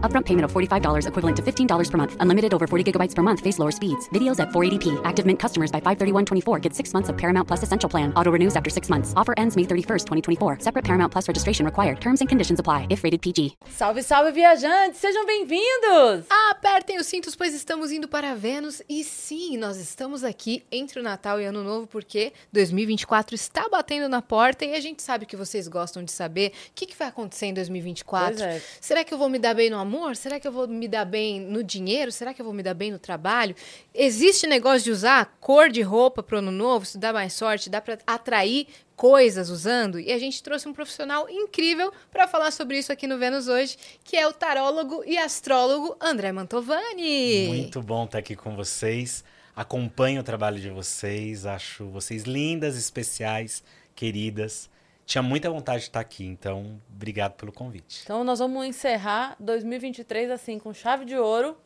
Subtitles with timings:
[0.00, 2.16] Upfront payment of $45 equivalent to $15 per month.
[2.20, 3.40] Unlimited over 40 gigabytes per month.
[3.40, 4.08] Face lower speeds.
[4.14, 4.98] Videos at 480p.
[5.04, 8.10] Active Mint customers by 531.24 get six months of Paramount Plus Essential Plan.
[8.14, 9.12] Auto renews after six months.
[9.14, 10.60] Offer ends May 31st, 2024.
[10.60, 12.00] Separate Paramount Plus registration required.
[12.00, 13.58] Terms and conditions apply if rated PG.
[13.68, 14.98] Salve, salve, viajantes!
[15.00, 16.26] Sejam bem-vindos!
[16.50, 18.80] Apertem os cintos, pois estamos indo para Vênus.
[18.88, 24.08] E sim, nós estamos aqui entre o Natal e Ano Novo, porque 2024 está batendo
[24.08, 27.08] na porta e a gente sabe que vocês gostam de saber o que, que vai
[27.08, 28.36] acontecer em 2024.
[28.36, 28.62] Pois é.
[28.80, 29.87] Será que eu vou me dar bem no amor?
[30.16, 32.12] Será que eu vou me dar bem no dinheiro?
[32.12, 33.54] Será que eu vou me dar bem no trabalho?
[33.94, 36.84] Existe negócio de usar cor de roupa para o Ano Novo?
[36.84, 37.70] Isso dá mais sorte?
[37.70, 39.98] Dá para atrair coisas usando?
[39.98, 43.76] E a gente trouxe um profissional incrível para falar sobre isso aqui no Vênus hoje,
[44.04, 47.48] que é o tarólogo e astrólogo André Mantovani.
[47.48, 49.24] Muito bom estar aqui com vocês.
[49.54, 53.62] Acompanho o trabalho de vocês, acho vocês lindas, especiais,
[53.94, 54.70] queridas.
[55.08, 58.02] Tinha muita vontade de estar aqui, então obrigado pelo convite.
[58.04, 61.56] Então, nós vamos encerrar 2023 assim, com chave de ouro.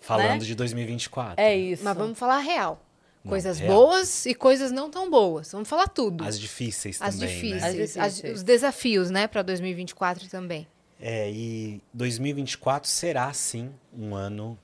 [0.00, 0.46] Falando né?
[0.46, 1.40] de 2024.
[1.40, 1.84] É isso.
[1.84, 2.84] Mas vamos falar real.
[3.22, 3.72] Não, Coisas real.
[3.72, 5.52] boas e coisas não tão boas.
[5.52, 6.24] Vamos falar tudo.
[6.24, 7.68] As difíceis As também, difíceis, né?
[7.68, 7.74] As
[8.16, 8.24] difíceis.
[8.24, 10.66] as- os desafios, né, para 2024 também.
[10.98, 14.58] É, e 2024 será, sim, um ano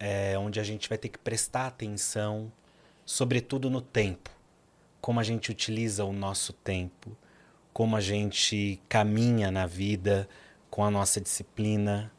[0.00, 2.50] é, onde a gente vai ter que prestar atenção,
[3.06, 4.30] sobretudo no tempo.
[5.00, 7.16] Como a gente utiliza o nosso tempo,
[7.72, 10.28] como a gente caminha na vida
[10.70, 12.10] com a nossa disciplina.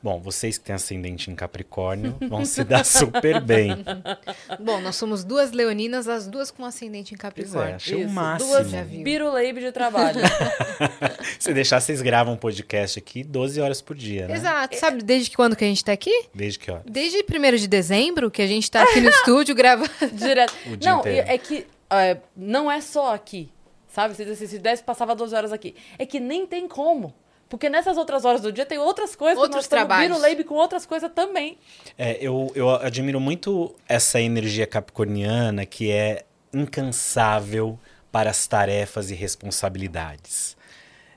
[0.00, 3.84] Bom, vocês que têm ascendente em Capricórnio vão se dar super bem.
[4.60, 7.74] Bom, nós somos duas leoninas, as duas com ascendente em Pois é, Capricórnio.
[7.74, 8.50] achei o Isso, máximo.
[8.52, 10.20] Duas biruleibe de trabalho.
[11.40, 14.34] Se deixar, vocês gravam um podcast aqui 12 horas por dia, né?
[14.36, 14.76] Exato.
[14.76, 16.26] Sabe desde que quando que a gente tá aqui?
[16.32, 16.84] Desde que hora?
[16.88, 19.90] Desde 1 de dezembro, que a gente tá aqui no estúdio gravando.
[20.12, 20.54] Direto.
[20.66, 21.26] O dia não, inteiro.
[21.28, 23.50] é que é, não é só aqui.
[23.88, 24.14] Sabe?
[24.14, 25.74] Se, se, se desse, passava 12 horas aqui.
[25.98, 27.14] É que nem tem como.
[27.48, 29.38] Porque nessas outras horas do dia tem outras coisas.
[29.38, 30.08] Outros que nós estamos trabalhos.
[30.08, 31.56] biruleibe com outras coisas também.
[31.96, 37.78] É, eu, eu admiro muito essa energia capricorniana que é incansável
[38.12, 40.56] para as tarefas e responsabilidades.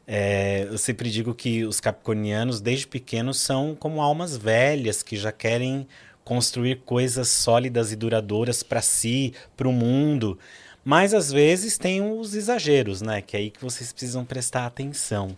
[0.08, 5.32] É, eu sempre digo que os capricornianos, desde pequenos, são como almas velhas que já
[5.32, 5.88] querem
[6.24, 10.40] construir coisas sólidas e duradouras para si, para o mundo.
[10.84, 13.22] Mas às vezes tem os exageros, né?
[13.22, 15.38] Que é aí que vocês precisam prestar atenção.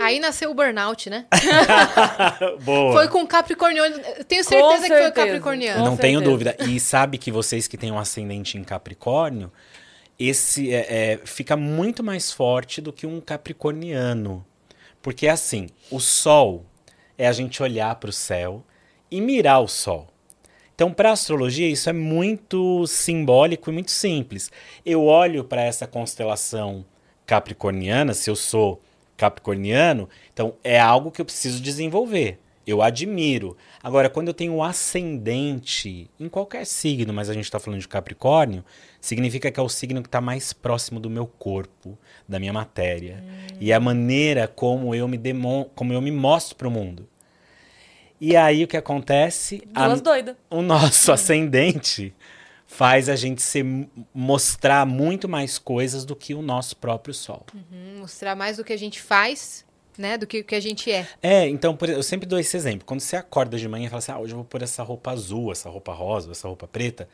[0.00, 1.26] Aí nasceu o burnout, né?
[2.62, 2.92] Boa.
[2.92, 3.98] Foi com Capricorniano.
[4.28, 5.12] Tenho certeza, que foi o certeza.
[5.12, 5.78] Capricorniano.
[5.80, 6.30] Com Não tenho certeza.
[6.30, 6.56] dúvida.
[6.68, 9.50] E sabe que vocês que têm um ascendente em Capricórnio,
[10.18, 14.46] esse é, é, fica muito mais forte do que um capricorniano.
[15.02, 16.64] Porque assim, o Sol
[17.16, 18.64] é a gente olhar para o céu
[19.10, 20.08] e mirar o Sol.
[20.78, 24.48] Então, para a astrologia, isso é muito simbólico e muito simples.
[24.86, 26.84] Eu olho para essa constelação
[27.26, 28.80] capricorniana, se eu sou
[29.16, 32.38] capricorniano, então é algo que eu preciso desenvolver.
[32.64, 33.56] Eu admiro.
[33.82, 38.64] Agora, quando eu tenho ascendente em qualquer signo, mas a gente está falando de Capricórnio,
[39.00, 41.98] significa que é o signo que está mais próximo do meu corpo,
[42.28, 43.24] da minha matéria.
[43.58, 47.08] E é a maneira como eu me, demon como eu me mostro para o mundo.
[48.20, 49.62] E aí o que acontece?
[49.74, 50.36] A- Duas doidas.
[50.50, 52.14] o nosso ascendente
[52.66, 53.64] faz a gente se
[54.14, 57.46] mostrar muito mais coisas do que o nosso próprio sol.
[57.54, 59.64] Hum, Mostrar mais do que a gente faz,
[59.96, 60.18] né?
[60.18, 61.06] Do que o que a gente é.
[61.22, 62.84] É, então por- eu sempre dou esse exemplo.
[62.84, 65.10] Quando você acorda de manhã e fala assim, ah, hoje eu vou pôr essa roupa
[65.12, 67.08] azul, essa roupa rosa, essa roupa preta,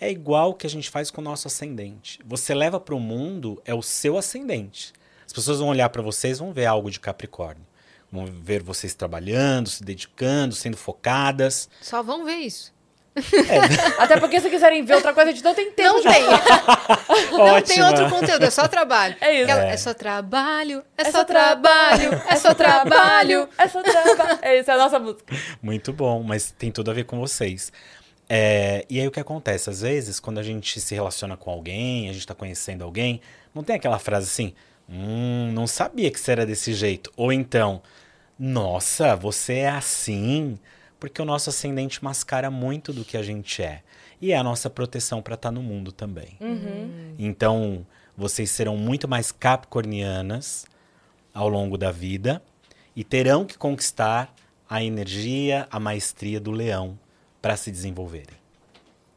[0.00, 2.18] é igual o que a gente faz com o nosso ascendente.
[2.24, 4.92] Você leva para o mundo é o seu ascendente.
[5.26, 7.64] As pessoas vão olhar para vocês, vão ver algo de Capricórnio.
[8.14, 11.68] Vão ver vocês trabalhando, se dedicando, sendo focadas.
[11.80, 12.72] Só vão ver isso.
[13.98, 15.94] Até porque se quiserem ver outra coisa, a gente não tem tempo.
[15.94, 16.22] Não tem.
[17.36, 19.16] Não tem outro conteúdo, é só trabalho.
[19.20, 19.50] É isso.
[19.50, 19.70] É.
[19.70, 23.48] É só trabalho, é, É só trabalho, é só trabalho.
[23.58, 24.38] É só trabalho.
[24.42, 25.34] É isso, é a nossa música.
[25.60, 27.72] Muito bom, mas tem tudo a ver com vocês.
[28.28, 29.70] É, e aí o que acontece?
[29.70, 33.20] Às vezes, quando a gente se relaciona com alguém, a gente está conhecendo alguém,
[33.52, 34.54] não tem aquela frase assim,
[34.88, 37.10] Hum, não sabia que você era desse jeito.
[37.16, 37.82] Ou então,
[38.38, 40.58] nossa, você é assim.
[40.98, 43.82] Porque o nosso ascendente mascara muito do que a gente é.
[44.20, 46.38] E é a nossa proteção para estar no mundo também.
[47.18, 47.86] Então,
[48.16, 50.66] vocês serão muito mais capricornianas
[51.32, 52.42] ao longo da vida
[52.96, 54.32] e terão que conquistar
[54.68, 56.98] a energia, a maestria do leão
[57.42, 58.36] para se desenvolverem.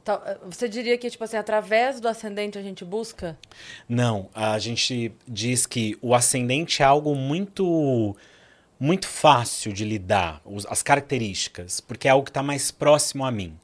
[0.04, 3.38] Tá, Você diria que, tipo assim, através do ascendente a gente busca?
[3.88, 8.16] Não, a gente diz que o ascendente é algo muito
[8.79, 13.57] muito fácil de lidar, as características, porque é algo que está mais próximo a mim.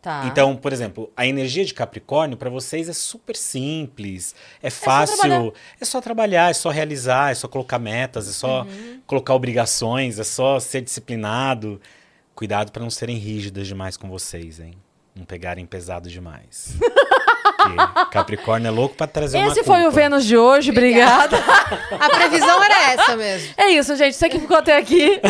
[0.00, 0.24] Tá.
[0.26, 5.16] Então, por exemplo, a energia de Capricórnio para vocês é super simples, é só fácil,
[5.16, 5.52] trabalhar.
[5.80, 9.00] é só trabalhar, é só realizar, é só colocar metas, é só Uhum.
[9.06, 11.80] colocar obrigações, é só ser disciplinado.
[12.34, 14.74] Cuidado para não serem rígidas demais com vocês, hein?
[15.14, 16.74] Não pegarem pesado demais.
[17.56, 19.90] Porque Capricórnio é louco para trazer uma Esse foi o.
[19.90, 21.36] Vênus de hoje, obrigada.
[21.98, 23.54] A previsão era essa mesmo.
[23.56, 24.14] é isso, gente.
[24.14, 25.20] Você que ficou até aqui.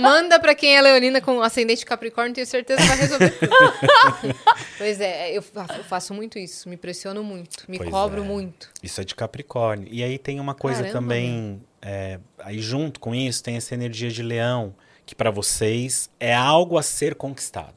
[0.00, 3.38] Manda pra quem é leonina com ascendente Capricórnio, tenho certeza que vai resolver.
[4.78, 5.42] pois é, eu
[5.76, 8.24] eu faço muito isso, me pressiono muito, me Pois cobro é.
[8.24, 8.70] muito.
[8.82, 9.88] Isso é de Capricórnio.
[9.90, 14.10] E aí tem uma coisa Caramba, também, é, aí junto com isso tem essa energia
[14.10, 14.74] de leão,
[15.04, 17.74] que para vocês é algo a ser conquistado.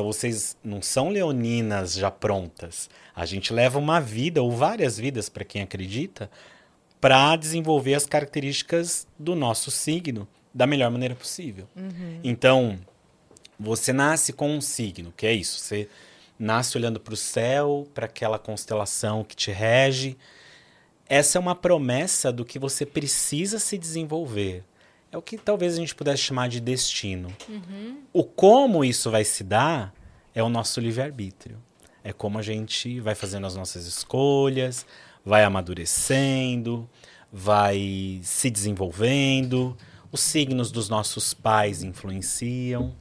[0.00, 2.88] Então vocês não são leoninas já prontas.
[3.14, 6.30] A gente leva uma vida ou várias vidas para quem acredita
[6.98, 11.68] para desenvolver as características do nosso signo da melhor maneira possível.
[12.24, 12.78] Então,
[13.58, 15.60] você nasce com um signo, que é isso.
[15.60, 15.86] Você
[16.38, 20.16] nasce olhando para o céu, para aquela constelação que te rege.
[21.06, 24.64] Essa é uma promessa do que você precisa se desenvolver.
[25.12, 27.32] É o que talvez a gente pudesse chamar de destino.
[28.12, 29.92] O como isso vai se dar
[30.34, 31.58] é o nosso livre-arbítrio.
[32.04, 34.86] É como a gente vai fazendo as nossas escolhas,
[35.24, 36.88] vai amadurecendo,
[37.32, 39.76] vai se desenvolvendo.
[40.12, 42.94] Os signos dos nossos pais influenciam.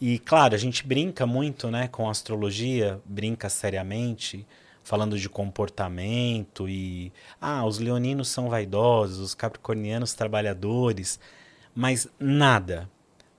[0.00, 4.46] E, claro, a gente brinca muito né, com a astrologia, brinca seriamente,
[4.88, 7.12] falando de comportamento e.
[7.38, 11.20] Ah, os leoninos são vaidosos, os capricornianos trabalhadores.
[11.74, 12.90] Mas nada,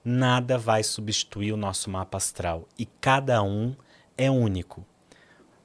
[0.05, 2.67] nada vai substituir o nosso mapa astral.
[2.77, 3.75] E cada um
[4.15, 4.85] é único.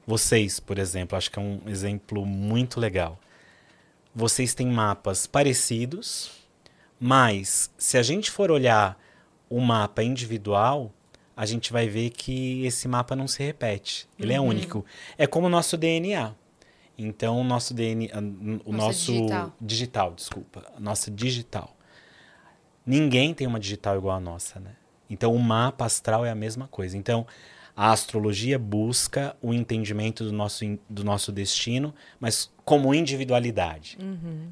[0.07, 3.19] Vocês, por exemplo, acho que é um exemplo muito legal.
[4.13, 6.31] Vocês têm mapas parecidos,
[6.99, 8.99] mas se a gente for olhar
[9.47, 10.91] o mapa individual,
[11.35, 14.07] a gente vai ver que esse mapa não se repete.
[14.17, 14.85] Ele é único.
[15.17, 16.33] É como o nosso DNA.
[16.97, 19.53] Então, o nosso DNA, o Nossa nosso digital.
[19.59, 21.75] digital, desculpa, nossa digital.
[22.85, 24.71] Ninguém tem uma digital igual a nossa, né?
[25.09, 26.97] Então, o mapa astral é a mesma coisa.
[26.97, 27.27] Então,
[27.75, 33.97] a astrologia busca o entendimento do nosso, do nosso destino, mas como individualidade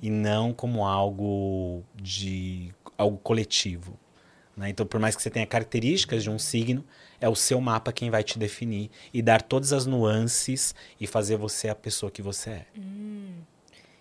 [0.02, 3.98] e não como algo de algo coletivo.
[4.56, 4.70] Né?
[4.70, 6.86] Então, por mais que você tenha características de um signo,
[7.20, 11.38] é o seu mapa quem vai te definir e dar todas as nuances e fazer
[11.38, 12.66] você a pessoa que você é.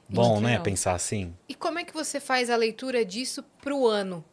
[0.08, 0.58] Bom, né?
[0.58, 1.34] Pensar assim.
[1.48, 4.24] E como é que você faz a leitura disso pro ano?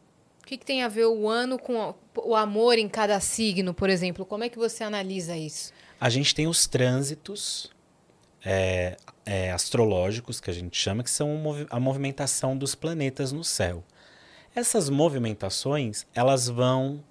[0.42, 3.88] O que, que tem a ver o ano com o amor em cada signo, por
[3.88, 4.26] exemplo?
[4.26, 5.72] Como é que você analisa isso?
[6.00, 7.70] A gente tem os trânsitos
[8.44, 13.44] é, é, astrológicos, que a gente chama, que são o a movimentação dos planetas no
[13.44, 13.84] céu.
[14.54, 17.02] Essas movimentações, elas vão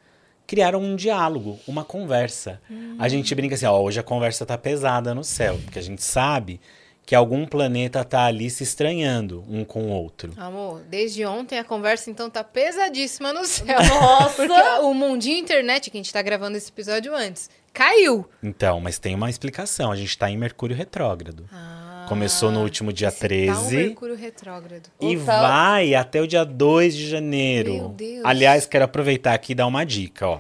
[0.46, 2.60] criar um diálogo, uma conversa.
[2.98, 6.03] A gente brinca assim, ó, hoje a conversa tá pesada no céu, porque a gente
[6.03, 6.60] sabe
[7.05, 10.31] que algum planeta tá ali se estranhando um com o outro.
[10.38, 13.79] Amor, desde ontem a conversa então tá pesadíssima no céu.
[13.84, 14.36] Nossa!
[14.36, 18.29] Porque o mundinho internet, que a gente tá gravando esse episódio antes, caiu.
[18.43, 19.91] Então, mas tem uma explicação.
[19.91, 21.50] A gente tá em Mercúrio retrógrado.
[21.51, 23.75] Ah, Começou no último dia esse tal 13.
[23.75, 24.89] Mercúrio retrógrado.
[25.00, 27.72] E O tal- vai até o dia 2 de janeiro.
[27.74, 28.25] Meu Deus.
[28.25, 30.39] Aliás, quero aproveitar aqui e dar uma dica, ó.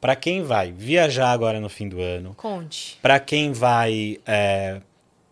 [0.00, 2.98] Para quem vai viajar agora no fim do ano, Conte.
[3.02, 4.80] para quem vai é,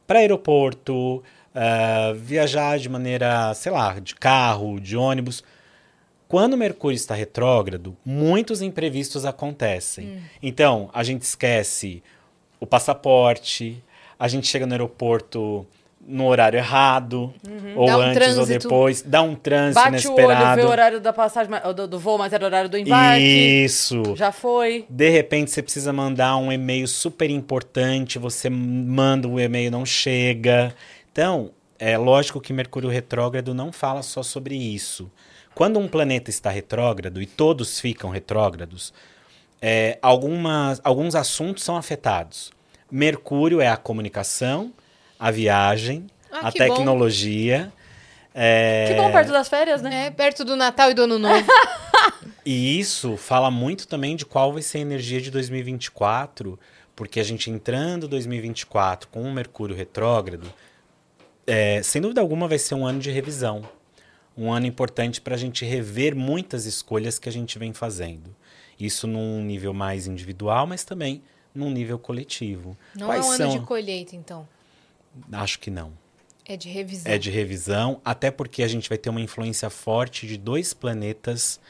[0.06, 1.22] para aeroporto,
[1.54, 5.42] é, viajar de maneira, sei lá, de carro, de ônibus,
[6.28, 10.06] quando Mercúrio está retrógrado, muitos imprevistos acontecem.
[10.06, 10.20] Hum.
[10.42, 12.02] Então, a gente esquece
[12.60, 13.82] o passaporte,
[14.22, 15.66] a gente chega no aeroporto
[16.06, 17.34] no horário errado,
[17.74, 17.86] ou Uhum.
[17.86, 18.68] Dá um antes ou trânsito.
[18.68, 20.60] depois, dá um trânsito Bate o olho, inesperado.
[20.60, 23.20] vê o horário da passagem, do, do voo, mas era o horário do embarque.
[23.64, 24.14] Isso.
[24.14, 24.86] Já foi.
[24.88, 30.72] De repente você precisa mandar um e-mail super importante, você manda o e-mail não chega.
[31.10, 35.10] Então, é lógico que Mercúrio retrógrado não fala só sobre isso.
[35.52, 38.92] Quando um planeta está retrógrado e todos ficam retrógrados,
[39.60, 42.52] é, algumas, alguns assuntos são afetados.
[42.92, 44.70] Mercúrio é a comunicação,
[45.18, 46.74] a viagem, Ah, a que bom.
[46.74, 47.72] tecnologia.
[48.34, 50.06] é, Que bom perto das férias, né?
[50.06, 51.46] É, perto do Natal e do Ano Novo.
[52.44, 56.58] E isso fala muito também de qual vai ser a energia de 2024,
[56.96, 60.52] porque a gente entrando 2024 com o Mercúrio retrógrado,
[61.46, 63.62] é, sem dúvida alguma vai ser um ano de revisão.
[64.36, 68.34] Um ano importante para a gente rever muitas escolhas que a gente vem fazendo.
[68.80, 71.22] Isso num nível mais individual, mas também
[71.54, 72.76] num nível coletivo.
[72.94, 73.50] Não Quais é um ano são?
[73.60, 74.48] de colheita, então.
[75.32, 75.92] Acho que não.
[76.44, 77.12] É de revisão.
[77.12, 81.60] É de revisão, até porque a gente vai ter uma influência forte de dois planetas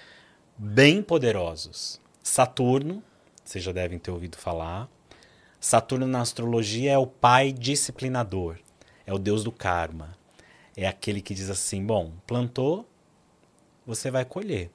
[0.56, 2.00] bem poderosos.
[2.22, 3.02] Saturno,
[3.44, 4.88] vocês já devem ter ouvido falar.
[5.60, 8.58] Saturno na astrologia é o pai disciplinador,
[9.06, 10.16] é o deus do karma.
[10.76, 12.88] É aquele que diz assim: bom, plantou,
[13.86, 14.70] você vai colher.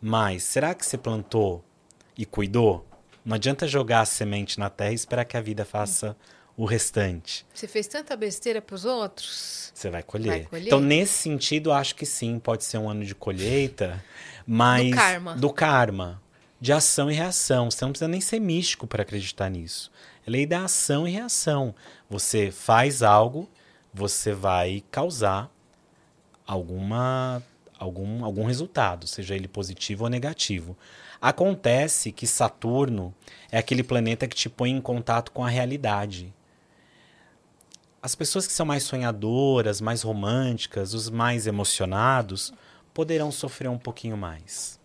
[0.00, 1.62] Mas será que você plantou
[2.16, 2.87] e cuidou?
[3.28, 6.16] Não adianta jogar a semente na terra e esperar que a vida faça
[6.56, 7.44] o restante.
[7.52, 9.70] Você fez tanta besteira pros outros?
[9.74, 10.30] Você vai colher.
[10.30, 10.66] Vai colher?
[10.68, 14.02] Então, nesse sentido, acho que sim, pode ser um ano de colheita,
[14.46, 14.88] mas.
[14.88, 15.36] Do karma.
[15.36, 16.22] Do karma.
[16.58, 17.70] De ação e reação.
[17.70, 19.92] Você não precisa nem ser místico para acreditar nisso.
[20.26, 21.74] É lei da ação e reação.
[22.08, 23.46] Você faz algo,
[23.92, 25.54] você vai causar
[26.46, 27.42] alguma,
[27.78, 30.74] algum, algum resultado, seja ele positivo ou negativo.
[31.20, 33.14] Acontece que Saturno
[33.50, 36.32] é aquele planeta que te põe em contato com a realidade
[38.00, 42.52] as pessoas que são mais sonhadoras, mais românticas, os mais emocionados,
[42.94, 44.78] poderão sofrer um pouquinho mais.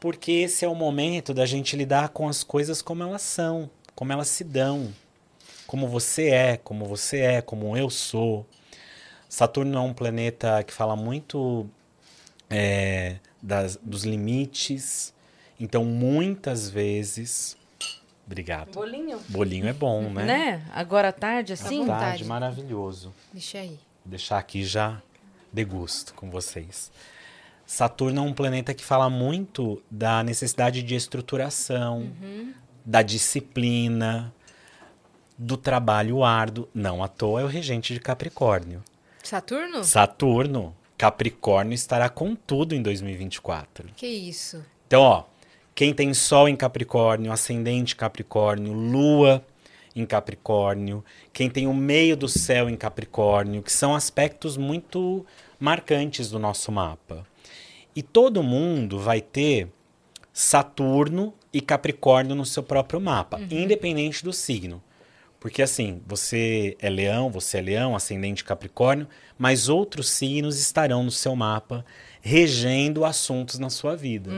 [0.00, 4.12] Porque esse é o momento da gente lidar com as coisas como elas são, como
[4.12, 4.92] elas se dão.
[5.66, 8.46] Como você é, como você é, como eu sou.
[9.28, 11.68] Saturno é um planeta que fala muito
[12.48, 15.14] é, das, dos limites.
[15.58, 17.56] Então, muitas vezes.
[18.26, 18.72] Obrigado.
[18.72, 19.20] Bolinho.
[19.28, 20.24] Bolinho é bom, né?
[20.24, 20.66] Né?
[20.72, 21.80] Agora à tarde, assim.
[21.80, 22.00] vontade.
[22.00, 23.14] Tarde, maravilhoso.
[23.32, 23.78] Deixa aí.
[24.04, 25.00] Vou deixar aqui já
[25.52, 26.92] degusto com vocês.
[27.66, 32.10] Saturno é um planeta que fala muito da necessidade de estruturação,
[32.84, 34.32] da disciplina,
[35.36, 36.68] do trabalho árduo.
[36.72, 38.82] Não à toa é o regente de Capricórnio.
[39.22, 39.84] Saturno?
[39.84, 43.90] Saturno, Capricórnio estará com tudo em 2024.
[43.94, 44.64] Que isso?
[44.86, 45.24] Então, ó,
[45.72, 49.44] quem tem Sol em Capricórnio, Ascendente Capricórnio, Lua
[49.94, 55.24] em Capricórnio, quem tem o meio do céu em Capricórnio, que são aspectos muito
[55.58, 57.24] marcantes do nosso mapa.
[57.94, 59.68] E todo mundo vai ter
[60.32, 64.82] Saturno e Capricórnio no seu próprio mapa, independente do signo.
[65.40, 69.06] Porque assim, você é leão, você é leão, ascendente Capricórnio,
[69.38, 71.84] mas outros signos estarão no seu mapa
[72.20, 74.30] regendo assuntos na sua vida.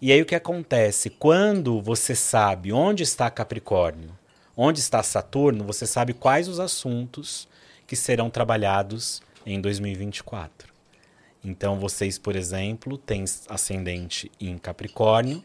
[0.00, 1.10] E aí o que acontece?
[1.10, 4.16] Quando você sabe onde está Capricórnio,
[4.56, 7.48] onde está Saturno, você sabe quais os assuntos
[7.86, 10.72] que serão trabalhados em 2024.
[11.44, 15.42] Então vocês, por exemplo, têm ascendente em Capricórnio,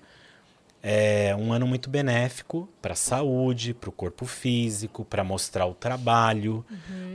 [0.88, 5.74] é um ano muito benéfico para a saúde, para o corpo físico, para mostrar o
[5.74, 6.64] trabalho,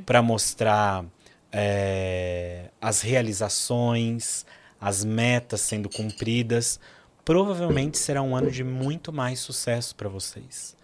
[0.04, 1.04] para mostrar
[1.52, 4.44] é, as realizações,
[4.80, 6.80] as metas sendo cumpridas.
[7.24, 10.74] Provavelmente será um ano de muito mais sucesso para vocês,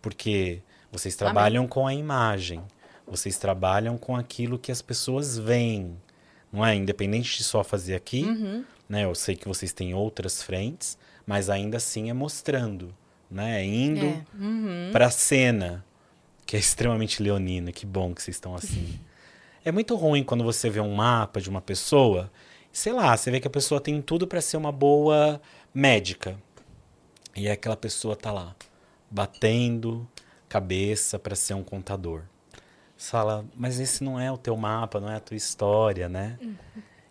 [0.00, 2.62] porque vocês trabalham com a imagem,
[3.06, 5.94] vocês trabalham com aquilo que as pessoas veem,
[6.50, 6.74] não é?
[6.74, 8.24] Independente de só fazer aqui,
[8.88, 9.04] né?
[9.04, 10.96] Eu sei que vocês têm outras frentes,
[11.30, 12.92] mas ainda assim é mostrando,
[13.30, 13.60] né?
[13.60, 14.90] É Indo É.
[14.90, 15.84] para a cena,
[16.44, 17.70] que é extremamente leonina.
[17.70, 18.98] Que bom que vocês estão assim.
[19.64, 22.28] é muito ruim quando você vê um mapa de uma pessoa,
[22.72, 25.40] sei lá, você vê que a pessoa tem tudo para ser uma boa
[25.72, 26.36] médica.
[27.36, 28.56] E aquela pessoa tá lá,
[29.08, 30.04] batendo
[30.48, 32.22] cabeça para ser um contador.
[32.96, 36.36] Você fala, mas esse não é o teu mapa, não é a tua história, né?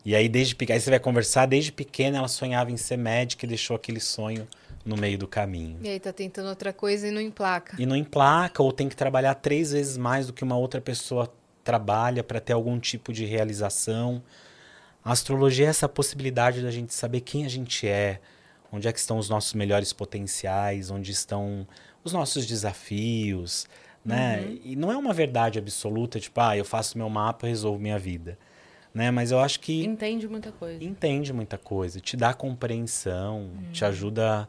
[0.05, 3.45] E aí, desde pequena, aí você vai conversar, desde pequena ela sonhava em ser médica
[3.45, 4.47] e deixou aquele sonho
[4.85, 5.77] no meio do caminho.
[5.83, 7.75] E aí tá tentando outra coisa e não emplaca.
[7.81, 11.31] E não emplaca, ou tem que trabalhar três vezes mais do que uma outra pessoa
[11.63, 14.23] trabalha para ter algum tipo de realização.
[15.03, 18.19] A astrologia é essa possibilidade da gente saber quem a gente é,
[18.71, 21.67] onde é que estão os nossos melhores potenciais, onde estão
[22.03, 23.67] os nossos desafios,
[24.03, 24.57] né?
[24.63, 27.99] E não é uma verdade absoluta, tipo, ah, eu faço meu mapa e resolvo minha
[27.99, 28.37] vida,
[28.93, 29.11] né?
[29.11, 30.83] Mas eu acho que Entende muita coisa.
[30.83, 34.47] entende muita coisa, te dá compreensão, te ajuda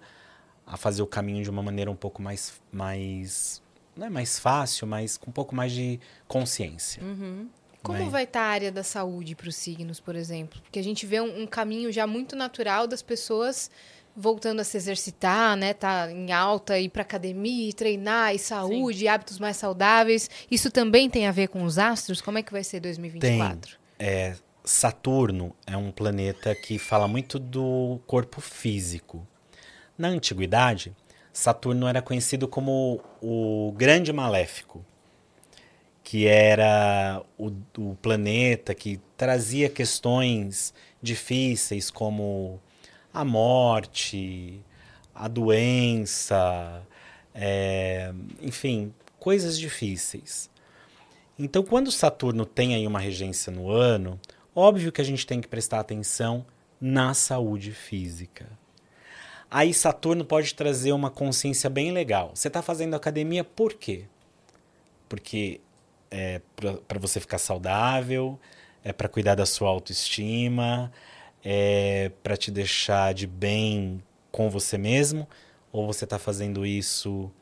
[0.66, 3.60] a fazer o caminho de uma maneira um pouco mais, mais
[3.96, 7.02] não é mais fácil, mas com um pouco mais de consciência.
[7.82, 8.08] Como Né?
[8.10, 10.60] vai estar a área da saúde para os signos, por exemplo?
[10.62, 13.70] Porque a gente vê um, um caminho já muito natural das pessoas
[14.14, 15.72] voltando a se exercitar, né?
[15.72, 20.28] Tá em alta, ir pra academia, ir treinar, e saúde, e hábitos mais saudáveis.
[20.50, 22.20] Isso também tem a ver com os astros?
[22.20, 23.79] Como é que vai ser 2024?
[24.02, 29.26] É, Saturno é um planeta que fala muito do corpo físico.
[29.98, 30.96] Na antiguidade,
[31.34, 34.82] Saturno era conhecido como o grande maléfico,
[36.02, 42.58] que era o, o planeta que trazia questões difíceis como
[43.12, 44.64] a morte,
[45.14, 46.82] a doença,
[47.34, 50.48] é, enfim, coisas difíceis.
[51.42, 54.20] Então, quando Saturno tem aí uma regência no ano,
[54.54, 56.44] óbvio que a gente tem que prestar atenção
[56.78, 58.46] na saúde física.
[59.50, 62.32] Aí Saturno pode trazer uma consciência bem legal.
[62.34, 64.04] Você está fazendo academia por quê?
[65.08, 65.62] Porque
[66.10, 66.42] é
[66.86, 68.38] para você ficar saudável,
[68.84, 70.92] é para cuidar da sua autoestima,
[71.42, 75.26] é para te deixar de bem com você mesmo,
[75.72, 77.32] ou você está fazendo isso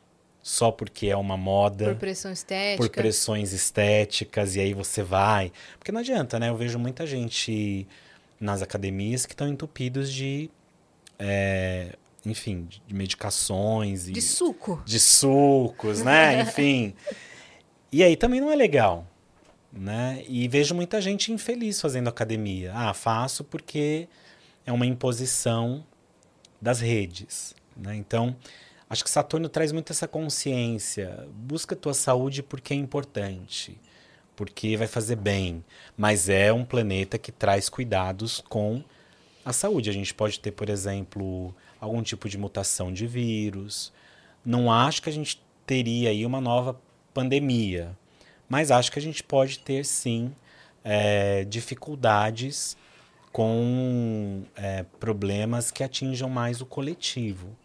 [0.49, 2.83] só porque é uma moda, Por pressão estética.
[2.83, 6.49] por pressões estéticas e aí você vai, porque não adianta, né?
[6.49, 7.87] Eu vejo muita gente
[8.41, 10.49] nas academias que estão entupidos de,
[11.19, 14.83] é, enfim, de medicações e De suco.
[14.87, 16.41] de sucos, né?
[16.41, 16.95] Enfim.
[17.93, 19.07] E aí também não é legal,
[19.71, 20.25] né?
[20.27, 22.73] E vejo muita gente infeliz fazendo academia.
[22.75, 24.09] Ah, faço porque
[24.65, 25.85] é uma imposição
[26.59, 27.95] das redes, né?
[27.97, 28.35] Então,
[28.89, 31.27] acho que Saturno traz muito essa consciência.
[31.33, 33.79] Busca tua saúde porque é importante,
[34.35, 35.65] porque vai fazer bem,
[35.97, 38.83] mas é um planeta que traz cuidados com
[39.45, 39.91] a saúde.
[39.91, 43.93] A gente pode ter, por exemplo, algum tipo de mutação de vírus.
[44.45, 46.81] Não acho que a gente teria aí uma nova
[47.13, 47.97] pandemia,
[48.49, 50.33] mas acho que a gente pode ter sim
[50.85, 52.77] é, dificuldades
[53.33, 57.57] com é, problemas que atinjam mais o coletivo.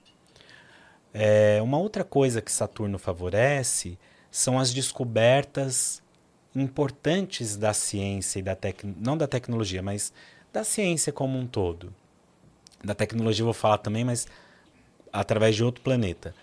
[1.13, 3.97] É, uma outra coisa que Saturno favorece
[4.31, 6.01] são as descobertas
[6.55, 10.11] importantes da ciência e da tecnologia, não da tecnologia, mas
[10.51, 11.93] da ciência como um todo.
[12.83, 14.27] Da tecnologia eu vou falar também, mas
[15.11, 16.33] através de outro planeta.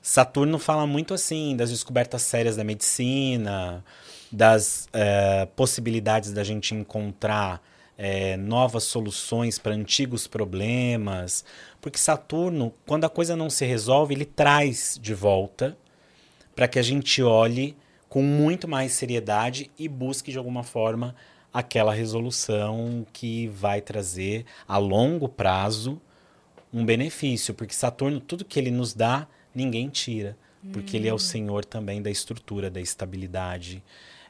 [0.00, 3.84] Saturno fala muito assim das descobertas sérias da medicina,
[4.30, 7.62] das é, possibilidades da gente encontrar
[7.96, 11.44] é, novas soluções para antigos problemas,
[11.82, 15.76] porque Saturno, quando a coisa não se resolve, ele traz de volta
[16.54, 17.76] para que a gente olhe
[18.08, 21.12] com muito mais seriedade e busque de alguma forma
[21.52, 26.00] aquela resolução que vai trazer a longo prazo
[26.72, 30.38] um benefício, porque Saturno, tudo que ele nos dá, ninguém tira,
[30.72, 33.82] porque ele é o senhor também da estrutura, da estabilidade.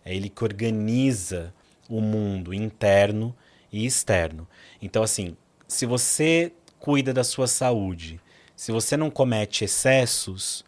[0.05, 1.53] É ele que organiza
[1.89, 3.37] o mundo interno
[3.71, 4.49] e externo.
[4.81, 5.37] Então, assim,
[5.69, 8.21] se você cuida da sua saúde,
[8.57, 10.65] se você não comete excessos,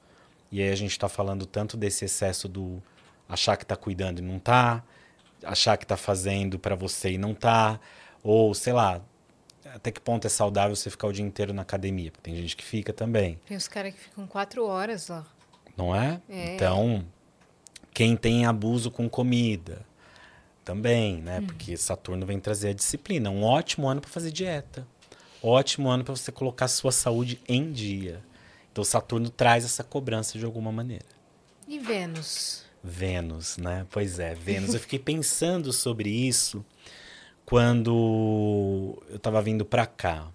[0.51, 2.81] e aí a gente está falando tanto desse excesso do
[3.29, 4.85] achar que está cuidando e não está,
[5.43, 7.81] achar que está fazendo para você e não está,
[8.23, 9.03] ou sei lá,
[9.75, 12.13] até que ponto é saudável você ficar o dia inteiro na academia?
[12.13, 15.27] Porque tem gente que fica também, Tem os caras que ficam quatro horas lá.
[15.77, 16.21] não é?
[16.29, 16.55] É.
[16.55, 17.05] Então,
[17.93, 19.85] quem tem abuso com comida
[20.65, 21.41] também, né?
[21.41, 23.31] Porque Saturno vem trazer a disciplina.
[23.31, 24.87] Um ótimo ano para fazer dieta.
[25.47, 28.25] Ótimo ano para você colocar a sua saúde em dia.
[28.73, 31.05] Então, Saturno traz essa cobrança de alguma maneira.
[31.69, 32.65] E Vênus?
[32.83, 33.87] Vênus, né?
[33.91, 34.73] Pois é, Vênus.
[34.73, 36.65] Eu fiquei pensando sobre isso
[37.45, 40.31] quando eu estava vindo para cá.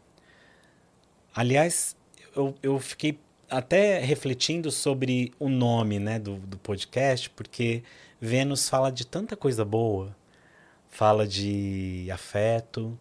[1.33, 1.95] Aliás,
[2.35, 3.17] eu, eu fiquei
[3.49, 7.81] até refletindo sobre o nome né, do, do podcast, porque
[8.21, 10.15] Vênus fala de tanta coisa boa.
[10.87, 12.95] Fala de afeto,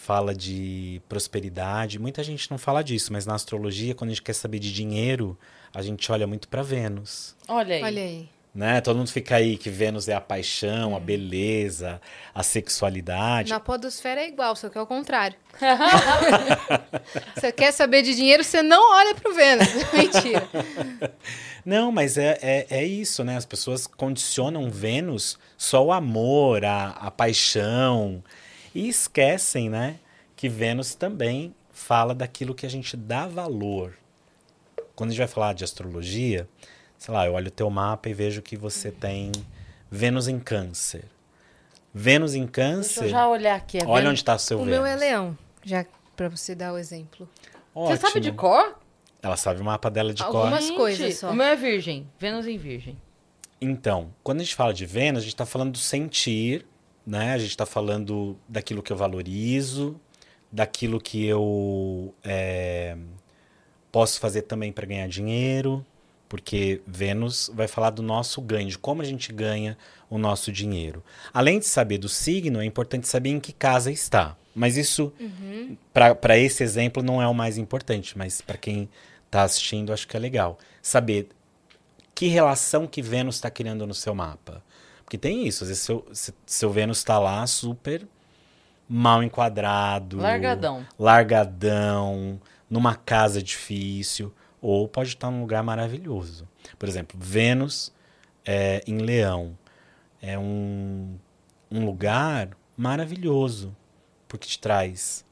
[0.00, 1.98] fala de prosperidade.
[1.98, 5.38] Muita gente não fala disso, mas na astrologia, quando a gente quer saber de dinheiro,
[5.74, 7.82] a gente olha muito para Vênus Olha aí.
[7.82, 8.28] Olha aí.
[8.54, 8.80] né?
[8.80, 12.00] Todo mundo fica aí que Vênus é a paixão, a beleza,
[12.34, 13.50] a sexualidade.
[13.50, 15.36] Na podosfera é igual, só que é o contrário.
[17.36, 19.68] você quer saber de dinheiro, você não olha pro Vênus.
[19.92, 20.48] Mentira.
[21.62, 23.36] Não, mas é, é, é isso, né?
[23.36, 28.24] As pessoas condicionam Vênus só o amor, a, a paixão,
[28.74, 29.98] e esquecem, né?
[30.36, 33.94] Que Vênus também fala daquilo que a gente dá valor.
[34.94, 36.48] Quando a gente vai falar de astrologia,
[36.98, 39.32] sei lá, eu olho o teu mapa e vejo que você tem
[39.90, 41.04] Vênus em câncer.
[41.92, 43.04] Vênus em Deixa câncer.
[43.04, 43.78] eu já olhar aqui.
[43.78, 44.78] é Olha onde está o seu O Vênus.
[44.78, 47.28] meu é leão, já pra você dar o exemplo.
[47.74, 48.36] Você sabe de Ótimo.
[48.36, 48.78] cor?
[49.22, 50.36] Ela sabe o mapa dela de cor.
[50.36, 51.30] Algumas coisas só.
[51.30, 52.08] O meu é virgem.
[52.18, 52.96] Vênus em virgem.
[53.60, 56.66] Então, quando a gente fala de Vênus, a gente está falando do sentir,
[57.06, 57.32] né?
[57.32, 60.00] A gente está falando daquilo que eu valorizo,
[60.50, 62.96] daquilo que eu é,
[63.90, 65.84] posso fazer também para ganhar dinheiro,
[66.28, 69.76] porque Vênus vai falar do nosso ganho, de como a gente ganha
[70.08, 71.02] o nosso dinheiro.
[71.32, 74.36] Além de saber do signo, é importante saber em que casa está.
[74.54, 75.76] Mas isso, Uhum.
[75.92, 78.88] para esse exemplo, não é o mais importante, mas para quem
[79.26, 80.58] está assistindo, acho que é legal.
[80.82, 81.28] Saber
[82.14, 84.62] que relação que Vênus está criando no seu mapa.
[85.10, 88.06] Porque tem isso, às vezes seu, se- seu Vênus está lá super
[88.88, 90.18] mal enquadrado.
[90.18, 90.86] Largadão.
[90.96, 96.46] Largadão, numa casa difícil, ou pode estar num lugar maravilhoso.
[96.78, 97.92] Por exemplo, Vênus
[98.46, 99.58] é, em Leão
[100.22, 101.16] é um,
[101.68, 103.74] um lugar maravilhoso,
[104.28, 105.24] porque te traz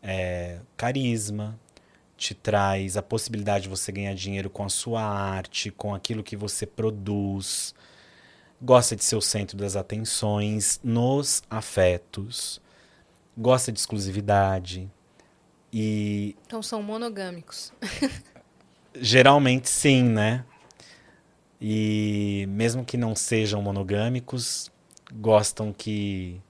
[0.00, 1.58] é, carisma,
[2.16, 6.36] te traz a possibilidade de você ganhar dinheiro com a sua arte, com aquilo que
[6.36, 7.74] você produz.
[8.60, 12.60] Gosta de ser o centro das atenções nos afetos.
[13.36, 14.90] Gosta de exclusividade.
[15.72, 17.72] E Então são monogâmicos.
[19.00, 20.44] geralmente sim, né?
[21.60, 24.70] E mesmo que não sejam monogâmicos,
[25.12, 26.40] gostam que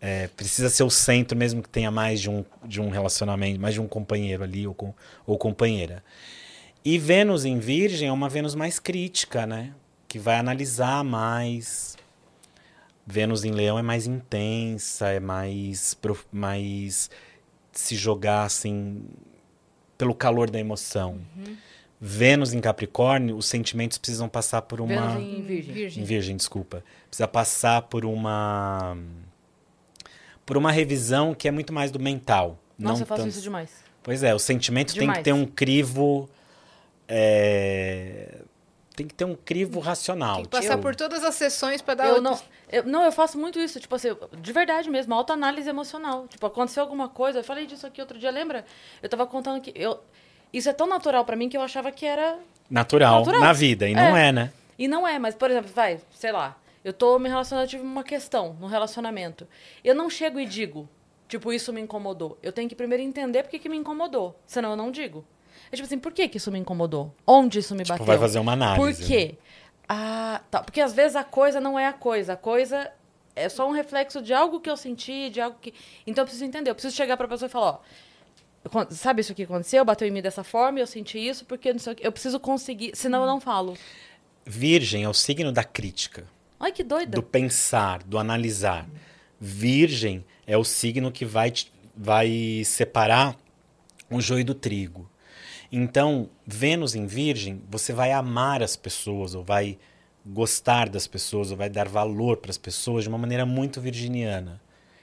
[0.00, 3.74] é, precisa ser o centro, mesmo que tenha mais de um, de um relacionamento, mais
[3.74, 6.02] de um companheiro ali ou, com, ou companheira.
[6.84, 9.72] E Vênus em Virgem é uma Vênus mais crítica, né?
[10.08, 11.96] Que vai analisar mais.
[13.06, 17.08] Vênus em Leão é mais intensa, é mais, prof- mais
[17.72, 19.02] se jogar assim
[19.96, 21.20] pelo calor da emoção.
[22.00, 25.16] Vênus em Capricórnio, os sentimentos precisam passar por uma.
[25.16, 26.02] Vênus em Virgem.
[26.02, 26.82] Em Virgem, desculpa.
[27.08, 28.96] Precisa passar por uma.
[30.44, 32.58] Por uma revisão que é muito mais do mental.
[32.78, 33.70] Nossa, não eu faço tanto- isso demais.
[34.02, 35.22] Pois é, o sentimento tem que Demais.
[35.24, 36.28] ter um crivo.
[37.08, 38.35] é,
[38.96, 40.36] Tem que ter um crivo racional.
[40.36, 42.40] Tem que passar Tipo, por todas as sessões pra dar Eu o- não,
[42.72, 44.08] eu, não, eu faço muito isso, tipo assim,
[44.40, 46.26] de verdade mesmo, autoanálise emocional.
[46.28, 48.64] Tipo, aconteceu alguma coisa, eu falei disso aqui outro dia, lembra?
[49.02, 50.00] Eu tava contando que eu
[50.52, 52.38] isso é tão natural pra mim que eu achava que era
[52.70, 53.40] Natural, Natural.
[53.40, 54.28] na vida, e não É.
[54.28, 54.52] é, né?
[54.78, 57.82] E não é, mas, por exemplo, vai, sei lá, eu tô me relacionando, eu tive
[57.82, 59.46] uma questão no relacionamento.
[59.84, 60.88] Eu não chego e digo,
[61.28, 62.38] tipo, isso me incomodou.
[62.42, 65.24] Eu tenho que primeiro entender por que, que me incomodou, senão eu não digo.
[65.70, 67.14] É tipo assim, por que, que isso me incomodou?
[67.26, 68.06] Onde isso me Tipo, bateu?
[68.06, 69.34] vai fazer uma análise, Por quê?
[69.88, 70.62] Ah, tá.
[70.62, 72.32] Porque às vezes a coisa não é a coisa.
[72.34, 72.90] A coisa
[73.34, 75.72] é só um reflexo de algo que eu senti, de algo que.
[76.06, 76.70] Então eu preciso entender.
[76.70, 77.80] Eu preciso chegar pra pessoa e falar,
[78.72, 78.86] ó.
[78.90, 79.84] Sabe isso que aconteceu?
[79.84, 82.06] Bateu em mim dessa forma, eu senti isso, porque não sei o quê.
[82.06, 83.76] Eu preciso conseguir, senão eu não falo.
[84.44, 86.26] Virgem é o signo da crítica.
[86.58, 87.12] Ai, que doida.
[87.14, 88.86] do pensar, do analisar.
[89.40, 91.52] Virgem é o signo que vai,
[91.96, 93.36] vai separar
[94.10, 95.08] o joio do trigo.
[95.70, 99.78] Então, Vênus em Virgem, você vai amar as pessoas, ou vai
[100.24, 104.60] gostar das pessoas, ou vai dar valor para as pessoas de uma maneira muito virginiana,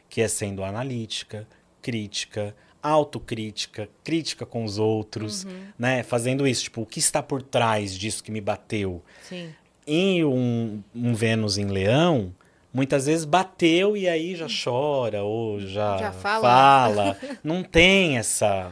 [0.09, 1.47] que é sendo analítica,
[1.81, 5.45] crítica, autocrítica, crítica com os outros,
[5.79, 6.03] né?
[6.03, 9.01] Fazendo isso, tipo, o que está por trás disso que me bateu?
[9.27, 9.53] Sim.
[9.85, 12.33] em um, um Vênus em Leão,
[12.73, 16.41] muitas vezes bateu e aí já chora ou já, Já fala.
[16.41, 17.17] fala.
[17.43, 18.71] Não tem essa.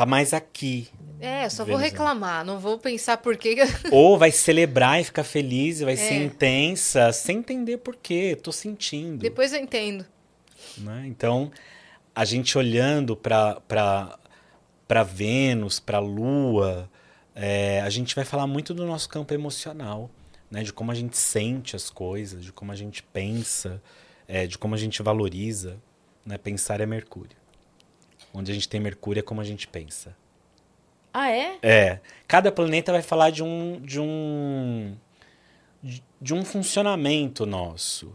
[0.00, 0.88] Tá mais aqui.
[1.20, 3.56] É, eu só vou reclamar, não vou pensar por que.
[3.92, 5.96] Ou vai celebrar e ficar feliz e vai É.
[5.96, 8.34] ser intensa, sem entender por quê.
[8.42, 9.18] Tô sentindo.
[9.18, 10.06] Depois eu entendo.
[10.78, 11.04] né?
[11.06, 11.50] Então,
[12.14, 13.60] a gente olhando para
[14.88, 16.88] para Vênus, para Lua,
[17.34, 20.10] é, a gente vai falar muito do nosso campo emocional,
[20.50, 20.62] né?
[20.62, 23.82] De como a gente sente as coisas, de como a gente pensa,
[24.26, 25.76] é, de como a gente valoriza.
[26.24, 26.38] Né?
[26.38, 27.36] Pensar é Mercúrio.
[28.32, 30.16] Onde a gente tem Mercúrio é como a gente pensa.
[31.12, 31.58] Ah, é?
[31.62, 32.00] É.
[32.28, 34.94] Cada planeta vai falar de um de um
[36.20, 38.12] de- um funcionamento nosso.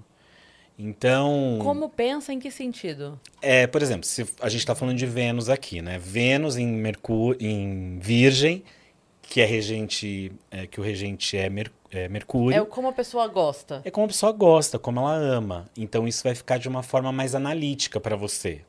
[0.78, 3.19] Então, Como pensa em que sentido?
[3.41, 5.97] é, por exemplo, se a gente está falando de Vênus aqui, né?
[5.97, 8.62] Vênus em Mercúrio, em Virgem,
[9.21, 12.62] que é regente, é, que o regente é, Mer- é Mercúrio.
[12.62, 13.82] É como a pessoa gosta.
[13.86, 15.69] É como a pessoa gosta, como ela ama.
[15.78, 18.62] Então isso vai ficar de uma forma mais analítica para você.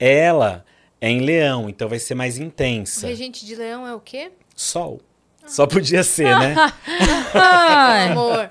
[0.00, 0.64] Ela
[1.00, 3.06] é em Leão, então vai ser mais O intensa.
[3.06, 4.32] regente de leão é o quê?
[4.56, 5.00] Sol.
[5.46, 6.54] Só podia ser, né?
[7.34, 8.48] Ai, Amor.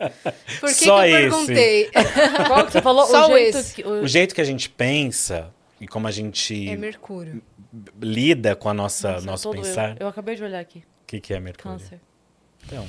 [0.60, 1.30] Por que, Só que eu esse.
[1.30, 1.90] perguntei?
[2.48, 3.06] qual que você falou?
[3.06, 3.76] Só o jeito esse.
[3.76, 3.84] que...
[3.84, 7.42] o- O jeito que a gente pensa e como a gente É Mercúrio.
[8.02, 9.62] lida com a nossa Nossa, nosso todo eu.
[9.64, 9.96] pensar.
[10.00, 10.80] Eu acabei de olhar aqui.
[10.80, 11.78] O que, que é Mercúrio?
[11.80, 12.00] Câncer.
[12.66, 12.86] Então,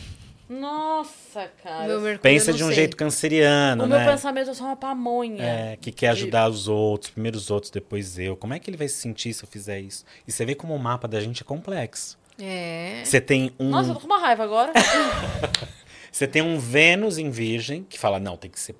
[0.51, 1.87] Nossa, cara.
[1.87, 2.75] Meu Mercúrio pensa de um sei.
[2.75, 3.99] jeito canceriano, o né?
[3.99, 5.45] meu pensamento é só uma pamonha.
[5.45, 8.37] É, que quer ajudar os outros, primeiro os outros, depois eu.
[8.37, 10.05] Como é que ele vai se sentir se eu fizer isso?
[10.27, 12.19] E você vê como o mapa da gente é complexo.
[12.37, 13.01] É.
[13.05, 14.73] Você tem um, Nossa, eu tô com uma raiva agora.
[16.11, 18.75] você tem um Vênus em Virgem que fala não, tem que ser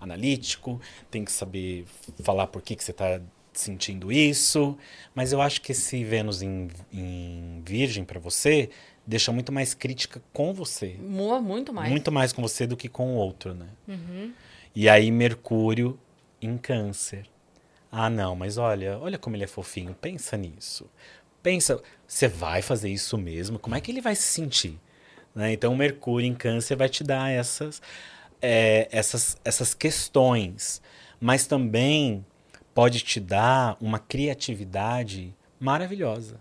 [0.00, 1.84] analítico, tem que saber
[2.22, 3.20] falar por que que você está
[3.58, 4.76] sentindo isso,
[5.14, 8.70] mas eu acho que esse Vênus em, em Virgem para você
[9.06, 10.96] deixa muito mais crítica com você.
[11.40, 11.90] Muito mais.
[11.90, 13.68] Muito mais com você do que com o outro, né?
[14.74, 15.98] E aí Mercúrio
[16.40, 17.26] em Câncer.
[17.90, 19.94] Ah, não, mas olha, olha como ele é fofinho.
[19.94, 20.88] Pensa nisso.
[21.42, 23.58] Pensa, você vai fazer isso mesmo?
[23.58, 24.78] Como é que ele vai se sentir?
[25.34, 25.52] Né?
[25.52, 27.80] Então, Mercúrio em Câncer vai te dar essas,
[28.42, 30.82] é, essas, essas questões,
[31.18, 32.24] mas também
[32.78, 36.38] pode te dar uma criatividade maravilhosa,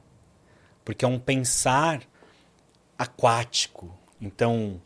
[0.85, 2.03] porque é um pensar
[2.95, 3.91] aquático.
[4.21, 4.79] Então,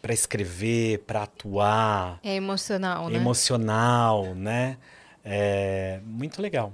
[0.00, 3.16] para escrever, para atuar, É emocional, né?
[3.16, 4.78] emocional, né?
[5.22, 6.72] É muito legal.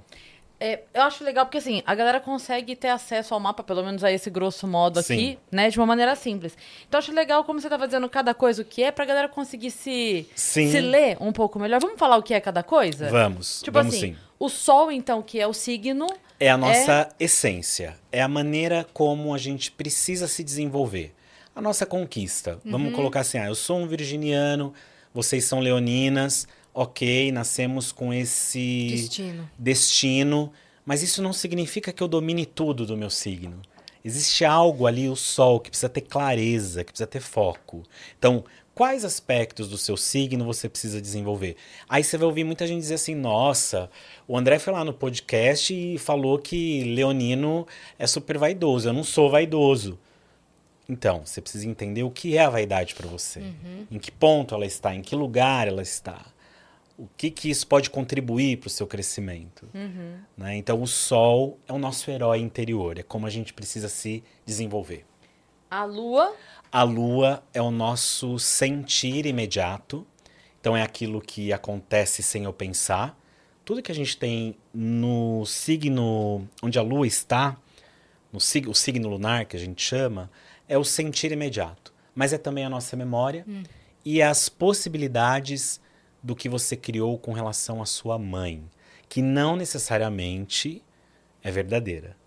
[0.59, 4.03] É, eu acho legal porque, assim, a galera consegue ter acesso ao mapa, pelo menos
[4.03, 5.37] a esse grosso modo aqui, Sim.
[5.51, 5.69] né?
[5.69, 6.57] De uma maneira simples.
[6.87, 9.27] Então, eu acho legal, como você tava dizendo, cada coisa o que é, pra galera
[9.27, 10.71] conseguir se, Sim.
[10.71, 11.81] se ler um pouco melhor.
[11.81, 13.09] Vamos falar o que é cada coisa?
[13.09, 14.19] Vamos, Tipo vamos assim, sim.
[14.39, 16.07] o Sol, então, que é o signo...
[16.39, 21.13] É a nossa essência, é a maneira como a gente precisa se desenvolver.
[21.55, 22.59] A nossa conquista.
[22.65, 24.73] Vamos colocar assim: ah, eu sou um virginiano,
[25.13, 29.49] vocês são leoninas, ok, nascemos com esse Destino.
[29.57, 30.51] destino,
[30.85, 33.61] mas isso não significa que eu domine tudo do meu signo.
[34.03, 37.81] Existe algo ali, o sol, que precisa ter clareza, que precisa ter foco.
[38.19, 38.43] Então,
[38.75, 41.55] quais aspectos do seu signo você precisa desenvolver?
[41.89, 43.89] Aí você vai ouvir muita gente dizer assim: nossa,
[44.27, 47.65] o André foi lá no podcast e falou que Leonino
[47.97, 48.89] é super vaidoso.
[48.89, 49.97] Eu não sou vaidoso.
[50.87, 53.41] Então, você precisa entender o que é a vaidade para você.
[53.89, 56.23] Em que ponto ela está, em que lugar ela está.
[56.97, 59.67] O que, que isso pode contribuir para o seu crescimento.
[60.37, 60.55] né?
[60.55, 65.05] Então, o sol é o nosso herói interior, é como a gente precisa se desenvolver.
[65.69, 66.33] A Lua...
[66.71, 70.05] A lua é o nosso sentir imediato,
[70.59, 73.17] então é aquilo que acontece sem eu pensar.
[73.63, 77.55] Tudo que a gente tem no signo onde a lua está,
[78.31, 80.29] no sig o signo lunar que a gente chama,
[80.67, 81.93] é o sentir imediato.
[82.13, 83.45] Mas é também a nossa memória
[84.03, 85.79] e as possibilidades
[86.25, 88.63] do que você criou com relação à sua mãe,
[89.07, 90.83] que não necessariamente
[91.43, 92.17] é verdadeira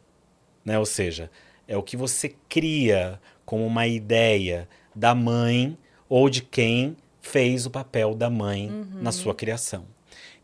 [0.69, 0.79] né?
[0.79, 1.31] Ou seja,
[1.67, 7.71] é o que você cria como uma ideia da mãe ou de quem fez o
[7.71, 9.87] papel da mãe na sua criação.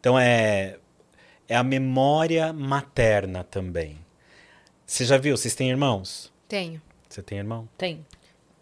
[0.00, 0.78] Então é
[1.46, 3.98] é a memória materna também.
[4.86, 5.36] Você já viu?
[5.36, 6.32] Vocês têm irmãos?
[6.48, 6.80] Tenho.
[7.06, 7.68] Você tem irmão?
[7.76, 8.04] Tem.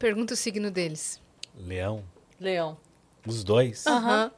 [0.00, 1.22] Pergunta o signo deles.
[1.56, 2.02] Leão?
[2.40, 2.76] Leão.
[3.24, 3.86] Os dois?
[3.86, 4.32] Aham.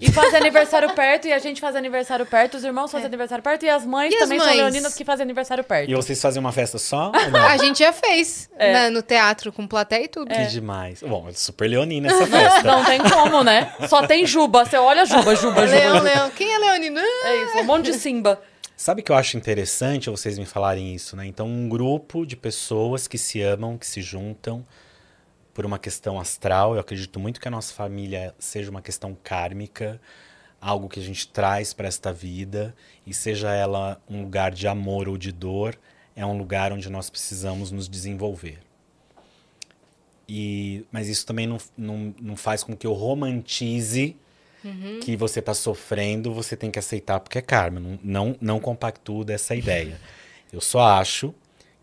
[0.00, 3.64] E faz aniversário perto, e a gente faz aniversário perto, os irmãos fazem aniversário perto,
[3.64, 4.14] e as mães É.
[4.14, 4.56] E as também são mães?
[4.58, 5.90] leoninas que fazem aniversário perto.
[5.90, 7.12] E vocês fazem uma festa só?
[7.14, 7.46] ou não?
[7.46, 8.72] A gente já fez É.
[8.72, 10.34] na- no teatro com plateia e tudo.
[10.34, 11.02] Que demais.
[11.02, 12.62] Bom, é super leonina essa festa.
[12.62, 13.72] Não tem como, né?
[13.88, 14.64] Só tem Juba.
[14.64, 15.60] Você olha Juba, Juba, Juba.
[15.66, 16.00] Leão, Juba.
[16.02, 16.30] leão.
[16.30, 16.98] Quem é leonino?
[17.00, 18.40] Ah, É isso, um monte de Simba.
[18.76, 21.26] Sabe que eu acho interessante vocês me falarem isso, né?
[21.26, 24.64] Então, um grupo de pessoas que se amam, que se juntam
[25.52, 26.74] por uma questão astral.
[26.74, 30.00] Eu acredito muito que a nossa família seja uma questão kármica,
[30.60, 32.74] algo que a gente traz para esta vida,
[33.06, 35.78] e seja ela um lugar de amor ou de dor,
[36.14, 38.58] é um lugar onde nós precisamos nos desenvolver.
[40.28, 44.16] E, mas isso também não, não, não faz com que eu romantize
[45.00, 47.80] que você está sofrendo, você tem que aceitar porque é karma.
[47.80, 49.98] Não, não, não compactuo dessa ideia.
[50.52, 51.32] Eu só acho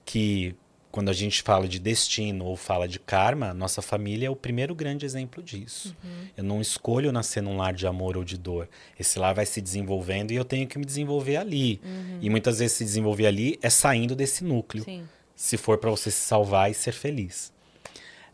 [0.05, 0.55] que
[0.91, 4.73] quando a gente fala de destino ou fala de karma, nossa família é o primeiro
[4.73, 5.95] grande exemplo disso.
[6.35, 8.69] Eu não escolho nascer num lar de amor ou de dor.
[8.99, 11.81] Esse lar vai se desenvolvendo e eu tenho que me desenvolver ali.
[12.21, 14.83] E muitas vezes se desenvolver ali é saindo desse núcleo.
[14.83, 15.03] Sim.
[15.35, 17.53] Se for para você se salvar e ser feliz.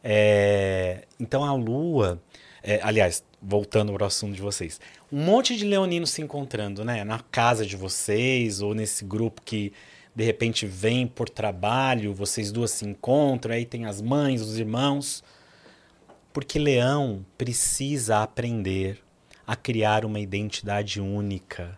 [0.04, 2.22] É, então a lua,
[2.62, 4.80] é, aliás, voltando para o assunto de vocês,
[5.12, 7.04] um monte de leoninos se encontrando, né?
[7.04, 9.74] Na casa de vocês ou nesse grupo que
[10.16, 15.24] de repente vem por trabalho, vocês duas se encontram, aí tem as mães, os irmãos.
[16.32, 19.00] Porque leão precisa aprender
[19.46, 21.78] a criar uma identidade única.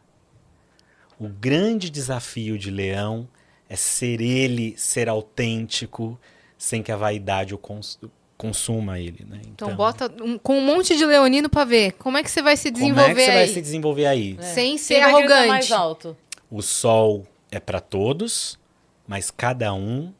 [1.19, 3.27] O grande desafio de leão
[3.69, 6.19] é ser ele, ser autêntico,
[6.57, 7.99] sem que a vaidade o cons-
[8.37, 9.41] consuma ele, né?
[9.47, 11.93] Então, bota um- com um monte de leonino pra ver.
[11.93, 13.37] Como é que você vai se como desenvolver é que você aí?
[13.37, 14.37] vai se desenvolver aí?
[14.41, 15.47] Sem ser Quem arrogante.
[15.47, 16.15] mais alto?
[16.51, 18.59] O sol é para todos,
[19.07, 20.13] mas cada um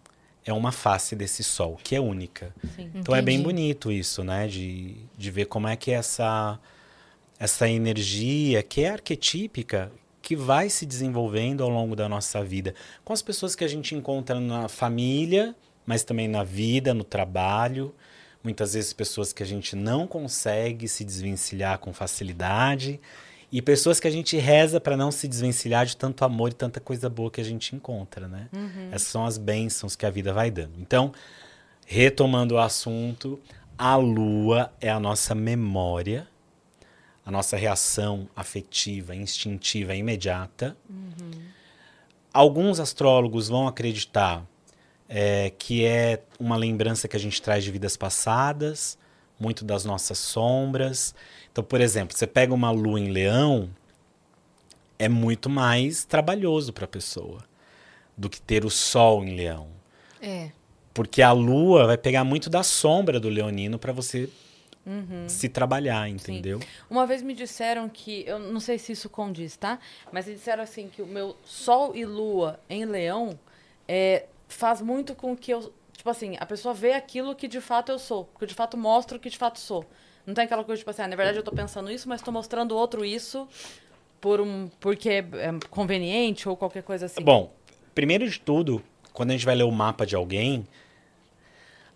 [0.46, 2.54] é uma face desse sol, que é única.
[2.76, 2.92] Sim.
[2.94, 4.48] Então é bem bonito isso, né?
[4.48, 6.60] De, de ver como é que essa,
[7.40, 12.74] essa energia, que é arquetípica, que vai se desenvolvendo ao longo da nossa vida.
[13.04, 17.94] Com as pessoas que a gente encontra na família, mas também na vida, no trabalho.
[18.44, 23.00] Muitas vezes pessoas que a gente não consegue se desvencilhar com facilidade.
[23.56, 26.82] E pessoas que a gente reza para não se desvencilhar de tanto amor e tanta
[26.82, 28.50] coisa boa que a gente encontra, né?
[28.92, 30.74] Essas são as bênçãos que a vida vai dando.
[30.78, 31.14] Então,
[31.86, 33.40] retomando o assunto,
[33.78, 36.28] a lua é a nossa memória,
[37.26, 40.76] a nossa reação afetiva, instintiva, imediata.
[42.34, 44.46] Alguns astrólogos vão acreditar
[45.08, 48.98] é, que é uma lembrança que a gente traz de vidas passadas,
[49.40, 51.16] muito das nossas sombras.
[51.56, 53.70] Então, por exemplo, você pega uma lua em leão,
[55.00, 57.46] é muito mais trabalhoso para a pessoa
[58.18, 59.70] do que ter o sol em leão.
[60.22, 60.52] É.
[60.94, 64.30] Porque a lua vai pegar muito da sombra do leonino para você
[65.30, 66.60] se trabalhar, entendeu?
[66.90, 69.80] Uma vez me disseram que, eu não sei se isso condiz, tá?
[70.12, 73.40] Mas eles disseram assim que o meu Sol e Lua em Leão
[73.88, 75.74] é, faz muito com que eu.
[75.94, 78.30] Tipo assim, a pessoa vê aquilo que de fato eu sou.
[78.38, 79.86] Que eu de fato mostro o que de fato sou.
[80.26, 82.32] Não tem aquela coisa, tipo assim, ah, na verdade eu tô pensando isso, mas tô
[82.32, 83.48] mostrando outro isso
[84.20, 87.22] por um, porque é, é conveniente ou qualquer coisa assim.
[87.22, 87.54] Bom,
[87.94, 88.82] primeiro de tudo,
[89.14, 90.66] quando a gente vai ler o mapa de alguém,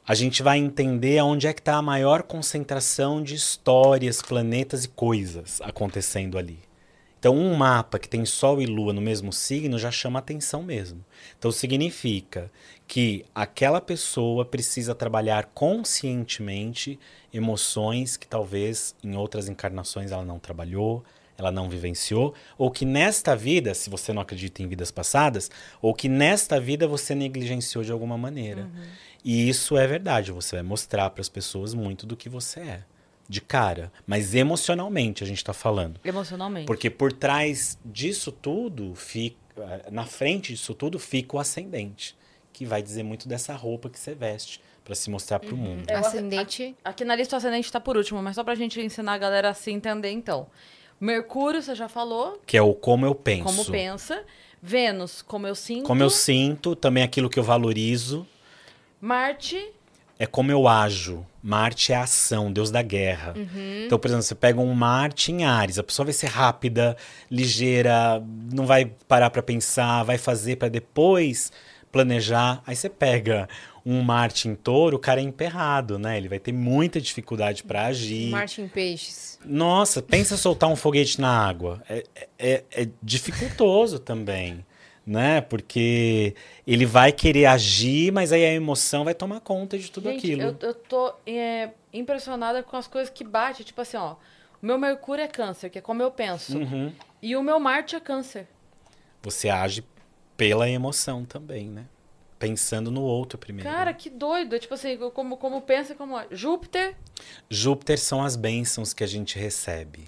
[0.07, 4.87] a gente vai entender aonde é que está a maior concentração de histórias, planetas e
[4.89, 6.68] coisas acontecendo ali.
[7.19, 11.03] Então, um mapa que tem Sol e Lua no mesmo signo já chama atenção mesmo.
[11.37, 12.49] Então, significa
[12.87, 16.97] que aquela pessoa precisa trabalhar conscientemente
[17.33, 21.03] emoções que talvez em outras encarnações ela não trabalhou,
[21.37, 25.51] ela não vivenciou, ou que nesta vida, se você não acredita em vidas passadas,
[25.81, 28.69] ou que nesta vida você negligenciou de alguma maneira.
[29.23, 32.83] E isso é verdade, você vai mostrar para as pessoas muito do que você é,
[33.29, 35.99] de cara, mas emocionalmente a gente está falando.
[36.03, 36.65] Emocionalmente.
[36.65, 39.37] Porque por trás disso tudo, fica,
[39.91, 42.17] na frente disso tudo, fica o ascendente,
[42.51, 45.87] que vai dizer muito dessa roupa que você veste para se mostrar para o mundo.
[45.87, 46.75] É, o Ascendente.
[46.83, 49.49] Aqui na lista o ascendente tá por último, mas só pra gente ensinar a galera
[49.49, 50.47] a se entender então.
[50.99, 53.43] Mercúrio, você já falou, Que é o como eu penso.
[53.43, 54.25] como pensa.
[54.61, 55.85] Vênus, como eu sinto.
[55.85, 58.27] Como eu sinto, também aquilo que eu valorizo,
[58.99, 59.71] Marte,
[60.19, 61.25] é como eu ajo.
[61.41, 63.33] Marte é a ação, Deus da guerra.
[63.85, 66.97] Então, por exemplo, você pega um Marte em Ares, a pessoa vai ser rápida,
[67.31, 71.53] ligeira, não vai parar para pensar, vai fazer para depois
[71.89, 72.61] planejar.
[72.67, 73.47] Aí você pega
[73.85, 76.17] um Marte em Touro, o cara é emperrado, né?
[76.17, 78.29] Ele vai ter muita dificuldade para agir.
[78.29, 79.39] Martin Peixes.
[79.45, 81.81] Nossa, pensa soltar um foguete na água.
[81.89, 82.03] É,
[82.37, 84.65] é, é dificultoso também,
[85.09, 85.41] né?
[85.41, 86.35] Porque
[86.67, 90.41] ele vai querer agir, mas aí a emoção vai tomar conta de tudo gente, aquilo.
[90.43, 93.63] eu, eu tô é, impressionada com as coisas que bate.
[93.63, 94.15] Tipo assim, ó.
[94.61, 96.59] O meu Mercúrio é câncer, que é como eu penso.
[96.59, 96.93] Uhum.
[97.23, 98.47] E o meu Marte é câncer.
[99.23, 99.83] Você age
[100.37, 101.85] pela emoção também, né?
[102.37, 103.67] Pensando no outro primeiro.
[103.67, 104.55] Cara, que doido.
[104.55, 106.21] É tipo assim, como, como pensa, como.
[106.29, 106.95] Júpiter,
[107.49, 110.07] Júpiter são as bênçãos que a gente recebe.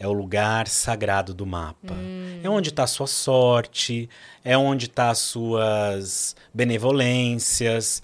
[0.00, 1.94] É o lugar sagrado do mapa.
[2.42, 4.08] É onde está a sua sorte,
[4.42, 8.02] é onde está as suas benevolências,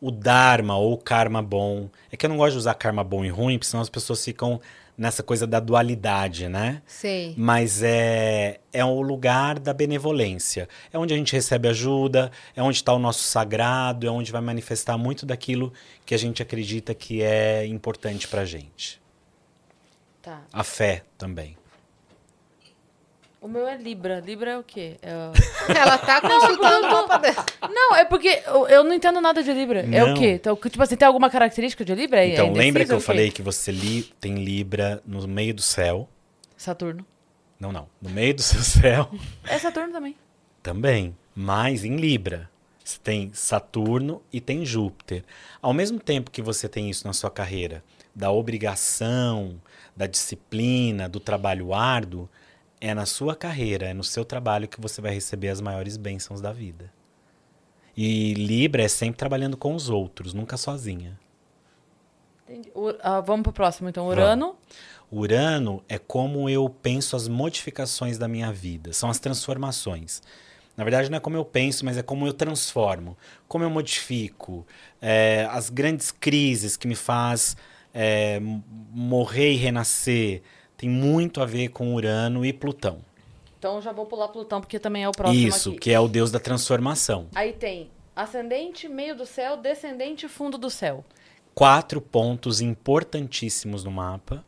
[0.00, 1.90] o Dharma ou o karma bom.
[2.12, 4.24] É que eu não gosto de usar karma bom e ruim, porque senão as pessoas
[4.24, 4.60] ficam
[4.96, 6.80] nessa coisa da dualidade, né?
[6.86, 7.34] Sei.
[7.36, 10.68] Mas é, é o lugar da benevolência.
[10.92, 14.40] É onde a gente recebe ajuda, é onde está o nosso sagrado, é onde vai
[14.40, 15.72] manifestar muito daquilo
[16.06, 19.01] que a gente acredita que é importante pra gente.
[20.22, 20.42] Tá.
[20.52, 21.56] A fé também.
[23.40, 24.20] O meu é Libra.
[24.20, 24.96] Libra é o quê?
[25.02, 25.10] É
[25.76, 27.44] Ela tá consultando o mapa dela.
[27.68, 29.80] Não, é porque eu, eu não entendo nada de Libra.
[29.80, 30.14] É Não.
[30.14, 30.34] o quê?
[30.34, 32.20] Então, tipo assim, tem alguma característica de Libra?
[32.24, 35.52] É- é Então, indeciso lembra que eu falei que você li, tem Libra no meio
[35.54, 36.08] do céu?
[36.56, 37.04] Saturno.
[37.58, 37.88] Não, não.
[38.00, 39.10] No meio do seu céu
[39.44, 40.16] É Saturno também.
[40.62, 41.16] também.
[41.34, 42.48] Mas em Libra.
[42.84, 45.24] Você tem Saturno e tem Júpiter.
[45.60, 47.82] Ao mesmo tempo que você tem isso na sua carreira,
[48.14, 49.60] da obrigação,
[49.96, 52.28] da disciplina, do trabalho árduo,
[52.80, 56.40] é na sua carreira, é no seu trabalho que você vai receber as maiores bênçãos
[56.40, 56.92] da vida.
[57.96, 61.18] E Libra é sempre trabalhando com os outros, nunca sozinha.
[62.74, 64.06] O- ah, vamos pro próximo, então.
[64.06, 64.56] Urano.
[65.10, 70.22] Urano é como eu penso as modificações da minha vida, são as transformações.
[70.76, 73.16] Na verdade, não é como eu penso, mas é como eu transformo,
[73.46, 74.66] como eu modifico,
[75.00, 77.56] é, as grandes crises que me faz
[77.94, 80.42] é, morrer e renascer,
[80.76, 82.98] tem muito a ver com Urano e Plutão.
[83.58, 85.78] Então já vou pular Plutão, porque também é o próximo Isso, aqui.
[85.78, 87.28] que é o deus da transformação.
[87.34, 91.04] Aí tem ascendente, meio do céu, descendente fundo do céu.
[91.54, 94.44] quatro pontos importantíssimos no mapa.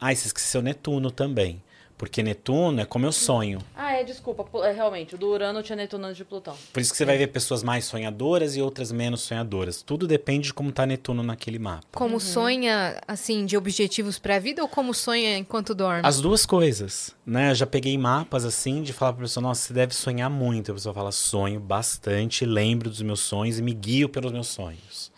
[0.00, 1.62] Ah, e você esqueceu Netuno também.
[2.02, 3.60] Porque Netuno é como eu sonho.
[3.76, 4.44] Ah, é, desculpa.
[4.66, 6.56] É, realmente, o do Urano tinha Netuno antes de Plutão.
[6.72, 9.82] Por isso que você vai ver pessoas mais sonhadoras e outras menos sonhadoras.
[9.82, 11.86] Tudo depende de como tá Netuno naquele mapa.
[11.92, 16.00] Como sonha, assim, de objetivos pra vida ou como sonha enquanto dorme?
[16.02, 17.52] As duas coisas, né?
[17.52, 20.72] Eu já peguei mapas assim de falar pra pessoa, nossa, você deve sonhar muito.
[20.72, 25.12] A pessoa fala, sonho bastante, lembro dos meus sonhos e me guio pelos meus sonhos.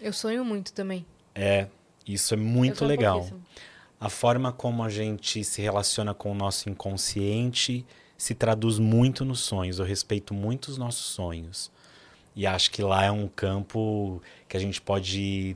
[0.00, 1.04] Eu sonho muito também.
[1.34, 1.66] É,
[2.08, 3.16] isso é muito legal.
[3.18, 3.44] pouquíssimo.
[4.00, 7.84] A forma como a gente se relaciona com o nosso inconsciente
[8.16, 9.78] se traduz muito nos sonhos.
[9.78, 11.70] Eu respeito muito os nossos sonhos.
[12.34, 15.54] E acho que lá é um campo que a gente pode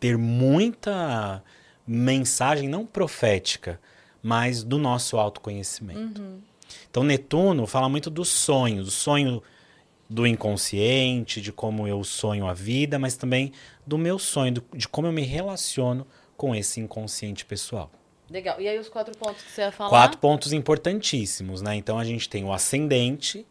[0.00, 1.42] ter muita
[1.86, 3.80] mensagem, não profética,
[4.20, 6.22] mas do nosso autoconhecimento.
[6.90, 9.40] Então, Netuno fala muito do sonho, do sonho
[10.10, 13.52] do inconsciente, de como eu sonho a vida, mas também
[13.86, 16.04] do meu sonho, de como eu me relaciono
[16.36, 17.90] com esse inconsciente pessoal.
[18.30, 18.60] Legal.
[18.60, 19.90] E aí os quatro pontos que você ia falar?
[19.90, 21.76] Quatro pontos importantíssimos, né?
[21.76, 23.46] Então a gente tem o ascendente,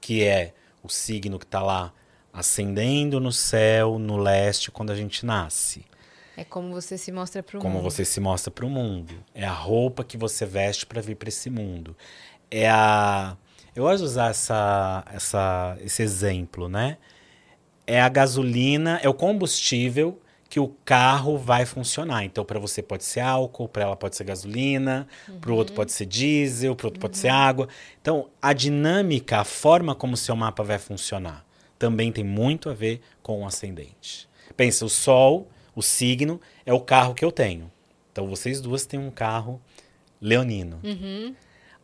[0.00, 1.92] que é o signo que está lá
[2.32, 5.84] ascendendo no céu, no leste, quando a gente nasce.
[6.36, 7.82] É como você se mostra pro Como mundo.
[7.82, 9.14] você se mostra para o mundo.
[9.34, 11.96] É a roupa que você veste para vir para esse mundo.
[12.50, 13.36] É a.
[13.74, 16.98] Eu gosto de usar essa, essa, esse exemplo, né?
[17.86, 22.24] É a gasolina, é o combustível que o carro vai funcionar.
[22.24, 25.06] Então, para você pode ser álcool, para ela pode ser gasolina,
[25.40, 27.68] para o outro pode ser diesel, para o outro pode ser água.
[28.00, 31.44] Então, a dinâmica, a forma como o seu mapa vai funcionar,
[31.78, 34.28] também tem muito a ver com o ascendente.
[34.56, 37.70] Pensa, o Sol, o signo, é o carro que eu tenho.
[38.12, 39.60] Então, vocês duas têm um carro
[40.20, 40.80] leonino.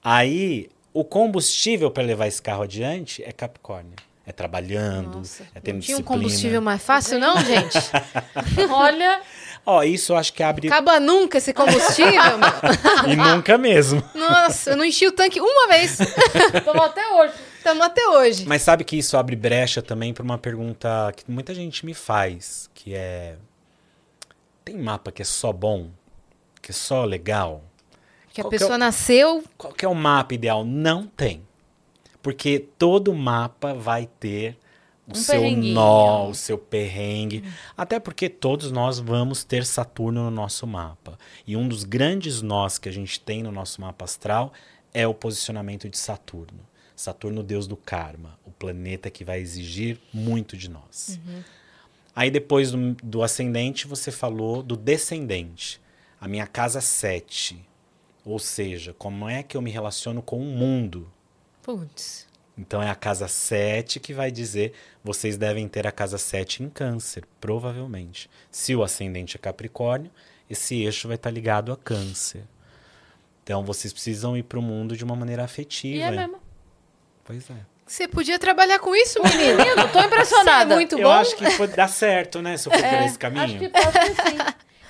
[0.02, 3.96] Aí, o combustível para levar esse carro adiante é Capricórnio.
[4.24, 6.04] É trabalhando, Nossa, é tendo não tinha um disciplina.
[6.04, 7.76] combustível mais fácil, não, gente?
[8.70, 9.20] Olha,
[9.66, 12.52] Ó, isso eu acho que abre Acaba nunca esse combustível, meu.
[13.12, 14.02] e nunca mesmo.
[14.14, 15.98] Nossa, eu não enchi o tanque uma vez.
[16.64, 17.34] tomou até hoje.
[17.58, 18.44] Estamos até hoje.
[18.46, 22.68] Mas sabe que isso abre brecha também para uma pergunta que muita gente me faz,
[22.74, 23.36] que é
[24.64, 25.90] tem mapa que é só bom,
[26.60, 27.62] que é só legal?
[28.32, 29.44] Que a Qual que é pessoa o- nasceu.
[29.58, 30.64] Qual que é o mapa ideal?
[30.64, 31.46] Não tem.
[32.22, 34.56] Porque todo mapa vai ter
[35.06, 37.44] o Um seu nó, o seu perrengue.
[37.76, 41.18] Até porque todos nós vamos ter Saturno no nosso mapa.
[41.46, 44.52] E um dos grandes nós que a gente tem no nosso mapa astral
[44.94, 46.60] é o posicionamento de Saturno.
[46.94, 51.18] Saturno, deus do karma, o planeta que vai exigir muito de nós.
[52.14, 55.80] Aí depois do, do ascendente, você falou do descendente.
[56.20, 57.58] A minha casa 7.
[58.24, 61.10] Ou seja, como é que eu me relaciono com o mundo?
[61.62, 62.26] Putz.
[62.56, 66.68] Então é a casa 7 que vai dizer, vocês devem ter a casa 7 em
[66.68, 68.28] câncer, provavelmente.
[68.50, 70.10] Se o ascendente é Capricórnio,
[70.50, 72.42] esse eixo vai estar ligado a câncer.
[73.42, 75.96] Então vocês precisam ir para o mundo de uma maneira afetiva.
[75.96, 76.36] E é mesmo.
[77.24, 77.54] Pois é.
[77.86, 79.64] Você podia trabalhar com isso, menino?
[79.92, 80.64] Tô impressionada.
[80.64, 81.10] Isso é muito eu bom.
[81.12, 82.56] acho que pode dar certo, né?
[82.56, 83.44] Se eu for por É, esse caminho.
[83.44, 84.38] Acho que pode ser sim.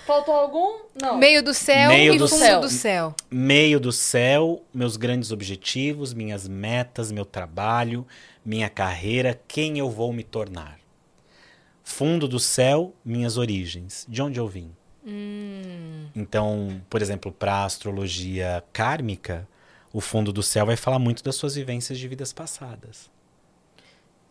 [0.07, 0.80] Faltou algum?
[1.00, 1.16] Não.
[1.18, 2.61] Meio do céu Meio e do fundo céu.
[2.61, 3.14] do céu.
[3.30, 8.07] meio do céu, meus grandes objetivos, minhas metas, meu trabalho,
[8.44, 10.78] minha carreira, quem eu vou me tornar.
[11.84, 14.72] Fundo do céu, minhas origens, de onde eu vim.
[16.14, 19.48] Então, por exemplo, para a astrologia kármica,
[19.92, 23.11] o fundo do céu vai falar muito das suas vivências de vidas passadas.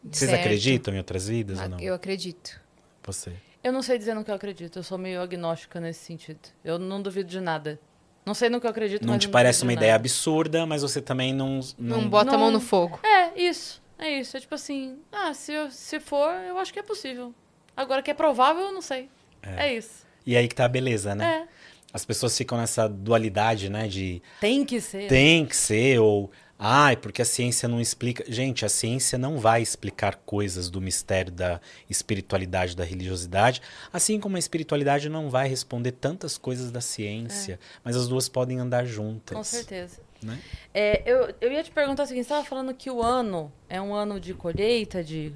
[0.03, 0.41] Vocês Certo.
[0.41, 1.80] acreditam em outras vidas Ah, ou não?
[1.80, 2.59] Eu acredito.
[3.03, 3.34] Você.
[3.64, 4.80] Eu não sei dizer no que eu acredito.
[4.80, 6.39] Eu sou meio agnóstica nesse sentido.
[6.64, 7.80] Eu não duvido de nada.
[8.26, 10.01] Não sei no que eu acredito, Não mas te não parece uma de ideia nada.
[10.01, 11.59] absurda, mas você também não.
[11.78, 12.99] Não, Não, bota a mão no fogo.
[13.03, 13.82] É, isso.
[13.97, 14.38] É isso.
[14.38, 17.34] É tipo assim, ah, se, eu- se for, eu acho que é possível.
[17.76, 19.09] Agora que é provável, eu não sei.
[19.41, 20.05] É, isso.
[20.26, 21.47] E aí que tá a beleza, né?
[21.47, 21.47] É.
[21.93, 23.88] As pessoas ficam nessa dualidade, né?
[23.88, 25.07] De Tem que ser.
[25.07, 26.32] tem que ser, ou
[26.64, 28.24] ai, porque a ciência não explica.
[28.32, 31.59] Gente, a ciência não vai explicar coisas do mistério da
[31.89, 37.95] espiritualidade, da religiosidade, assim como a espiritualidade não vai responder tantas coisas da ciência, mas
[37.95, 39.36] as duas podem andar juntas.
[39.36, 39.99] Com certeza.
[40.22, 40.39] Né?
[40.72, 43.82] É, eu, eu ia te perguntar o seguinte, você estava falando que o ano é
[43.82, 45.34] um ano de colheita, de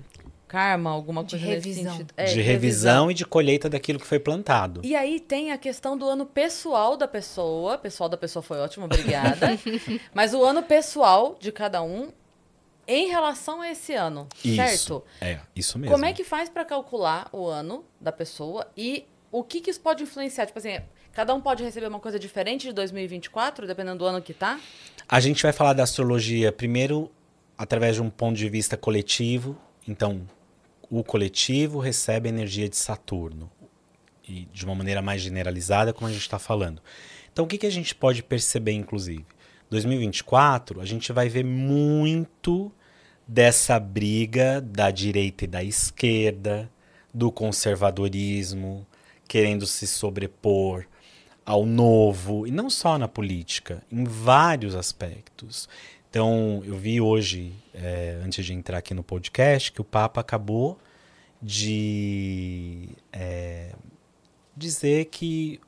[0.55, 1.83] karma, alguma De coisa revisão.
[1.83, 2.13] nesse sentido.
[2.15, 4.79] É, de revisão e de colheita daquilo que foi plantado.
[4.85, 7.77] E aí tem a questão do ano pessoal da pessoa.
[7.77, 9.47] Pessoal da pessoa foi ótimo, obrigada.
[10.15, 12.09] Mas o ano pessoal de cada um
[12.87, 14.55] em relação a esse ano, Isso.
[14.55, 15.03] certo?
[15.19, 15.91] É, isso mesmo.
[15.91, 19.81] Como é que faz para calcular o ano da pessoa e o que, que isso
[19.81, 20.45] pode influenciar?
[20.45, 20.77] Tipo assim,
[21.11, 24.59] cada um pode receber uma coisa diferente de 2024, dependendo do ano que tá?
[25.09, 27.11] A gente vai falar da astrologia primeiro
[27.57, 29.57] através de um ponto de vista coletivo.
[29.87, 30.21] Então,
[30.89, 33.49] o coletivo recebe a energia de Saturno.
[34.27, 36.81] E de uma maneira mais generalizada, como a gente está falando.
[37.31, 39.25] Então, o que, que a gente pode perceber, inclusive?
[39.69, 42.71] 2024, a gente vai ver muito
[43.27, 46.71] dessa briga da direita e da esquerda,
[47.13, 48.85] do conservadorismo,
[49.27, 50.85] querendo se sobrepor
[51.45, 55.69] ao novo, e não só na política, em vários aspectos.
[56.15, 60.79] Então, eu vi hoje, é, antes de entrar aqui no podcast, que o Papa acabou
[61.41, 63.73] de é,
[64.55, 65.59] dizer que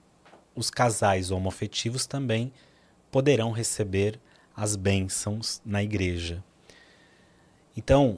[0.56, 2.54] os casais homoafetivos também
[3.12, 4.22] poderão receber
[4.56, 6.42] as bênçãos na igreja.
[7.76, 8.18] Então,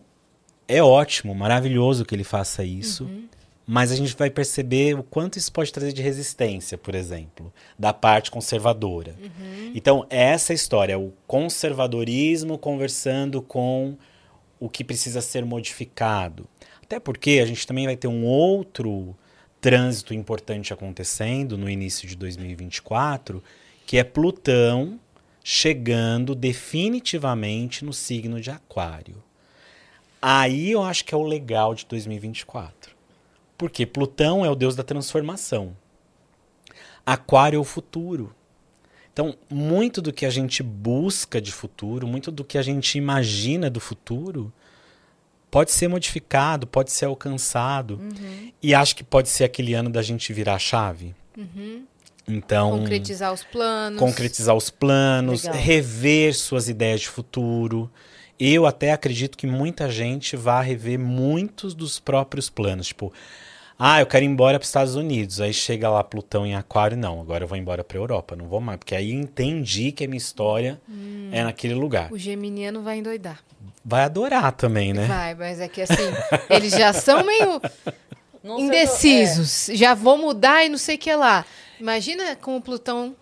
[0.68, 3.28] é ótimo, maravilhoso que ele faça isso, uhum.
[3.72, 7.94] Mas a gente vai perceber o quanto isso pode trazer de resistência, por exemplo, da
[7.94, 9.16] parte conservadora.
[9.22, 9.72] Uhum.
[9.76, 13.96] Então, essa história, o conservadorismo conversando com
[14.60, 16.48] o que precisa ser modificado.
[16.82, 19.16] Até porque a gente também vai ter um outro
[19.62, 23.44] trânsito importante acontecendo no início de 2024,
[23.86, 25.00] que é Plutão
[25.44, 29.24] chegando definitivamente no signo de Aquário.
[30.20, 32.98] Aí eu acho que é o legal de 2024.
[33.60, 35.76] Porque Plutão é o deus da transformação.
[37.06, 38.34] Aquário é o futuro.
[39.12, 43.70] Então, muito do que a gente busca de futuro, muito do que a gente imagina
[43.70, 44.54] do futuro,
[45.52, 47.96] pode ser modificado, pode ser alcançado.
[47.96, 48.54] Uhum.
[48.64, 51.14] E acho que pode ser aquele ano da gente virar a chave.
[51.38, 51.84] Uhum.
[52.26, 54.00] Então, concretizar os planos.
[54.00, 55.60] Concretizar os planos, Legal.
[55.60, 57.92] rever suas ideias de futuro.
[58.40, 62.88] Eu até acredito que muita gente vá rever muitos dos próprios planos.
[62.88, 63.12] Tipo,
[63.82, 65.40] ah, eu quero ir embora para os Estados Unidos.
[65.40, 68.60] Aí chega lá Plutão em Aquário, não, agora eu vou embora para Europa, não vou
[68.60, 68.78] mais.
[68.78, 72.12] Porque aí entendi que a minha história hum, é naquele lugar.
[72.12, 73.42] O geminiano vai endoidar.
[73.86, 75.06] Vai adorar também, né?
[75.06, 76.12] Vai, mas é que assim,
[76.50, 77.62] eles já são meio
[78.44, 79.70] não indecisos.
[79.70, 79.76] É.
[79.76, 81.46] Já vou mudar e não sei o que lá.
[81.80, 83.16] Imagina com o Plutão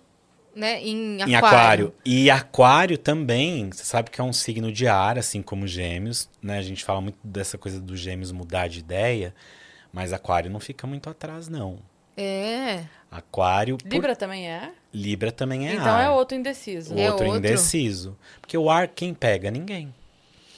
[0.55, 1.29] né, em aquário.
[1.29, 1.93] Em aquário.
[2.03, 6.57] E aquário também, você sabe que é um signo de ar, assim como gêmeos, né?
[6.57, 9.35] A gente fala muito dessa coisa dos gêmeos mudar de ideia,
[9.97, 11.79] mas aquário não fica muito atrás, não.
[12.15, 12.83] É.
[13.09, 13.79] Aquário.
[13.83, 14.15] Libra por...
[14.15, 14.71] também é?
[14.93, 16.05] Libra também é então ar.
[16.05, 16.93] é outro indeciso.
[16.93, 18.15] O é outro, outro indeciso.
[18.39, 19.49] Porque o ar, quem pega?
[19.49, 19.91] Ninguém.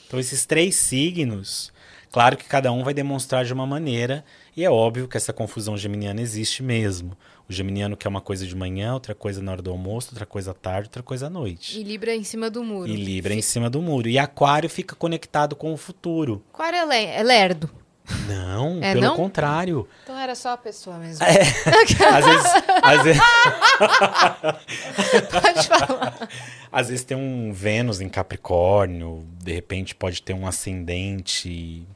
[0.06, 1.72] Então, esses três signos,
[2.12, 4.22] claro que cada um vai demonstrar de uma maneira,
[4.54, 7.16] e é óbvio que essa confusão geminiana existe mesmo.
[7.48, 10.50] O geminiano quer uma coisa de manhã, outra coisa na hora do almoço, outra coisa
[10.50, 11.80] à tarde, outra coisa à noite.
[11.80, 12.90] E Libra em cima do muro.
[12.90, 14.06] E Libra em cima do muro.
[14.06, 16.44] E Aquário fica conectado com o futuro.
[16.52, 17.79] Aquário é, le é lerdo.
[18.26, 19.16] Não, é, pelo não?
[19.16, 19.88] contrário.
[20.02, 21.24] Então era só a pessoa mesmo.
[21.24, 21.40] É.
[22.10, 22.52] às vezes.
[22.82, 23.22] Às vezes...
[25.30, 26.28] pode falar.
[26.72, 31.86] Às vezes tem um Vênus em Capricórnio, de repente pode ter um ascendente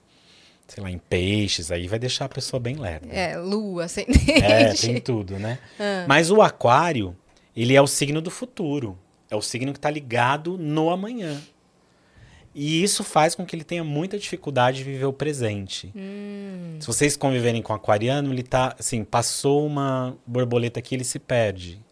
[0.67, 3.07] sei lá, em peixes, aí vai deixar a pessoa bem lerda.
[3.13, 4.33] É, lua, ascendente.
[4.33, 5.59] É, tem tudo, né?
[5.79, 6.05] Ah.
[6.09, 7.17] Mas o aquário,
[7.57, 8.99] ele é o signo do futuro.
[9.31, 11.41] É o signo que está ligado no amanhã.
[12.55, 15.93] E isso faz com que ele tenha muita dificuldade de viver o presente.
[15.97, 16.77] Hum.
[16.79, 21.19] Se vocês conviverem com o aquariano, ele tá, assim, passou uma borboleta aqui, ele se
[21.19, 21.83] perde.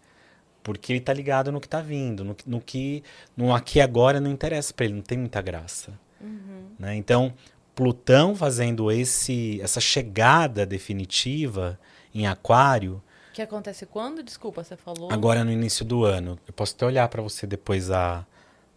[0.62, 3.02] Porque ele tá ligado no que tá vindo, no, no que
[3.36, 5.98] no aqui agora não interessa para ele, não tem muita graça.
[6.20, 6.66] Uhum.
[6.78, 6.94] Né?
[6.94, 7.34] Então,
[7.74, 11.78] Plutão fazendo esse, essa chegada definitiva
[12.14, 13.02] em Aquário.
[13.32, 14.22] Que acontece quando?
[14.22, 15.10] Desculpa, você falou.
[15.10, 16.38] Agora no início do ano.
[16.46, 18.26] Eu posso até olhar para você depois a,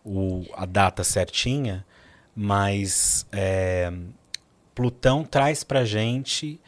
[0.06, 1.86] o, a data certinha,
[2.36, 3.92] mas é,
[4.74, 6.60] Plutão traz para gente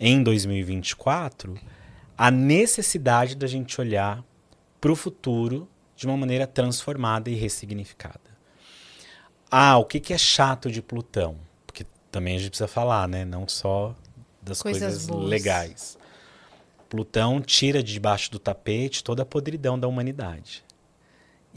[0.00, 1.58] em 2024
[2.16, 4.24] a necessidade da gente olhar
[4.80, 8.20] para o futuro de uma maneira transformada e ressignificada.
[9.50, 11.36] Ah, o que, que é chato de Plutão?
[12.10, 13.24] também a gente precisa falar, né?
[13.24, 13.94] Não só
[14.42, 15.98] das coisas, coisas legais.
[16.88, 20.64] Plutão tira de debaixo do tapete toda a podridão da humanidade.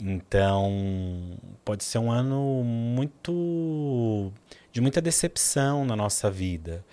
[0.04, 4.32] Então, pode ser um ano muito
[4.72, 6.84] de muita decepção na nossa vida,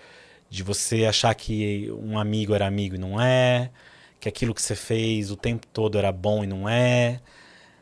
[0.47, 3.71] de você achar que um amigo era amigo e não é,
[4.19, 7.19] que aquilo que você fez o tempo todo era bom e não é.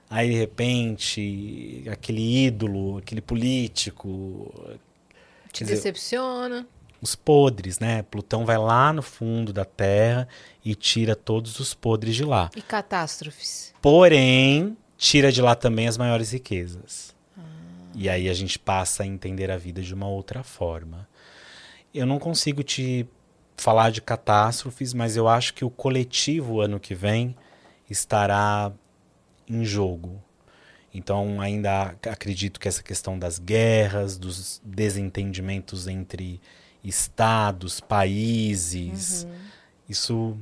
[0.10, 4.54] Aí de repente, aquele ídolo, aquele político,
[5.52, 6.66] te dizer, decepciona.
[7.02, 8.02] Os podres, né?
[8.04, 10.28] Plutão vai lá no fundo da Terra
[10.64, 12.50] e tira todos os podres de lá.
[12.56, 13.74] E catástrofes.
[13.82, 17.16] Porém, tira de lá também as maiores riquezas.
[17.38, 17.42] Ah.
[17.96, 21.08] E aí a gente passa a entender a vida de uma outra forma.
[21.94, 23.08] Eu não consigo te
[23.56, 27.36] falar de catástrofes, mas eu acho que o coletivo ano que vem
[27.90, 28.72] estará
[29.48, 30.22] em jogo.
[30.94, 36.42] Então, ainda acredito que essa questão das guerras, dos desentendimentos entre
[36.84, 39.36] estados, países, uhum.
[39.88, 40.38] isso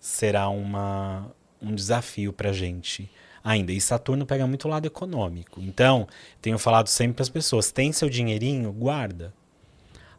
[0.00, 1.30] será uma,
[1.60, 3.10] um desafio para a gente
[3.42, 3.72] ainda.
[3.72, 5.60] E Saturno pega muito o lado econômico.
[5.60, 6.06] Então,
[6.40, 9.32] tenho falado sempre para as pessoas: tem seu dinheirinho, guarda.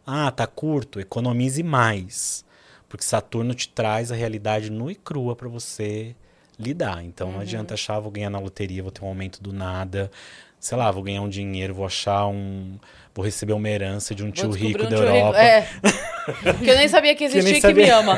[0.05, 2.43] Ah, tá curto, economize mais.
[2.89, 6.15] Porque Saturno te traz a realidade nua e crua para você
[6.59, 7.03] lidar.
[7.03, 10.11] Então não adianta achar, vou ganhar na loteria, vou ter um aumento do nada.
[10.63, 12.79] Sei lá, vou ganhar um dinheiro, vou achar um.
[13.13, 15.43] Vou receber uma herança de um tio Vou rico descobrir da um tio rico- Europa.
[15.43, 16.53] É.
[16.63, 17.83] que eu nem sabia que existia e que sabia.
[17.83, 18.17] me ama.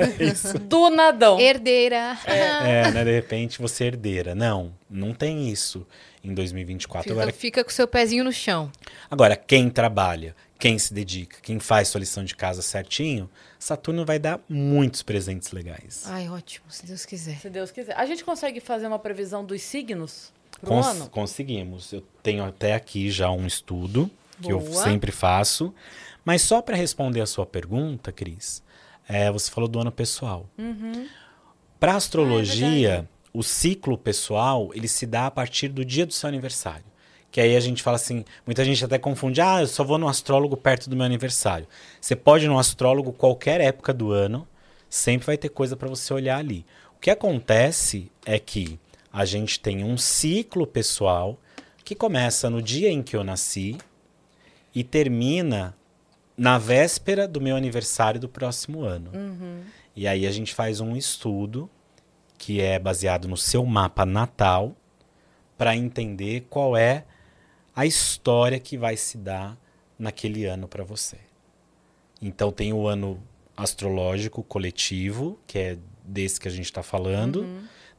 [0.64, 1.38] Do nadão.
[1.38, 2.16] Herdeira.
[2.24, 3.04] É, né?
[3.04, 4.34] De repente você é herdeira.
[4.34, 5.86] Não, não tem isso
[6.24, 7.02] em 2024.
[7.10, 8.72] Fica, Agora, fica com seu pezinho no chão.
[9.10, 14.18] agora, quem trabalha, quem se dedica, quem faz sua lição de casa certinho, Saturno vai
[14.18, 16.04] dar muitos presentes legais.
[16.06, 17.36] Ai, ótimo, se Deus quiser.
[17.36, 17.94] Se Deus quiser.
[17.98, 20.34] A gente consegue fazer uma previsão dos signos
[20.64, 21.08] Cons-?
[21.08, 21.92] Conseguimos.
[21.92, 24.82] Eu tenho até aqui já um estudo que eu Boa.
[24.84, 25.72] sempre faço.
[26.24, 28.62] Mas só para responder a sua pergunta, Cris,
[29.08, 30.46] é, você falou do ano pessoal.
[30.58, 31.06] Uhum.
[31.78, 36.28] Para Ah, astrologia, o ciclo pessoal ele se dá a partir do dia do seu
[36.28, 36.84] aniversário.
[37.30, 40.08] Que aí a gente fala assim, muita gente até confunde, ah, eu só vou no
[40.08, 41.66] astrólogo perto do meu aniversário.
[42.00, 44.48] Você pode ir no astrólogo qualquer época do ano,
[44.88, 46.64] sempre vai ter coisa para você olhar ali.
[46.96, 48.80] O que acontece é que
[49.16, 51.40] a gente tem um ciclo pessoal
[51.82, 53.78] que começa no dia em que eu nasci
[54.74, 55.74] e termina
[56.36, 59.10] na véspera do meu aniversário do próximo ano.
[59.96, 61.70] E aí a gente faz um estudo
[62.36, 64.76] que é baseado no seu mapa natal
[65.56, 67.06] para entender qual é
[67.74, 69.56] a história que vai se dar
[69.98, 71.16] naquele ano para você.
[72.20, 73.18] Então tem o ano
[73.56, 77.46] astrológico coletivo, que é desse que a gente está falando,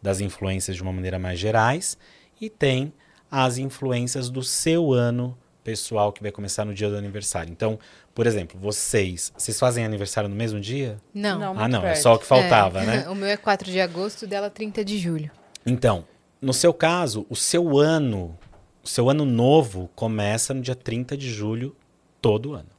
[0.02, 1.98] das influências de uma maneira mais gerais,
[2.40, 2.94] e tem
[3.30, 7.52] as influências do seu ano pessoal que vai começar no dia do aniversário.
[7.52, 7.78] Então,
[8.16, 10.98] por exemplo, vocês, vocês fazem aniversário no mesmo dia?
[11.14, 11.38] Não.
[11.38, 11.60] Não.
[11.60, 12.02] ah, não, é perto.
[12.02, 12.86] só o que faltava, É.
[12.86, 13.08] né?
[13.12, 15.30] O meu é 4 de agosto, o dela 30 de julho.
[15.66, 16.06] Então,
[16.42, 18.38] no seu caso, o seu ano,
[18.82, 21.76] o seu ano novo começa no dia 30 de julho
[22.22, 22.70] todo ano.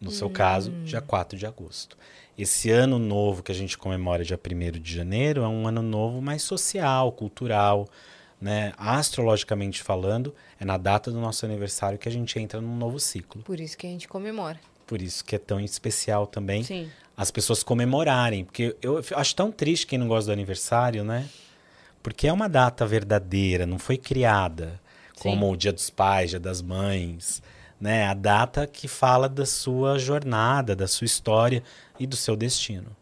[0.00, 1.96] No seu caso, dia 4 de agosto.
[2.36, 6.22] Esse ano novo que a gente comemora dia 1 de janeiro é um ano novo
[6.22, 7.86] mais social, cultural,
[8.40, 8.72] né?
[8.76, 13.42] Astrologicamente falando, é na data do nosso aniversário que a gente entra num novo ciclo.
[13.42, 14.58] Por isso que a gente comemora.
[14.86, 16.90] Por isso que é tão especial também Sim.
[17.16, 18.44] as pessoas comemorarem.
[18.44, 21.28] Porque eu acho tão triste quem não gosta do aniversário, né?
[22.02, 24.80] Porque é uma data verdadeira, não foi criada
[25.20, 27.40] como o Dia dos Pais, Dia das Mães,
[27.82, 28.06] né?
[28.06, 31.64] A data que fala da sua jornada, da sua história
[31.98, 32.96] e do seu destino.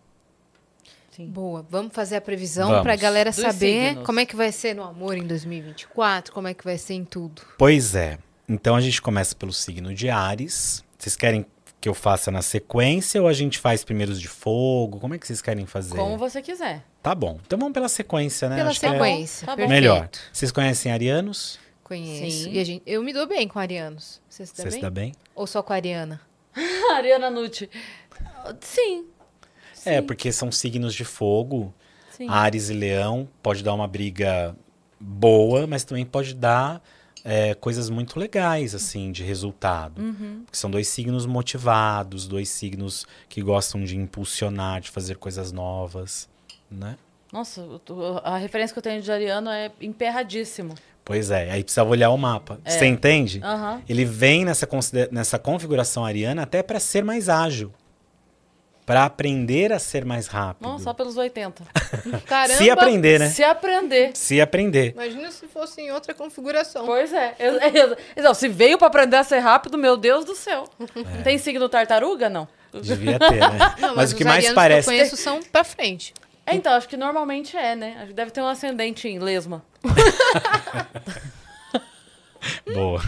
[1.10, 1.26] Sim.
[1.26, 2.82] Boa, vamos fazer a previsão Vamos.
[2.82, 4.06] pra galera Dos saber signos.
[4.06, 7.04] como é que vai ser no amor em 2024, como é que vai ser em
[7.04, 7.42] tudo.
[7.58, 8.18] Pois é.
[8.48, 10.82] Então a gente começa pelo signo de Ares.
[10.98, 11.44] Vocês querem
[11.78, 14.98] que eu faça na sequência ou a gente faz primeiros de fogo?
[14.98, 15.96] Como é que vocês querem fazer?
[15.96, 16.82] Como você quiser.
[17.02, 17.38] Tá bom.
[17.46, 18.56] Então vamos pela sequência, né?
[18.56, 19.46] Pela Acho que é sequência.
[19.46, 19.56] Tá bom.
[19.56, 19.82] perfeito.
[19.82, 20.08] melhor.
[20.32, 21.58] Vocês conhecem arianos?
[21.90, 22.44] Conheço.
[22.44, 22.52] Sim.
[22.52, 24.20] E a gente, eu me dou bem com arianos.
[24.28, 24.72] Você se dá Você bem?
[24.78, 25.12] se dá bem?
[25.34, 26.20] Ou só com a Ariana?
[26.94, 27.68] Ariana Nucci.
[28.60, 29.06] Sim.
[29.84, 31.74] É, porque são signos de fogo.
[32.12, 32.28] Sim.
[32.28, 34.54] Ares e Leão pode dar uma briga
[35.00, 36.80] boa, mas também pode dar
[37.24, 40.00] é, coisas muito legais, assim, de resultado.
[40.00, 40.42] Uhum.
[40.44, 46.28] Porque são dois signos motivados, dois signos que gostam de impulsionar, de fazer coisas novas,
[46.70, 46.96] né?
[47.32, 47.64] Nossa,
[48.22, 50.76] a referência que eu tenho de Ariano é emperradíssimo.
[51.10, 52.60] Pois é, aí precisava olhar o mapa.
[52.64, 52.70] É.
[52.70, 53.40] Você entende?
[53.42, 53.82] Aham.
[53.88, 54.68] Ele vem nessa,
[55.10, 57.72] nessa configuração ariana até para ser mais ágil.
[58.86, 60.68] Para aprender a ser mais rápido.
[60.68, 61.64] Não, só pelos 80.
[62.26, 62.54] Caramba!
[62.58, 63.28] Se aprender, né?
[63.28, 64.10] Se aprender.
[64.14, 64.92] Se aprender.
[64.92, 66.86] Imagina se fosse em outra configuração.
[66.86, 67.34] Pois é.
[67.40, 70.62] Eu- eu- Não, se veio pra aprender a ser rápido, meu Deus do céu.
[71.18, 71.22] É.
[71.22, 72.28] Tem signo tartaruga?
[72.30, 72.46] Não.
[72.72, 73.74] Devia ter, né?
[73.82, 74.88] Não, mas, o que os mais parece.
[74.88, 76.14] que eu conheço são pra frente.
[76.46, 77.96] É, então, acho que normalmente é, né?
[77.98, 79.64] Acho que deve ter um ascendente em lesma.
[82.72, 83.02] Boa.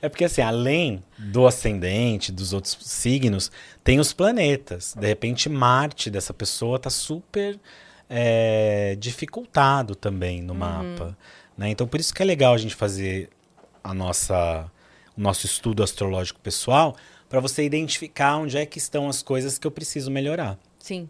[0.00, 3.50] É porque, assim, além do ascendente, dos outros signos,
[3.82, 4.94] tem os planetas.
[4.94, 7.58] De repente, Marte dessa pessoa tá super
[8.08, 11.16] é, dificultado também no mapa.
[11.56, 11.70] Né?
[11.70, 13.30] Então, por isso que é legal a gente fazer
[13.82, 14.70] a nossa,
[15.16, 16.96] o nosso estudo astrológico pessoal
[17.28, 20.58] para você identificar onde é que estão as coisas que eu preciso melhorar.
[20.78, 21.08] Sim.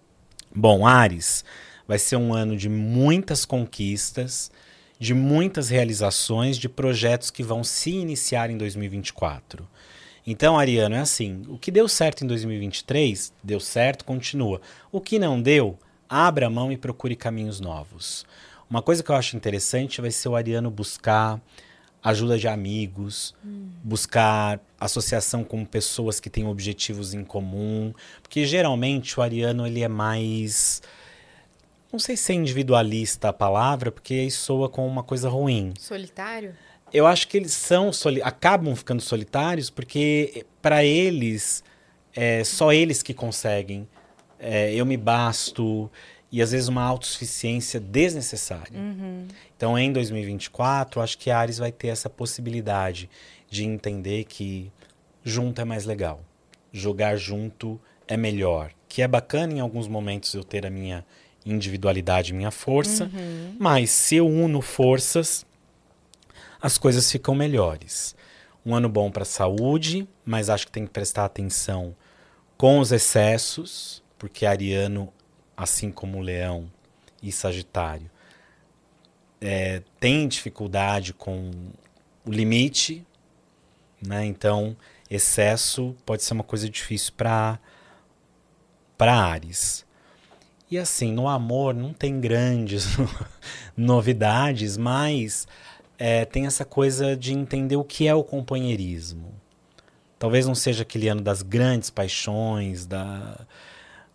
[0.56, 1.44] Bom, Ares,
[1.86, 4.52] vai ser um ano de muitas conquistas,
[5.00, 9.68] de muitas realizações, de projetos que vão se iniciar em 2024.
[10.24, 14.60] Então, Ariano, é assim: o que deu certo em 2023, deu certo, continua.
[14.92, 15.76] O que não deu,
[16.08, 18.24] abra a mão e procure caminhos novos.
[18.70, 21.40] Uma coisa que eu acho interessante vai ser o Ariano buscar
[22.04, 23.34] ajuda de amigos,
[23.82, 27.92] buscar associação com pessoas que têm objetivos em comum,
[28.22, 30.82] porque geralmente o ariano ele é mais
[31.90, 35.72] Não sei se é individualista a palavra, porque isso soa como uma coisa ruim.
[35.78, 36.54] Solitário?
[36.92, 41.64] Eu acho que eles são soli- acabam ficando solitários porque para eles
[42.14, 43.88] é só eles que conseguem.
[44.38, 45.90] É, eu me basto
[46.34, 48.76] e às vezes uma autossuficiência desnecessária.
[49.56, 53.08] Então em 2024 acho que a Ares vai ter essa possibilidade
[53.48, 54.72] de entender que
[55.22, 56.20] junto é mais legal,
[56.72, 61.06] jogar junto é melhor, que é bacana em alguns momentos eu ter a minha
[61.46, 63.08] individualidade, minha força,
[63.56, 65.46] mas se eu uno forças
[66.60, 68.16] as coisas ficam melhores.
[68.66, 71.94] Um ano bom para a saúde, mas acho que tem que prestar atenção
[72.56, 75.12] com os excessos, porque Ariano,
[75.56, 76.70] assim como Leão
[77.22, 78.10] e Sagitário,
[79.40, 81.50] é, tem dificuldade com
[82.24, 83.06] o limite,
[84.00, 84.24] né?
[84.24, 84.76] Então,
[85.10, 87.58] excesso pode ser uma coisa difícil para
[88.96, 89.84] para Ares.
[90.70, 92.86] E assim, no amor não tem grandes
[93.76, 95.46] novidades, mas
[95.98, 99.34] é, tem essa coisa de entender o que é o companheirismo.
[100.18, 103.46] Talvez não seja aquele ano das grandes paixões, da,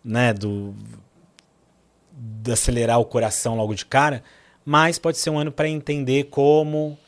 [0.04, 0.74] né, do
[2.12, 4.22] de acelerar o coração logo de cara,
[4.64, 6.98] mas pode ser um ano para entender como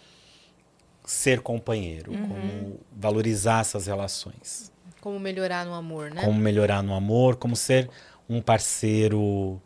[1.04, 6.22] ser companheiro, como valorizar essas relações Como melhorar no amor, né?
[6.22, 7.90] como melhorar no amor, como ser
[8.28, 9.60] um parceiro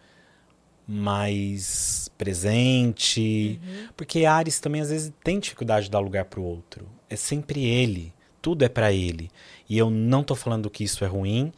[0.87, 3.61] mais presente.
[3.97, 6.87] Porque Ares também às vezes tem dificuldade de dar lugar para o outro.
[7.09, 9.31] É sempre ele, tudo é para ele.
[9.69, 11.53] E eu não tô falando que isso é ruim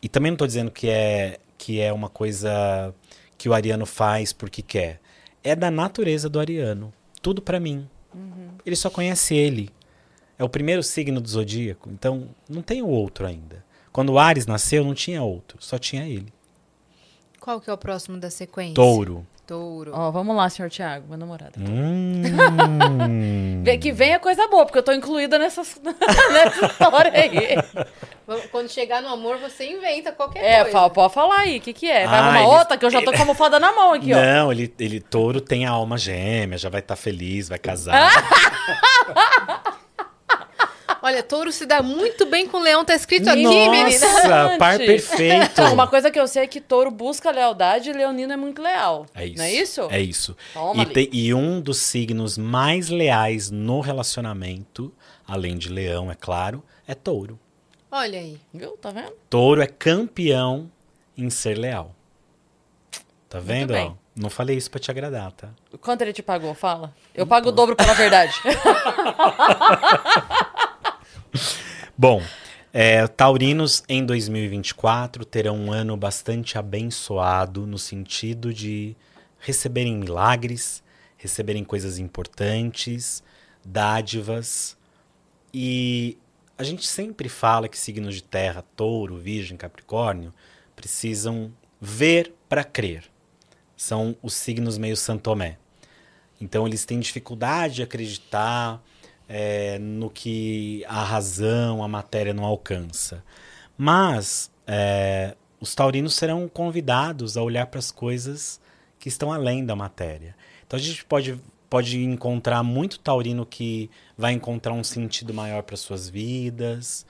[0.00, 2.94] e também não tô dizendo que é que é uma coisa
[3.38, 5.00] que o ariano faz porque quer.
[5.42, 7.88] É da natureza do ariano, tudo para mim.
[8.66, 9.70] Ele só conhece ele.
[10.38, 13.64] É o primeiro signo do zodíaco, então não tem o outro ainda.
[13.92, 16.32] Quando o Ares nasceu, não tinha outro, só tinha ele.
[17.40, 18.74] Qual que é o próximo da sequência?
[18.74, 19.26] Touro.
[19.48, 19.92] Touro.
[19.94, 21.52] Ó, vamos lá, senhor Tiago, meu namorado.
[21.58, 22.22] Hum.
[23.64, 27.56] Vê Que venha coisa boa, porque eu tô incluída nessas, nessa história aí.
[28.50, 30.70] Quando chegar no amor, você inventa qualquer É, coisa.
[30.72, 32.06] fala, pode falar aí, o que que é?
[32.06, 34.12] Vai Ah, arrumar ele- outra, que eu já tô com a almofada na mão aqui,
[34.12, 34.16] ó.
[34.20, 38.12] Não, ele, ele touro tem a alma gêmea, já vai estar feliz, vai casar.
[41.08, 43.84] Olha, touro se dá muito bem com leão, tá escrito aqui, menina.
[43.84, 45.62] Nossa, par perfeito.
[45.72, 49.06] Uma coisa que eu sei é que touro busca lealdade e leonino é muito leal.
[49.14, 49.38] É isso.
[49.38, 49.88] Não é isso?
[49.90, 50.36] É isso.
[50.52, 54.92] Toma E, tem- e um dos signos mais leais no relacionamento,
[55.26, 57.40] além de leão, é claro, é touro.
[57.90, 58.38] Olha aí.
[58.52, 58.72] Viu?
[58.72, 59.12] Tá vendo?
[59.30, 60.70] Touro é campeão
[61.16, 61.94] em ser leal.
[63.30, 63.72] Tá vendo?
[63.74, 63.94] ó?
[64.14, 65.48] Não falei isso pra te agradar, tá?
[65.80, 66.52] Quanto ele te pagou?
[66.52, 66.92] Fala.
[67.14, 68.34] Eu pago o dobro pela verdade.
[71.96, 72.22] Bom,
[72.72, 78.96] é, taurinos em 2024 terão um ano bastante abençoado no sentido de
[79.38, 80.82] receberem milagres,
[81.16, 83.22] receberem coisas importantes,
[83.64, 84.76] dádivas.
[85.52, 86.18] E
[86.56, 90.32] a gente sempre fala que signos de terra, touro, virgem, capricórnio,
[90.76, 93.04] precisam ver para crer.
[93.76, 95.58] São os signos meio santomé.
[96.40, 98.82] Então eles têm dificuldade de acreditar
[99.28, 103.22] é, no que a razão, a matéria não alcança.
[103.76, 108.60] Mas é, os taurinos serão convidados a olhar para as coisas
[108.98, 110.34] que estão além da matéria.
[110.66, 115.76] Então a gente pode, pode encontrar muito taurino que vai encontrar um sentido maior para
[115.76, 117.06] suas vidas,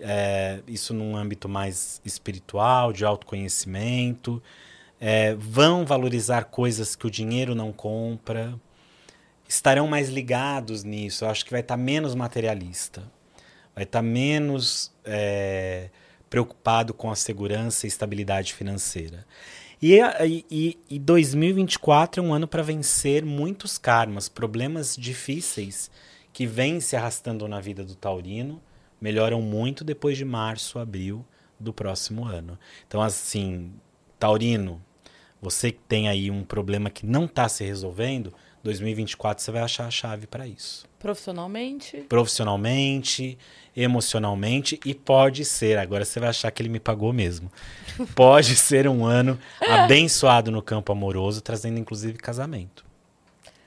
[0.00, 4.42] é, isso num âmbito mais espiritual, de autoconhecimento.
[5.00, 8.58] É, vão valorizar coisas que o dinheiro não compra
[9.48, 11.24] estarão mais ligados nisso.
[11.24, 13.02] Eu acho que vai estar menos materialista,
[13.74, 15.88] vai estar menos é,
[16.28, 19.26] preocupado com a segurança e estabilidade financeira.
[19.80, 20.00] E,
[20.50, 25.90] e, e 2024 é um ano para vencer muitos karmas, problemas difíceis
[26.32, 28.60] que vêm se arrastando na vida do taurino,
[29.00, 31.24] melhoram muito depois de março, abril
[31.58, 32.58] do próximo ano.
[32.86, 33.72] Então, assim,
[34.18, 34.82] taurino,
[35.40, 38.34] você que tem aí um problema que não está se resolvendo,
[38.68, 40.86] 2024 você vai achar a chave para isso.
[40.98, 41.98] Profissionalmente.
[42.08, 43.38] Profissionalmente,
[43.76, 47.50] emocionalmente e pode ser, agora você vai achar que ele me pagou mesmo.
[48.14, 52.87] Pode ser um ano abençoado no campo amoroso, trazendo inclusive casamento.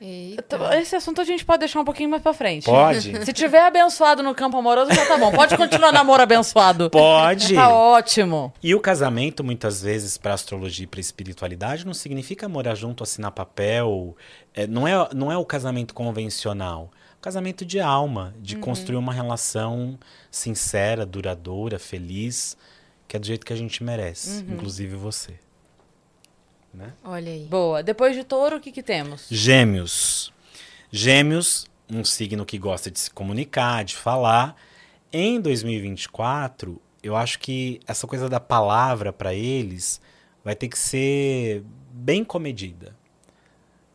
[0.01, 0.55] Eita.
[0.55, 2.65] Então, Esse assunto a gente pode deixar um pouquinho mais pra frente.
[2.65, 3.13] Pode?
[3.23, 5.31] Se tiver abençoado no campo amoroso, já tá bom.
[5.31, 6.89] Pode continuar namoro abençoado.
[6.89, 7.53] Pode.
[7.53, 8.51] Tá ótimo.
[8.63, 13.31] E o casamento, muitas vezes, para astrologia e para espiritualidade, não significa morar junto, assinar
[13.31, 14.17] papel.
[14.55, 16.89] É, não, é, não é o casamento convencional.
[17.19, 19.99] O casamento de alma, de construir uma relação
[20.31, 22.57] sincera, duradoura, feliz,
[23.07, 25.35] que é do jeito que a gente merece, inclusive você.
[26.73, 26.93] Né?
[27.03, 27.45] Olha aí.
[27.45, 27.83] Boa.
[27.83, 29.27] Depois de touro, o que que temos?
[29.29, 30.33] Gêmeos.
[30.91, 34.55] Gêmeos, um signo que gosta de se comunicar, de falar.
[35.11, 40.01] Em 2024, eu acho que essa coisa da palavra para eles
[40.43, 42.95] vai ter que ser bem comedida.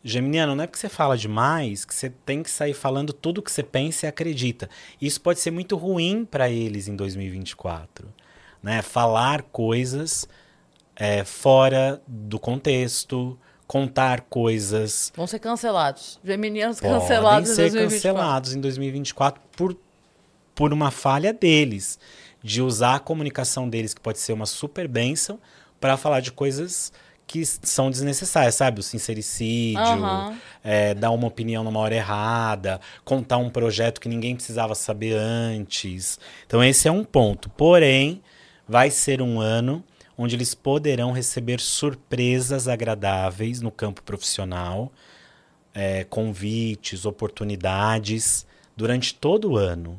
[0.04, 3.50] Geminiano, não é porque você fala demais que você tem que sair falando tudo que
[3.50, 4.70] você pensa e acredita.
[5.00, 8.08] Isso pode ser muito ruim para eles em 2024.
[8.62, 8.82] Né?
[8.82, 10.28] Falar coisas
[10.96, 15.12] é, fora do contexto, contar coisas.
[15.14, 16.18] Vão ser cancelados.
[16.24, 18.14] Geminianos Podem cancelados em ser 2024.
[18.14, 19.76] cancelados em 2024 por,
[20.54, 21.98] por uma falha deles.
[22.42, 25.38] De usar a comunicação deles, que pode ser uma super bênção,
[25.80, 26.92] para falar de coisas
[27.26, 28.78] que são desnecessárias, sabe?
[28.78, 30.38] O sincericídio, Aham.
[30.62, 36.20] é, dar uma opinião numa hora errada, contar um projeto que ninguém precisava saber antes.
[36.46, 37.50] Então, esse é um ponto.
[37.50, 38.22] Porém,
[38.68, 39.82] vai ser um ano
[40.16, 44.90] onde eles poderão receber surpresas agradáveis no campo profissional,
[45.74, 48.46] é, convites, oportunidades
[48.76, 49.98] durante todo o ano.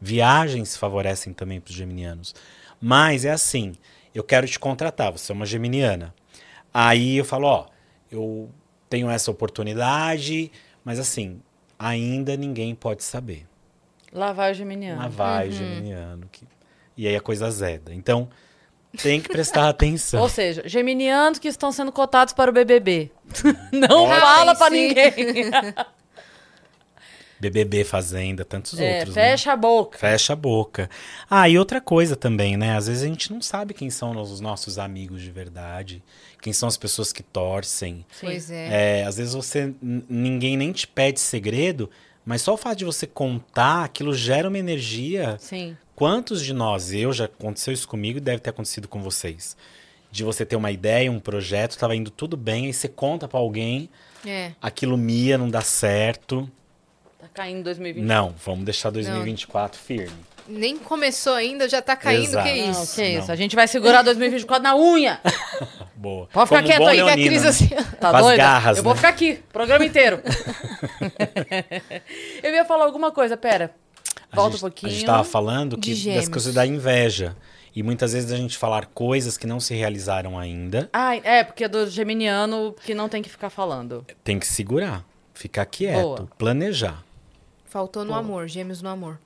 [0.00, 2.34] Viagens favorecem também para os geminianos.
[2.80, 3.74] Mas é assim,
[4.14, 6.14] eu quero te contratar, você é uma geminiana.
[6.72, 7.66] Aí eu falo, ó,
[8.10, 8.50] eu
[8.90, 10.50] tenho essa oportunidade,
[10.84, 11.40] mas assim,
[11.78, 13.46] ainda ninguém pode saber.
[14.12, 15.00] Lá vai o geminiano.
[15.00, 16.28] Lá vai o geminiano.
[16.30, 16.46] Que...
[16.96, 17.92] E aí a coisa zeda.
[17.94, 18.28] Então,
[19.02, 20.20] tem que prestar atenção.
[20.22, 23.10] Ou seja, geminianos que estão sendo cotados para o BBB.
[23.72, 25.12] Não Ah, fala para ninguém.
[27.40, 29.14] BBB Fazenda, tantos É, outros.
[29.16, 29.30] né?
[29.30, 29.98] fecha a boca.
[29.98, 30.88] Fecha a boca.
[31.28, 32.76] Ah, e outra coisa também, né?
[32.76, 36.02] Às vezes a gente não sabe quem são os nossos amigos de verdade,
[36.40, 38.06] quem são as pessoas que torcem.
[38.20, 39.00] Pois é.
[39.00, 41.90] É, às vezes você ninguém nem te pede segredo,
[42.24, 45.36] mas só o fato de você contar, aquilo gera uma energia.
[45.38, 45.76] Sim.
[45.94, 49.56] Quantos de nós, eu já aconteceu isso comigo e deve ter acontecido com vocês.
[50.10, 53.38] De você ter uma ideia, um projeto, estava indo tudo bem, aí você conta pra
[53.38, 53.88] alguém,
[54.26, 54.52] É.
[54.60, 56.50] aquilo mia, não dá certo.
[57.20, 58.04] Tá caindo 2020.
[58.04, 60.16] Não, vamos deixar 2024 firme.
[60.46, 62.46] Nem começou ainda, já tá caindo, Exato.
[62.48, 62.94] que Não, isso?
[62.96, 63.26] que isso.
[63.28, 63.32] Não.
[63.32, 65.18] A gente vai segurar 2024 na unha.
[65.96, 66.28] Boa.
[66.30, 67.48] Pode ficar Como quieto aí, que a leonino, Cris né?
[67.48, 67.68] assim.
[67.98, 68.36] Tá as doida?
[68.36, 68.96] garras, Eu vou né?
[68.96, 70.20] ficar aqui, programa inteiro.
[72.42, 73.74] eu ia falar alguma coisa, pera.
[74.34, 74.92] A Volta gente, um pouquinho.
[74.92, 77.36] A gente tava falando que das coisas da inveja.
[77.74, 81.64] E muitas vezes a gente falar coisas que não se realizaram ainda, Ah, é, porque
[81.64, 84.06] é do geminiano que não tem que ficar falando.
[84.22, 86.28] tem que segurar, ficar quieto, Boa.
[86.38, 87.02] planejar.
[87.64, 89.18] Faltou no amor, gêmeos no amor.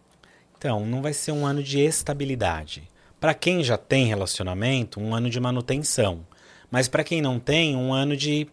[0.56, 2.88] Então, não vai ser um ano de estabilidade.
[3.20, 6.26] Para quem já tem relacionamento, um ano de manutenção.
[6.70, 8.48] Mas para quem não tem, um ano de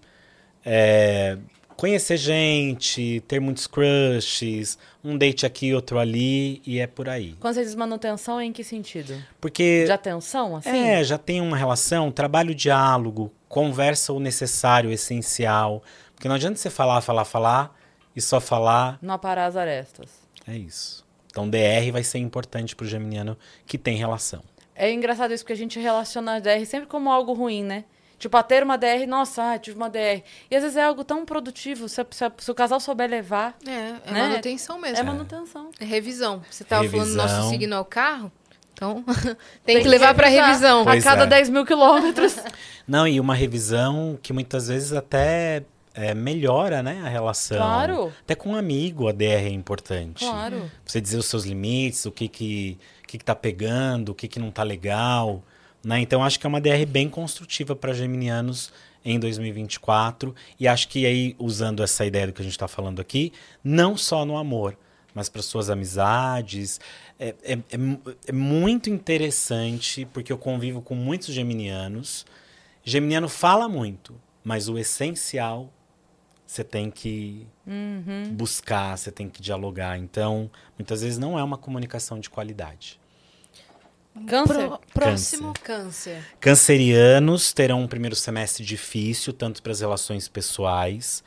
[0.65, 1.37] é,
[1.75, 7.35] conhecer gente, ter muitos crushes, um date aqui, outro ali, e é por aí.
[7.39, 9.21] Quando você diz manutenção, em que sentido?
[9.39, 10.69] Porque De atenção, assim?
[10.69, 15.83] É, já tem uma relação, trabalho o diálogo, conversa o necessário, o essencial.
[16.13, 17.77] Porque não adianta você falar, falar, falar
[18.15, 18.97] e só falar.
[19.01, 20.09] Não aparar as arestas.
[20.47, 21.05] É isso.
[21.29, 24.41] Então, DR vai ser importante pro geminiano que tem relação.
[24.73, 27.83] É engraçado isso, porque a gente relaciona a DR sempre como algo ruim, né?
[28.17, 30.23] Tipo, a ter uma DR, nossa, ah, tive uma DR.
[30.49, 33.09] E às vezes é algo tão produtivo, se, a- se a- se o casal souber
[33.09, 33.71] levar, É,
[34.05, 34.27] é Né?
[34.29, 34.97] manutenção mesmo.
[34.97, 35.69] é manutenção.
[35.79, 36.41] É revisão.
[36.49, 37.49] Você tava falando do nosso Revisão.
[37.51, 38.31] signo ao carro?
[38.73, 39.03] Então,
[39.65, 40.81] tem, que levar pra revisar revisão.
[40.81, 41.27] A Pois cada é.
[41.27, 42.35] 10 mil quilômetros.
[42.87, 45.63] Não, e uma revisão que muitas vezes até
[45.93, 47.57] é, melhora né, a relação.
[47.57, 48.13] Claro.
[48.21, 50.25] Até com um amigo a DR é importante.
[50.25, 50.69] Claro.
[50.85, 54.27] Você dizer os seus limites, o que que, o que, que tá pegando, o que,
[54.27, 55.41] que não tá legal.
[55.85, 55.99] Né?
[55.99, 58.73] Então, acho que é uma DR bem construtiva para geminianos
[59.05, 60.33] em 2024.
[60.59, 63.31] E acho que aí, usando essa ideia do que a gente está falando aqui,
[63.63, 64.75] não só no amor,
[65.13, 66.79] mas para suas amizades.
[67.19, 67.59] É, é, é
[68.27, 72.25] é muito interessante, porque eu convivo com muitos geminianos.
[72.83, 75.71] Geminiano fala muito, mas o essencial
[76.47, 77.47] você tem que
[78.31, 79.97] buscar, você tem que dialogar.
[79.97, 82.99] Então, muitas vezes não é uma comunicação de qualidade.
[84.27, 84.67] Câncer?
[84.67, 86.23] Pro- próximo câncer.
[86.39, 91.23] Cancerianos terão um primeiro semestre difícil, tanto para as relações pessoais,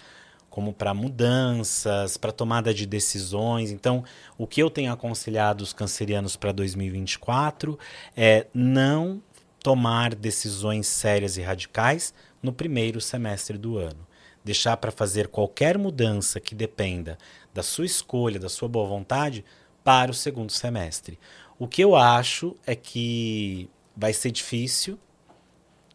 [0.49, 3.71] como para mudanças, para tomada de decisões.
[3.71, 4.03] Então,
[4.37, 7.79] o que eu tenho aconselhado os cancerianos para 2024
[8.17, 9.23] é não
[9.63, 14.07] tomar decisões sérias e radicais no primeiro semestre do ano.
[14.43, 17.19] Deixar para fazer qualquer mudança que dependa
[17.53, 19.45] da sua escolha, da sua boa vontade,
[19.85, 21.19] para o segundo semestre.
[21.59, 24.99] O que eu acho é que vai ser difícil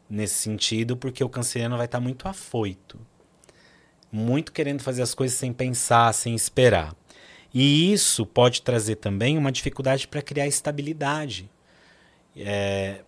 [0.09, 2.99] nesse sentido, porque o canceriano vai estar muito afoito.
[4.11, 6.95] Muito querendo fazer as coisas sem pensar, sem esperar.
[7.53, 11.49] E isso pode trazer também uma dificuldade para criar estabilidade.
[12.35, 13.01] É,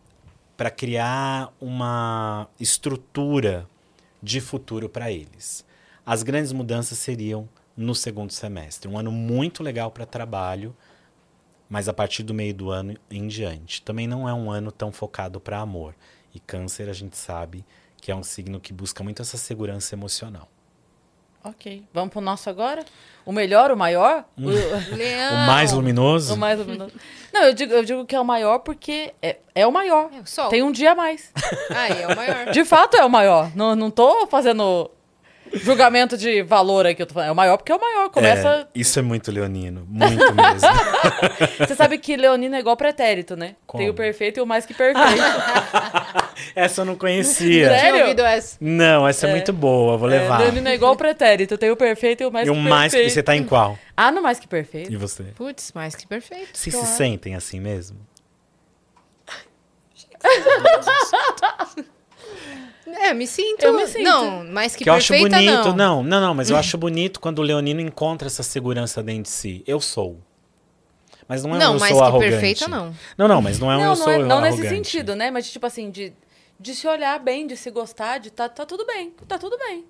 [0.55, 3.67] para criar uma estrutura
[4.21, 5.65] de futuro para eles.
[6.05, 8.89] As grandes mudanças seriam no segundo semestre.
[8.89, 10.75] Um ano muito legal para trabalho,
[11.69, 13.81] mas a partir do meio do ano em diante.
[13.81, 15.95] Também não é um ano tão focado para amor.
[16.33, 17.65] E Câncer, a gente sabe
[17.97, 20.49] que é um signo que busca muito essa segurança emocional.
[21.43, 21.83] Ok.
[21.93, 22.83] Vamos pro nosso agora?
[23.23, 24.25] O melhor, o maior?
[24.35, 24.49] O,
[24.95, 25.33] Leão.
[25.45, 26.33] O mais luminoso?
[26.33, 26.93] o mais luminoso.
[27.31, 30.09] Não, eu digo, eu digo que é o maior porque é, é o maior.
[30.11, 30.49] É o sol.
[30.49, 31.31] Tem um dia a mais.
[31.69, 32.51] Aí, é o maior.
[32.51, 33.55] De fato é o maior.
[33.55, 34.89] Não, não tô fazendo
[35.53, 37.01] julgamento de valor aqui.
[37.01, 37.29] Eu tô falando.
[37.29, 38.09] É o maior porque é o maior.
[38.09, 38.47] Começa.
[38.49, 39.85] É, isso é muito leonino.
[39.89, 40.69] Muito mesmo.
[41.59, 43.55] Você sabe que leonino é igual pretérito, né?
[43.65, 43.81] Como?
[43.81, 45.05] Tem o perfeito e o mais que perfeito.
[46.55, 47.69] essa eu não conhecia.
[47.69, 47.91] Sério?
[47.91, 48.57] Tinha ouvido essa.
[48.59, 49.97] Não, essa é, muito boa.
[49.97, 50.39] Vou É, levar.
[50.39, 51.57] leonino é igual o pretérito.
[51.57, 52.75] Tem o perfeito e o mais e que o perfeito.
[52.79, 53.77] mais que você tá em qual?
[53.95, 54.91] Ah, no mais que perfeito.
[54.91, 55.23] E você?
[55.35, 56.49] Putz, mais que perfeito.
[56.57, 57.97] Vocês se sentem assim mesmo?
[62.97, 63.63] É, me sinto.
[63.63, 64.03] Eu me sinto.
[64.03, 65.75] Não, mais que, Que eu acho perfeita, bonito.
[65.75, 66.01] não.
[66.01, 69.29] Não, não, não, mas eu acho bonito quando o leonino encontra essa segurança dentro de
[69.29, 69.63] si.
[69.67, 70.19] Eu sou.
[71.27, 72.31] Mas não é um Não, eu mais sou que arrogante.
[72.31, 72.95] perfeita, não.
[73.17, 74.89] Não, não, mas não é um Não, eu não, sou é- não nesse arrogante.
[74.89, 75.31] sentido, né?
[75.31, 76.13] Mas tipo assim, de,
[76.59, 79.11] de se olhar bem, de se gostar, de tá, tá tudo bem.
[79.27, 79.85] Tá tudo bem.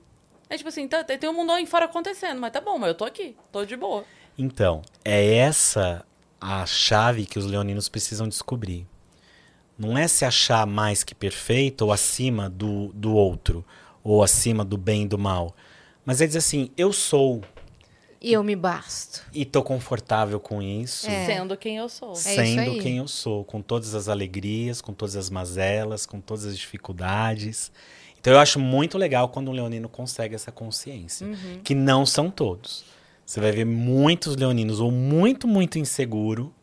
[0.49, 2.95] É tipo assim, tá- tem um mundo aí fora acontecendo, mas tá bom, mas eu
[2.95, 4.05] tô aqui, tô de boa.
[4.37, 6.05] Então, é essa
[6.39, 8.85] a chave que os leoninos precisam descobrir.
[9.77, 13.65] Não é se achar mais que perfeito ou acima do, do outro,
[14.03, 15.55] ou acima do bem e do mal.
[16.05, 17.41] Mas é dizer assim, eu sou
[18.21, 19.23] E eu me basto.
[19.33, 21.09] e tô confortável com isso.
[21.09, 21.25] É.
[21.25, 22.09] Sendo quem eu sou.
[22.11, 26.21] É isso sendo quem eu sou, com todas as alegrias, com todas as mazelas, com
[26.21, 27.71] todas as dificuldades.
[28.19, 31.59] Então eu acho muito legal quando um leonino consegue essa consciência, Uhum.
[31.63, 32.83] que não são todos.
[33.25, 36.53] Você vai ver muitos leoninos ou muito, muito inseguro,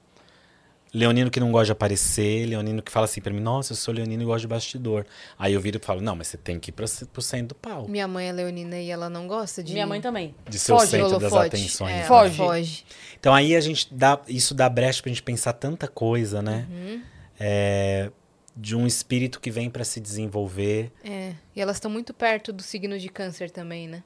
[0.94, 3.94] leonino que não gosta de aparecer, leonino que fala assim pra mim, nossa, eu sou
[3.94, 5.06] leonino e gosto de bastidor.
[5.38, 7.54] Aí eu viro e falo, não, mas você tem que ir pra, pro centro do
[7.54, 7.88] pau.
[7.88, 9.72] Minha mãe é leonina e ela não gosta de...
[9.72, 10.34] Minha mãe também.
[10.48, 11.46] De ser o Foge, centro das holofote.
[11.56, 11.90] atenções.
[11.92, 11.98] É, né?
[12.00, 12.36] ela Foge.
[12.36, 12.84] foge.
[13.18, 16.66] Então aí a gente dá, isso dá brecha pra gente pensar tanta coisa, né?
[16.70, 17.02] Uhum.
[17.40, 18.10] É,
[18.54, 20.92] de um espírito que vem pra se desenvolver.
[21.02, 21.32] É.
[21.56, 24.04] E elas estão muito perto do signo de câncer também, né?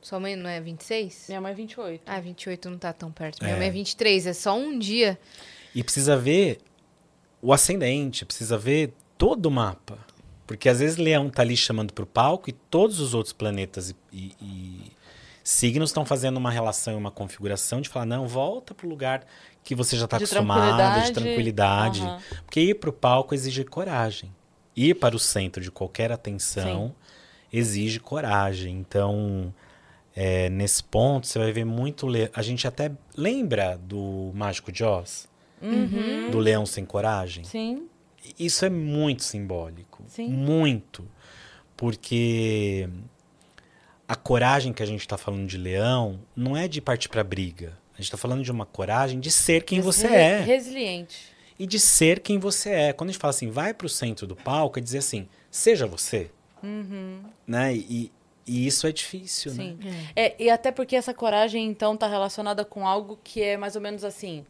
[0.00, 1.26] Sua mãe não é 26?
[1.28, 2.02] Minha mãe é 28.
[2.06, 3.40] Ah, 28 não tá tão perto.
[3.42, 3.58] Minha É.
[3.58, 5.16] mãe é 23, é só um dia.
[5.74, 6.58] E precisa ver
[7.40, 9.98] o ascendente, precisa ver todo o mapa.
[10.46, 13.96] Porque às vezes Leão tá ali chamando pro palco e todos os outros planetas e,
[14.12, 14.92] e- e
[15.42, 19.24] signos estão fazendo uma relação e uma configuração de falar, não, volta pro lugar
[19.64, 20.60] que você já está acostumado,
[21.06, 22.00] de tranquilidade.
[22.02, 22.20] Aham.
[22.44, 24.32] Porque ir pro palco exige coragem.
[24.76, 26.94] Ir para o centro de qualquer atenção
[27.52, 28.76] exige coragem.
[28.78, 29.52] Então,
[30.14, 32.06] é, nesse ponto, você vai ver muito.
[32.06, 32.30] Le...
[32.34, 35.28] A gente até lembra do Mágico de Oz?
[36.30, 37.44] Do Leão Sem Coragem?
[37.44, 37.88] Sim.
[38.38, 40.04] Isso é muito simbólico.
[40.08, 40.28] Sim.
[40.28, 41.08] Muito.
[41.76, 42.88] Porque
[44.06, 47.78] a coragem que a gente está falando de leão não é de partir para briga.
[47.94, 50.40] A gente está falando de uma coragem de ser quem você é.
[50.40, 51.32] Resiliente.
[51.58, 52.92] E de ser quem você é.
[52.92, 55.86] Quando a gente fala assim, vai para o centro do palco, é dizer assim, seja
[55.86, 56.30] você.
[57.46, 57.74] Né?
[57.74, 58.10] E,
[58.46, 59.64] e isso é difícil, né?
[59.64, 59.78] Sim.
[60.16, 63.82] É, e até porque essa coragem, então, tá relacionada com algo que é mais ou
[63.82, 64.44] menos assim.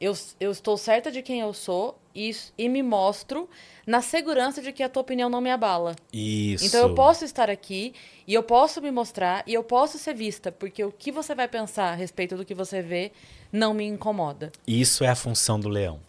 [0.00, 3.48] Eu, eu estou certa de quem eu sou e, e me mostro
[3.86, 5.94] na segurança de que a tua opinião não me abala.
[6.12, 6.66] Isso.
[6.66, 7.94] Então eu posso estar aqui
[8.26, 11.48] e eu posso me mostrar e eu posso ser vista, porque o que você vai
[11.48, 13.12] pensar a respeito do que você vê
[13.52, 14.52] não me incomoda.
[14.66, 16.00] Isso é a função do leão.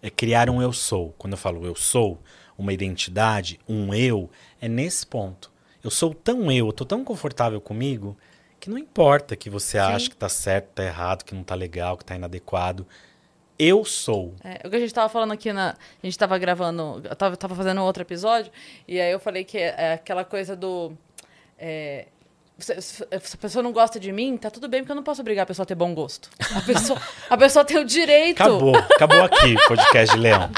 [0.00, 1.14] É criar um eu sou.
[1.18, 2.18] Quando eu falo eu sou,
[2.56, 5.50] uma identidade, um eu, é nesse ponto.
[5.82, 8.16] Eu sou tão eu, eu tô tão confortável comigo,
[8.58, 11.96] que não importa que você ache que tá certo, tá errado, que não tá legal,
[11.96, 12.86] que tá inadequado.
[13.58, 14.34] Eu sou.
[14.44, 15.70] É, o que a gente tava falando aqui na.
[15.70, 17.02] A gente tava gravando.
[17.04, 18.52] Eu tava, tava fazendo outro episódio,
[18.86, 20.92] e aí eu falei que é, é aquela coisa do.
[21.58, 22.06] é,
[22.56, 25.02] se, se- se a pessoa não gosta de mim, tá tudo bem, porque eu não
[25.02, 26.28] posso obrigar a pessoa a ter bom gosto.
[26.56, 27.00] A pessoa,
[27.30, 28.40] a pessoa tem o direito.
[28.42, 30.50] Acabou, acabou aqui o podcast de leão.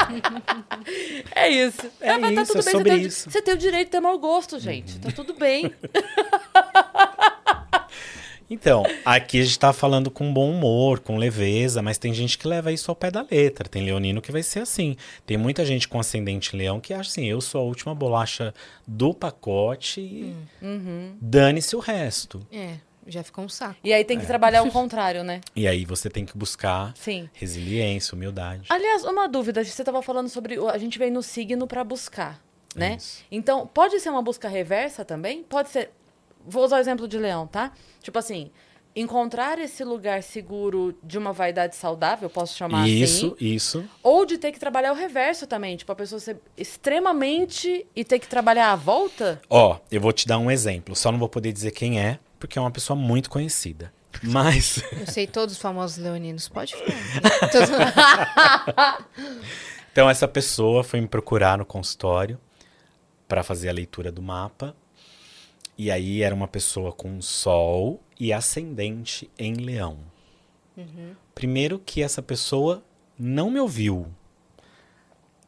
[1.35, 1.91] É isso.
[2.01, 3.31] É mas isso, é você sobre tem, o- isso.
[3.31, 4.99] Você tem o direito de ter mau gosto, gente.
[4.99, 5.75] Tá tudo bem.
[8.51, 12.49] Então, aqui a gente tá falando com bom humor, com leveza, mas tem gente que
[12.49, 13.69] leva isso ao pé da letra.
[13.69, 14.97] Tem leonino que vai ser assim.
[15.25, 18.53] Tem muita gente com ascendente leão que acha assim, eu sou a última bolacha
[18.87, 20.35] do pacote e
[21.21, 22.45] dane-se o resto.
[22.53, 22.75] É,
[23.07, 23.77] já ficou um saco.
[23.85, 25.41] E aí tem que trabalhar o contrário, né?
[25.55, 27.29] E aí você tem que buscar Sim.
[27.33, 28.65] resiliência, humildade.
[28.69, 29.63] Aliás, uma dúvida.
[29.65, 30.59] Você estava falando sobre.
[30.59, 32.41] o- A gente veio no signo para buscar,
[32.75, 32.97] né?
[32.99, 33.25] Isso.
[33.31, 35.43] Então, pode ser uma busca reversa também?
[35.43, 35.91] Pode ser.
[36.45, 37.73] Vou usar o exemplo de leão, tá?
[38.03, 38.51] Tipo assim,
[38.95, 43.47] encontrar esse lugar seguro de uma vaidade saudável, posso chamar isso, assim.
[43.47, 43.85] isso.
[44.03, 45.77] Ou de ter que trabalhar o reverso também.
[45.77, 49.41] Tipo, a pessoa ser extremamente e ter que trabalhar à volta.
[49.49, 50.97] Ó, eu vou te dar um exemplo.
[50.97, 53.93] Só não vou poder dizer quem é, porque é uma pessoa muito conhecida.
[54.23, 54.83] Mas.
[54.93, 56.49] Eu sei todos os famosos leoninos.
[56.49, 56.91] Pode falar.
[59.93, 62.39] Então, essa pessoa foi me procurar no consultório
[63.29, 64.75] para fazer a leitura do mapa.
[65.81, 69.97] E aí era uma pessoa com sol e ascendente em leão.
[71.35, 72.85] Primeiro que essa pessoa
[73.19, 74.07] não me ouviu.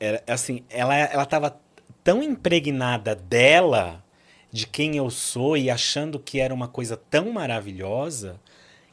[0.01, 1.61] Era, assim, ela ela estava
[2.03, 4.03] tão impregnada dela,
[4.51, 8.41] de quem eu sou e achando que era uma coisa tão maravilhosa,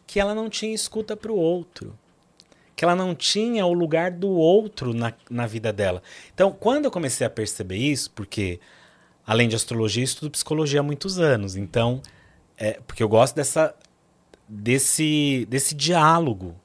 [0.06, 1.98] que ela não tinha escuta para o outro
[2.76, 6.02] que ela não tinha o lugar do outro na, na vida dela.
[6.34, 8.58] Então, quando eu comecei a perceber isso, porque
[9.30, 12.02] além de astrologia, eu estudo psicologia há muitos anos, então,
[12.58, 13.76] é, porque eu gosto dessa,
[14.48, 16.56] desse, desse diálogo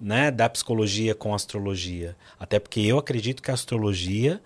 [0.00, 2.16] né, da psicologia com a astrologia.
[2.38, 4.40] Até porque eu acredito que a astrologia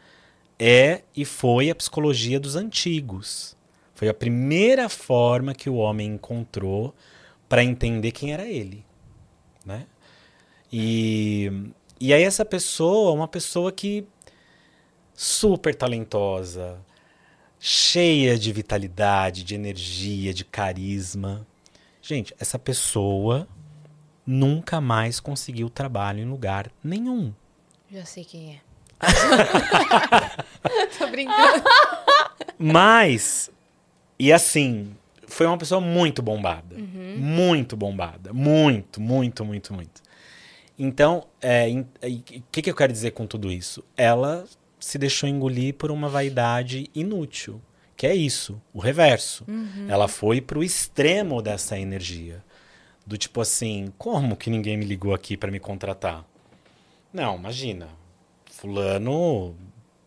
[0.59, 3.55] é e foi a psicologia dos antigos.
[3.95, 6.95] Foi a primeira forma que o homem encontrou
[7.47, 8.83] para entender quem era ele,
[9.67, 9.85] né?
[10.73, 11.53] E,
[12.01, 14.07] e aí essa pessoa, uma pessoa que
[15.15, 16.81] super talentosa,
[17.67, 21.47] cheia de vitalidade, de energia, de carisma.
[22.03, 23.49] Gente, essa pessoa
[24.27, 27.33] nunca mais conseguiu trabalho em lugar nenhum.
[27.91, 28.61] Já sei quem é.
[30.99, 31.65] Tô brincando.
[32.59, 33.51] Mas,
[34.19, 34.95] e assim,
[35.27, 36.77] foi uma pessoa muito bombada.
[36.77, 38.31] Muito bombada.
[38.35, 40.03] Muito, muito, muito, muito.
[40.79, 43.83] Então, é, o que, que eu quero dizer com tudo isso?
[43.97, 44.45] Ela
[44.85, 47.61] se deixou engolir por uma vaidade inútil.
[47.97, 49.45] Que é isso, o reverso.
[49.89, 52.45] Ela foi pro extremo dessa energia.
[53.07, 56.25] Do tipo assim, como que ninguém me ligou aqui para me contratar?
[57.13, 57.89] Não, imagina.
[58.47, 59.55] Fulano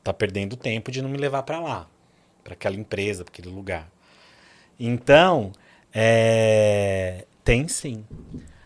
[0.03, 1.87] tá perdendo tempo de não me levar para lá,
[2.43, 3.89] para aquela empresa, para aquele lugar.
[4.79, 5.51] Então,
[5.93, 8.05] é, tem sim.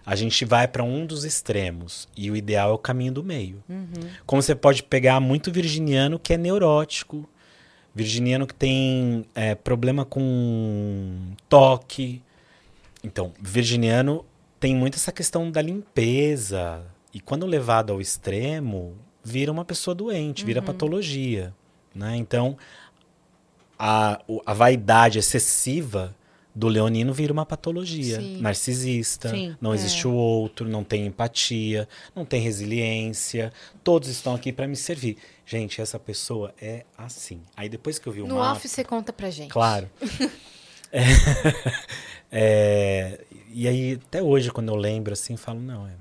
[0.06, 3.64] A gente vai para um dos extremos e o ideal é o caminho do meio.
[4.26, 7.30] Como você pode pegar muito virginiano que é neurótico,
[7.94, 12.22] virginiano que tem é, problema com toque.
[13.04, 14.26] Então, virginiano
[14.60, 16.84] tem muito essa questão da limpeza.
[17.14, 21.54] E quando levado ao extremo, vira uma pessoa doente, vira patologia.
[21.94, 22.16] Né?
[22.16, 22.58] Então,
[23.78, 26.16] a, a vaidade excessiva
[26.54, 28.20] do leonino vira uma patologia.
[28.20, 28.42] Sim.
[28.42, 33.52] Narcisista, Sim, não existe o outro, não tem empatia, não tem resiliência.
[33.84, 35.18] Todos estão aqui para me servir.
[35.46, 37.42] Gente, essa pessoa é assim.
[37.56, 38.54] Aí depois que eu vi o No mapa...
[38.54, 39.52] off você conta pra gente.
[39.52, 39.90] Claro.
[40.94, 41.04] É,
[42.30, 43.20] é,
[43.54, 45.92] e aí, até hoje, quando eu lembro assim, falo, não, é.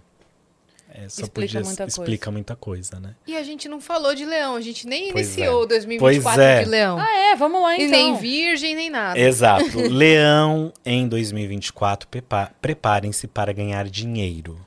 [1.05, 2.01] É só Explica podia, muita coisa.
[2.01, 3.15] explica muita coisa, né?
[3.27, 4.57] E a gente não falou de leão.
[4.57, 5.67] A gente nem Pois iniciou é.
[5.67, 6.63] 2024 Pois é.
[6.65, 6.99] de leão.
[6.99, 7.37] Ah, é?
[7.37, 7.99] Vamos lá E então.
[7.99, 9.19] nem virgem, nem nada.
[9.19, 9.79] Exato.
[9.89, 14.59] Leão em 2024, prepa- preparem-se para ganhar dinheiro.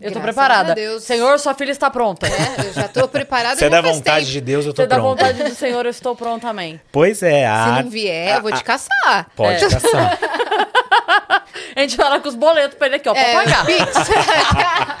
[0.00, 0.72] Eu tô Graças preparada.
[0.72, 1.02] a Deus.
[1.02, 2.24] Senhor, sua filha está pronta.
[2.28, 4.32] É, eu já tô preparada é da faz vontade tempo.
[4.32, 5.08] de Deus, eu tô Você dá pronto.
[5.18, 6.80] vontade do Senhor, eu estou pronta, amém.
[6.92, 9.28] Pois é, a Se não vier, eu vou te caçar.
[9.34, 9.68] Pode É.
[9.68, 10.18] caçar.
[11.74, 13.66] A gente vai lá com os boletos pra ele aqui, ó, pra É, pagar.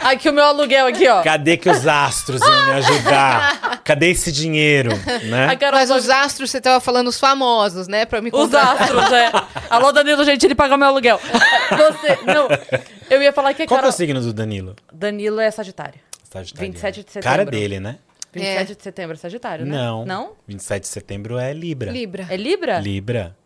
[0.08, 1.22] Aqui o meu aluguel aqui, ó.
[1.22, 3.80] Cadê que os astros iam me ajudar?
[3.84, 4.90] Cadê esse dinheiro,
[5.28, 5.54] né?
[5.56, 8.06] Carol Mas só- os astros, você tava falando os famosos, né?
[8.06, 8.82] Pra me Os contratar.
[8.82, 9.30] astros, é.
[9.68, 11.18] Alô, Danilo Gentili, paga meu aluguel.
[11.20, 12.48] Você, não,
[13.10, 13.90] eu ia falar que a Qual que é Carol...
[13.90, 14.76] o signo do Danilo?
[14.92, 16.00] Danilo é Sagitário.
[16.30, 16.72] Sagitariano.
[16.72, 17.50] 27 de Cara setembro.
[17.50, 17.96] dele, né?
[18.32, 19.76] 27 de setembro é Sagitário, né?
[19.76, 20.04] Não.
[20.06, 20.32] Não?
[20.46, 21.90] 27 de setembro é Libra.
[21.90, 22.26] Libra.
[22.30, 22.78] É Libra?
[22.78, 23.36] Libra.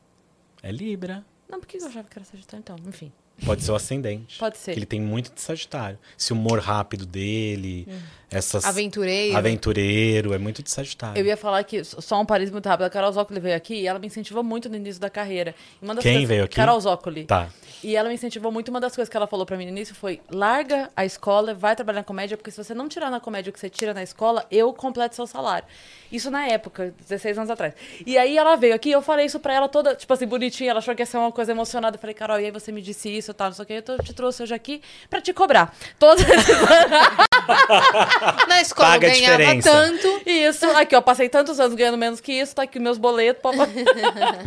[0.63, 1.25] É Libra.
[1.53, 2.77] Não, por que eu achava que era Sagitário, então?
[2.89, 3.13] Enfim.
[3.45, 4.39] Pode ser o ascendente.
[4.39, 4.73] Pode ser.
[4.73, 5.99] Que ele tem muito de Sagitário.
[6.19, 7.87] Esse humor rápido dele,
[8.33, 8.65] essas...
[8.65, 9.37] Aventureiro.
[9.37, 11.21] Aventureiro, é muito de Sagitário.
[11.21, 13.87] Eu ia falar que, só um parênteses muito rápido, a Carol Zócoli veio aqui e
[13.87, 15.55] ela me incentivou muito no início da carreira.
[15.81, 16.57] Quem coisas- veio aqui?
[16.57, 17.25] Carol Zócoli.
[17.25, 17.49] Tá.
[17.83, 18.69] E ela me incentivou muito.
[18.69, 21.75] Uma das coisas que ela falou pra mim no início foi: larga a escola, vai
[21.75, 24.03] trabalhar na comédia, porque se você não tirar na comédia o que você tira na
[24.05, 25.67] escola, eu completo seu salário.
[26.11, 27.75] Isso na época, 16 anos atrás.
[28.07, 30.71] E aí ela veio aqui, eu falei isso pra ela toda, tipo assim, bonitinha.
[30.71, 31.97] Ela achou que ia ser uma coisa emocionada.
[31.97, 33.73] Eu falei, Carol, e aí você me disse isso e tal, não sei o que.
[33.91, 34.81] Eu te trouxe hoje aqui
[35.11, 35.75] pra te cobrar.
[36.01, 36.27] Esses
[38.49, 39.71] Na escola Paga eu ganhava diferença.
[39.71, 40.23] tanto.
[40.29, 43.43] Isso, aqui, ó, passei tantos anos ganhando menos que isso, tá aqui meus boletos.
[43.43, 43.63] pô, pô.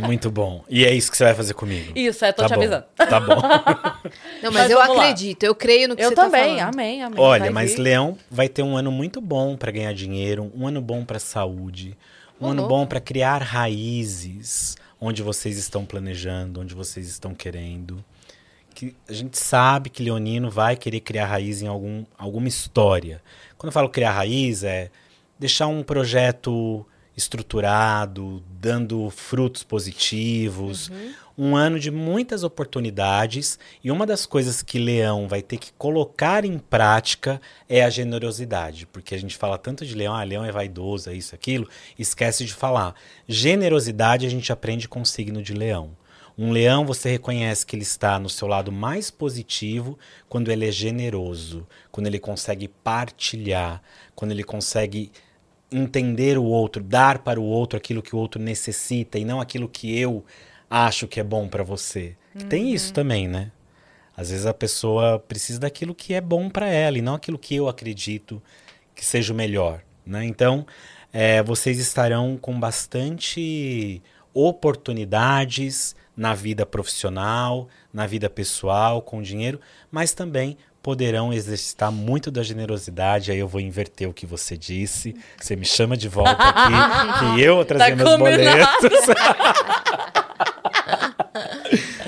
[0.06, 0.64] Muito bom.
[0.68, 1.92] E é isso que você vai fazer comigo.
[1.94, 2.60] Isso, é, tô tá te bom.
[2.60, 2.84] avisando.
[2.96, 3.36] Tá bom.
[4.42, 5.02] Não, mas, Mas eu vamos lá.
[5.04, 6.74] acredito, eu creio no que Eu você também, tá falando.
[6.74, 7.20] amém, amém.
[7.20, 7.80] Olha, vai mas vir.
[7.80, 11.96] Leão vai ter um ano muito bom para ganhar dinheiro, um ano bom para saúde,
[12.40, 18.02] um ano bom para criar raízes onde vocês estão planejando, onde vocês estão querendo.
[18.76, 23.22] Que a gente sabe que Leonino vai querer criar raiz em algum, alguma história.
[23.56, 24.90] Quando eu falo criar raiz, é
[25.38, 26.86] deixar um projeto
[27.16, 30.90] estruturado, dando frutos positivos.
[31.38, 33.58] Um ano de muitas oportunidades.
[33.82, 38.86] E uma das coisas que Leão vai ter que colocar em prática é a generosidade.
[38.86, 41.66] Porque a gente fala tanto de Leão, ah, Leão é vaidoso, é isso, aquilo,
[41.98, 42.94] esquece de falar.
[43.26, 45.96] Generosidade a gente aprende com o signo de Leão.
[46.38, 49.98] Um leão, você reconhece que ele está no seu lado mais positivo
[50.28, 53.82] quando ele é generoso, quando ele consegue partilhar,
[54.14, 55.10] quando ele consegue
[55.72, 59.68] entender o outro, dar para o outro aquilo que o outro necessita e não aquilo
[59.68, 60.24] que eu
[60.68, 62.16] acho que é bom para você.
[62.36, 63.50] Que tem isso também, né?
[64.14, 67.54] Às vezes a pessoa precisa daquilo que é bom para ela e não aquilo que
[67.54, 68.42] eu acredito
[68.94, 70.24] que seja o melhor, né?
[70.24, 70.66] Então,
[71.12, 74.02] é, vocês estarão com bastante
[74.34, 79.60] oportunidades na vida profissional, na vida pessoal, com dinheiro,
[79.90, 83.32] mas também poderão exercitar muito da generosidade.
[83.32, 85.16] Aí eu vou inverter o que você disse.
[85.36, 88.92] Você me chama de volta aqui, que eu vou trazer Tá meus boletos.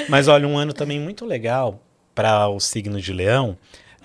[0.09, 1.81] Mas olha, um ano também muito legal
[2.15, 3.59] para o signo de Leão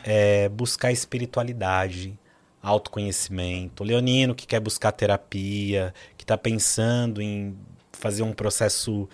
[0.04, 2.18] é buscar espiritualidade,
[2.62, 3.84] autoconhecimento.
[3.84, 7.56] O leonino que quer buscar terapia, que está pensando em
[7.92, 9.08] fazer um processo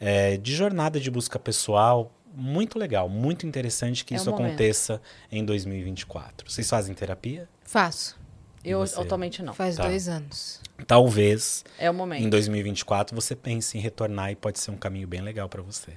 [0.00, 5.00] é, de jornada de busca pessoal, muito legal, muito interessante que É isso aconteça
[5.32, 6.50] em 2024.
[6.50, 7.48] Vocês fazem terapia?
[7.64, 8.18] Faço.
[8.64, 9.00] Eu você?
[9.00, 9.54] atualmente não.
[9.54, 9.86] Faz Tá.
[9.86, 10.60] dois anos.
[10.86, 12.28] Talvez É o em momento.
[12.30, 15.92] 2024 você pense em retornar e pode ser um caminho bem legal para você.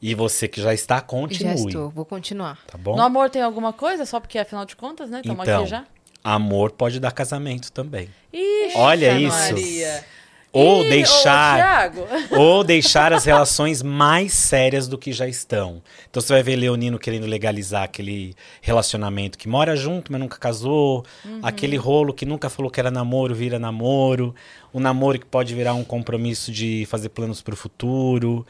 [0.00, 1.54] E você que já está, Já continue.
[1.66, 2.64] estou, vou continuar.
[2.66, 2.94] Tá bom?
[2.96, 4.06] No amor tem alguma coisa?
[4.06, 5.20] Só porque, afinal de contas, né?
[5.20, 5.84] Estamos Então, aqui já.
[6.22, 8.08] Amor pode dar casamento também.
[8.32, 10.04] Ixi, Olha Maria.
[10.52, 11.56] Ou Ih, deixar.
[11.56, 12.06] Thiago.
[12.36, 15.82] ou deixar as relações mais sérias do que já estão.
[16.10, 21.04] Então você vai ver Leonino querendo legalizar aquele relacionamento que mora junto, mas nunca casou,
[21.42, 24.34] aquele rolo que nunca falou que era namoro, vira namoro,
[24.72, 28.46] o namoro que pode virar um compromisso de fazer planos para o futuro.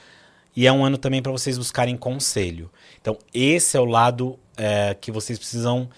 [0.54, 2.70] E é um ano também para vocês buscarem conselho.
[3.00, 5.88] Então, esse é o lado é, que vocês precisam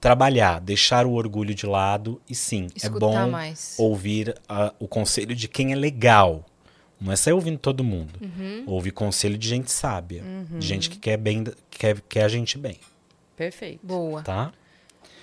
[0.00, 3.74] trabalhar, deixar o orgulho de lado e sim, é Escutar bom mais.
[3.78, 4.34] ouvir
[4.78, 6.44] o conselho de quem é legal.
[7.00, 8.18] Não é sair ouvindo todo mundo.
[8.20, 8.64] Uhum.
[8.66, 10.22] Ouve conselho de gente sábia,
[10.58, 12.76] de gente que quer bem, quer, quer a gente bem,
[13.36, 13.80] Perfeito.
[13.86, 14.22] Boa.
[14.22, 14.52] tá?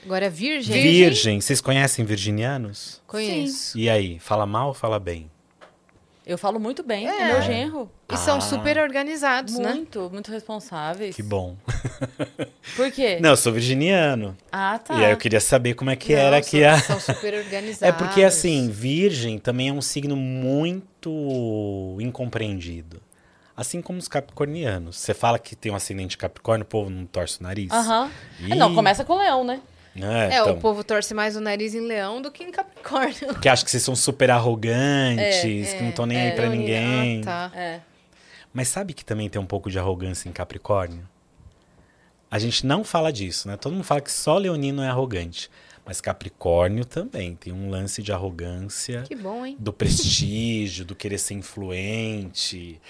[0.03, 0.81] Agora, virgem.
[0.81, 3.01] Virgem, vocês conhecem virginianos?
[3.05, 3.77] Conheço.
[3.77, 5.29] E aí, fala mal ou fala bem?
[6.27, 7.21] Eu falo muito bem, É.
[7.21, 7.89] é meu genro.
[8.11, 8.41] E são Ah.
[8.41, 9.71] super organizados, né?
[9.73, 11.15] Muito, muito responsáveis.
[11.15, 11.55] Que bom.
[12.75, 13.17] Por quê?
[13.21, 14.35] Não, eu sou virginiano.
[14.51, 14.93] Ah, tá.
[14.95, 16.77] E aí eu queria saber como é que Não, era são, que a...
[16.79, 17.81] São super organizados.
[17.87, 23.01] É porque assim, virgem também é um signo muito incompreendido.
[23.55, 24.97] Assim como os capricornianos.
[24.97, 27.71] Você fala que tem um ascendente capricórnio, o povo não torce o nariz.
[27.71, 28.11] Aham.
[28.41, 28.51] Ih.
[28.51, 29.59] É, Não, começa com o leão, né?
[30.01, 33.27] É, É, então, o povo torce mais o nariz em leão do que em capricórnio.
[33.29, 35.23] Porque acha que vocês são super arrogantes,
[35.73, 36.21] É, que não estão nem é.
[36.29, 37.21] aí pra ninguém.
[37.21, 37.57] Ah, tá.
[37.59, 37.79] É.
[38.53, 41.07] Mas sabe que também tem um pouco de arrogância em Capricórnio?
[42.29, 43.55] A gente não fala disso, né?
[43.55, 45.49] Todo mundo fala que só Leonino é arrogante.
[45.85, 49.55] Mas Capricórnio também tem um lance de arrogância, Que bom, hein?
[49.57, 52.81] do prestígio, do querer ser influente.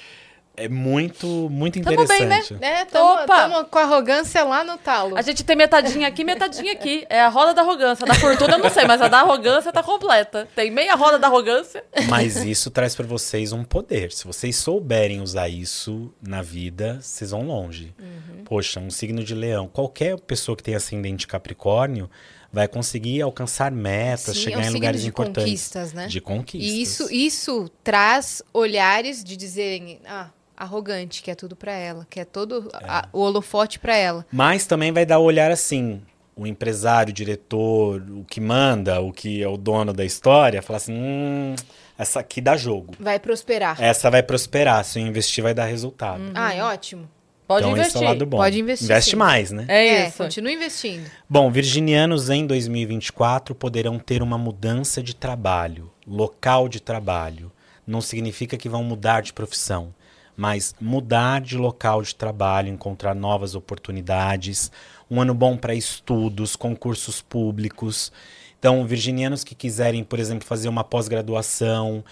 [0.59, 2.39] É muito, muito Tamo bem, né?
[2.39, 2.63] interessante.
[2.63, 3.25] É, tamo, Opa!
[3.27, 5.15] tamo com arrogância lá no talo.
[5.15, 7.05] A gente tem metadinha aqui, metadinha aqui.
[7.11, 8.07] É a roda da arrogância.
[8.07, 10.47] Da fortuna eu não sei, mas a da arrogância tá completa.
[10.55, 11.83] Tem meia roda da arrogância.
[12.09, 14.11] Mas isso traz pra vocês um poder.
[14.11, 17.93] Se vocês souberem usar isso na vida, vocês vão longe.
[17.99, 18.43] Uhum.
[18.43, 19.67] Poxa, um signo de leão.
[19.67, 22.09] Qualquer pessoa que tem ascendente Capricórnio
[22.51, 25.43] vai conseguir alcançar metas, Sim, chegar é um em lugares de importantes.
[25.43, 26.07] conquistas, né?
[26.07, 26.71] De conquistas.
[26.71, 32.19] E isso, isso traz olhares de dizerem, ah, arrogante, que é tudo pra ela, que
[32.19, 34.25] é todo a- o holofote pra ela.
[34.31, 36.01] Mas também vai dar o olhar assim.
[36.35, 40.77] O empresário, o diretor, o que manda, o que é o dono da história, falar
[40.77, 41.55] assim: hum,
[41.97, 42.93] essa aqui dá jogo.
[42.99, 43.81] Vai prosperar.
[43.81, 44.83] Essa vai prosperar.
[44.83, 46.21] Se eu investir, vai dar resultado.
[46.35, 47.09] Ah, é ótimo.
[47.47, 48.01] Pode então, esse é investir.
[48.01, 48.37] o lado bom.
[48.37, 49.15] Pode investir, Investe sim.
[49.15, 49.65] mais, né?
[49.69, 50.17] É É, isso.
[50.17, 51.09] continua investindo.
[51.29, 57.51] Bom, virginianos em 2024 poderão ter uma mudança de trabalho, local de trabalho.
[57.85, 59.93] Não significa que vão mudar de profissão,
[60.37, 64.71] mas mudar de local de trabalho, encontrar novas oportunidades.
[65.11, 68.11] Um ano bom para estudos, concursos públicos.
[68.59, 72.05] Então, virginianos que quiserem, por exemplo, fazer uma pós-graduação,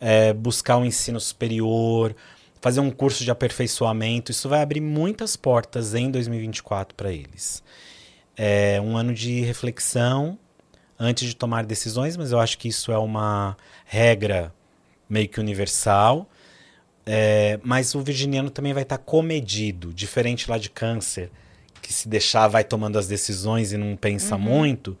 [0.00, 2.14] eh, buscar um ensino superior,
[2.60, 7.62] fazer um curso de aperfeiçoamento, isso vai abrir muitas portas em 2024 para eles
[8.42, 10.38] é um ano de reflexão
[10.98, 13.54] antes de tomar decisões, mas eu acho que isso é uma
[13.84, 14.50] regra
[15.06, 16.26] meio que universal.
[17.12, 21.28] É, mas o virginiano também vai estar comedido, diferente lá de câncer,
[21.82, 24.42] que se deixar vai tomando as decisões e não pensa Uhum.
[24.42, 24.96] muito.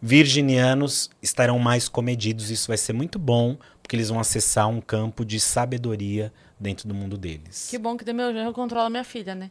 [0.00, 5.24] Virginianos estarão mais comedidos, isso vai ser muito bom, porque eles vão acessar um campo
[5.24, 7.66] de sabedoria dentro do mundo deles.
[7.68, 9.50] Que bom que tem meu genro controla minha filha, né?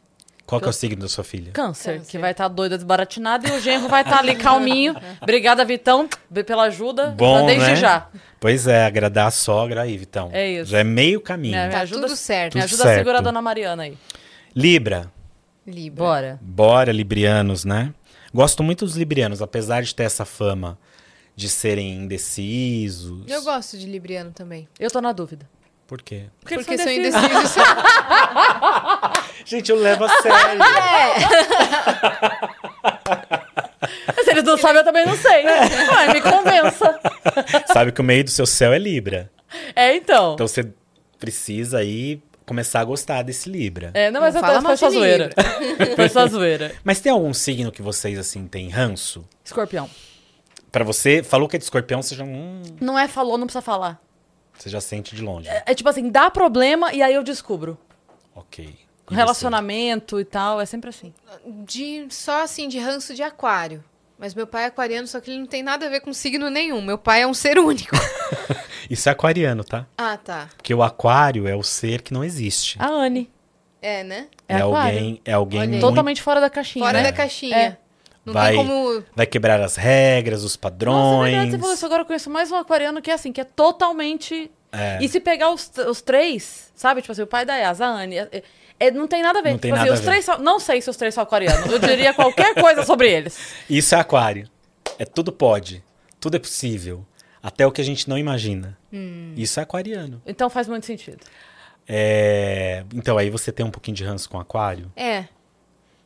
[0.50, 1.52] Qual que é o signo da sua filha?
[1.52, 2.10] Câncer, Câncer.
[2.10, 4.96] que vai estar doida, desbaratinada, e o genro vai estar ali calminho.
[5.22, 6.08] Obrigada, Vitão,
[6.44, 7.14] pela ajuda.
[7.16, 7.76] Bom, desde né?
[7.76, 8.08] já.
[8.40, 10.28] Pois é, agradar a sogra aí, Vitão.
[10.32, 10.72] É isso.
[10.72, 11.56] Já é meio caminho.
[11.56, 12.56] Me Tá ajuda, tudo certo.
[12.56, 13.24] Me ajuda a segurar a certo.
[13.24, 13.96] dona Mariana aí.
[14.54, 15.10] Libra.
[15.64, 16.04] Libra.
[16.04, 16.38] Bora.
[16.42, 17.94] Bora, librianos, né?
[18.34, 20.76] Gosto muito dos librianos, apesar de ter essa fama
[21.36, 23.22] de serem indecisos.
[23.28, 24.68] Eu gosto de Libriano também.
[24.78, 25.48] Eu tô na dúvida.
[25.90, 26.26] Por quê?
[26.40, 27.56] Porque sou são indecisos.
[29.44, 30.62] Gente, eu levo a sério.
[34.22, 35.44] Se eles não sabem, eu também não sei.
[35.48, 37.00] Ai, me convença.
[37.72, 39.32] Sabe que o meio do seu céu é Libra.
[39.74, 40.34] É, então.
[40.34, 40.72] Então você
[41.18, 43.90] precisa aí começar a gostar desse Libra.
[43.92, 45.30] É, não, mas Não eu fala tô, foi só zoeira.
[45.96, 46.72] Foi só zoeira.
[46.84, 49.26] Mas tem algum signo que vocês, assim, têm ranço?
[49.44, 49.90] Escorpião.
[50.70, 53.60] Pra você, falou que é de escorpião, você já, hum, Não é falou, não precisa
[53.60, 54.00] falar.
[54.62, 55.48] Você já sente de longe.
[55.48, 57.78] É, é tipo assim, dá problema e aí eu descubro.
[58.34, 58.76] Ok.
[59.10, 61.12] E relacionamento e tal, é sempre assim.
[61.64, 63.82] De, só assim, de ranço de aquário.
[64.18, 66.50] Mas meu pai é aquariano, só que ele não tem nada a ver com signo
[66.50, 66.82] nenhum.
[66.82, 67.96] Meu pai é um ser único.
[67.96, 68.60] você?
[68.90, 69.86] Isso é aquariano, tá?
[69.96, 70.48] ah, tá.
[70.56, 72.76] Porque o aquário é o ser que não existe.
[72.78, 73.30] A Anne.
[73.80, 74.28] É, né?
[74.46, 76.84] É é alguém, é alguém muito, Totalmente fora da caixinha.
[76.84, 77.04] Fora né?
[77.04, 77.56] da caixinha.
[77.56, 77.78] É.
[78.24, 79.04] Não vai, tem como.
[79.16, 81.50] vai quebrar as regras, os Nossa, é padrões.
[81.50, 81.86] você falou isso.
[81.86, 84.50] Agora eu conheço mais um aquariano que é assim, que é totalmente.
[84.72, 84.98] É.
[85.00, 87.00] E se pegar os, os três, sabe?
[87.00, 88.18] Tipo assim, o pai da Yas, a Anne.
[88.18, 88.42] é-
[88.78, 89.52] é- não tem nada a ver.
[89.52, 90.06] Não tem tipo assim, nada a os ver.
[90.06, 91.70] três são- Não sei se os três são aquarianos.
[91.72, 93.38] Eu diria qualquer coisa sobre eles.
[93.68, 94.48] Isso é aquário.
[94.98, 95.82] É tudo pode.
[96.20, 97.04] Tudo é possível.
[97.42, 98.76] Até o que a gente não imagina.
[98.92, 99.32] Hum.
[99.36, 100.20] Isso é aquariano.
[100.26, 101.24] Então faz muito sentido.
[101.88, 104.92] É, Então aí você tem um pouquinho de ranço com aquário.
[104.94, 105.24] É.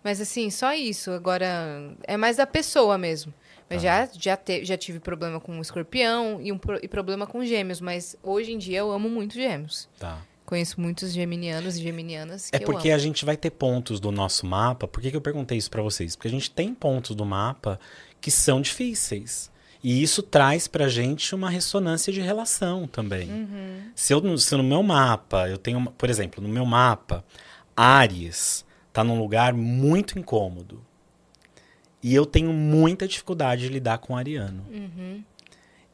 [0.05, 1.11] Mas assim, só isso.
[1.11, 3.33] Agora, é mais da pessoa mesmo.
[3.69, 7.81] Mas já, já, te- já tive problema com escorpião e, um e problema com gêmeos.
[7.81, 9.89] Mas hoje em dia eu amo muito gêmeos.
[9.99, 10.19] Tá.
[10.45, 14.87] Conheço muitos geminianos e geminianas É porque a gente vai ter pontos do nosso mapa.
[14.87, 16.15] Por que, que eu perguntei isso pra vocês?
[16.15, 17.81] Porque a gente tem pontos do mapa
[18.21, 19.51] que são difíceis.
[19.83, 23.31] E isso traz pra gente uma ressonância de relação também.
[23.31, 23.91] Uhum.
[23.95, 27.25] Se, eu, no- se no meu mapa, eu tenho, uma- por exemplo, no meu mapa,
[27.77, 28.64] Ares
[28.95, 30.81] tá num lugar muito incômodo.
[32.01, 34.65] E eu tenho muita dificuldade de lidar com o ariano.
[34.71, 35.23] Uhum.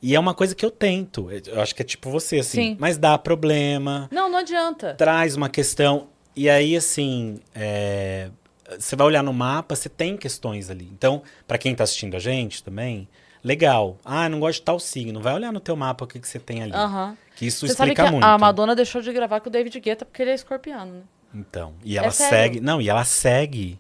[0.03, 1.31] E é uma coisa que eu tento.
[1.31, 2.63] Eu acho que é tipo você, assim.
[2.73, 2.77] Sim.
[2.79, 4.95] Mas dá problema Não, não adianta.
[4.95, 6.09] traz uma questão.
[6.37, 8.31] E aí, assim, é,
[8.79, 10.89] você vai olhar no mapa, você tem questões ali.
[10.93, 13.09] Então, pra quem tá assistindo a gente também,
[13.43, 13.99] legal.
[14.05, 15.21] Ah, não gosto de tal signo.
[15.21, 16.73] Vai olhar no teu mapa o que, que você tem ali.
[16.75, 17.17] Aham.
[17.37, 18.25] Que isso Você sabe que explica muito.
[18.25, 21.03] a Madonna deixou de gravar com o David Guetta porque ele é escorpiano, né?
[21.35, 22.31] Então, e ela sério.
[22.55, 22.61] segue.
[22.61, 23.79] Não, e ela segue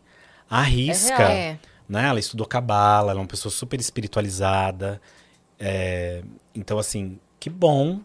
[0.49, 1.17] a risca.
[1.17, 1.31] real.
[1.31, 1.59] É.
[1.89, 2.07] né?
[2.07, 5.01] Ela estudou cabala, ela é uma pessoa super espiritualizada.
[5.59, 6.23] É,
[6.55, 8.01] então, assim, que bom.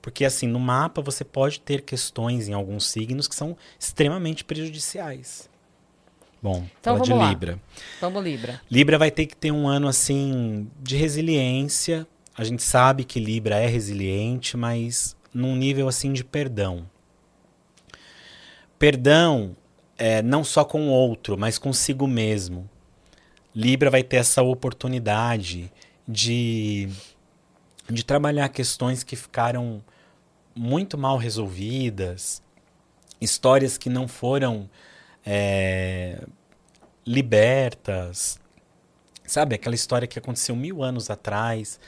[0.00, 5.50] Porque, assim, no mapa você pode ter questões em alguns signos que são extremamente prejudiciais.
[6.40, 7.30] Bom, Então fala de vamos lá.
[7.30, 7.60] Libra.
[8.00, 8.60] Vamos, Libra.
[8.70, 12.06] Libra vai ter que ter um ano, assim, de resiliência.
[12.36, 16.88] A gente sabe que Libra é resiliente, mas num nível, assim, de perdão.
[18.78, 19.56] Perdão
[19.98, 22.68] é, não só com o outro, mas consigo mesmo.
[23.54, 25.72] Libra vai ter essa oportunidade
[26.06, 26.88] de,
[27.88, 29.82] de trabalhar questões que ficaram
[30.54, 32.42] muito mal resolvidas,
[33.20, 34.68] histórias que não foram
[35.24, 36.22] é,
[37.06, 38.38] libertas.
[39.26, 41.80] Sabe, aquela história que aconteceu mil anos atrás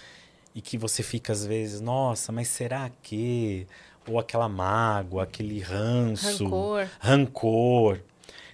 [0.55, 3.67] e que você fica às vezes, nossa, mas será que?
[4.09, 6.89] Ou aquela mágoa, aquele ranço, Rancor.
[6.99, 8.01] rancor.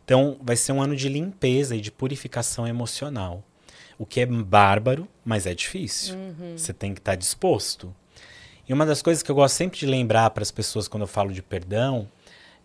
[0.05, 3.43] Então, vai ser um ano de limpeza e de purificação emocional.
[3.99, 6.17] O que é bárbaro, mas é difícil.
[6.57, 7.95] Você tem que estar disposto.
[8.69, 11.07] E uma das coisas que eu gosto sempre de lembrar para as pessoas quando eu
[11.07, 12.09] falo de perdão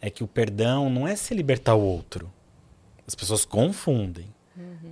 [0.02, 2.32] é que o perdão não é se libertar o outro.
[3.06, 4.28] As pessoas confundem.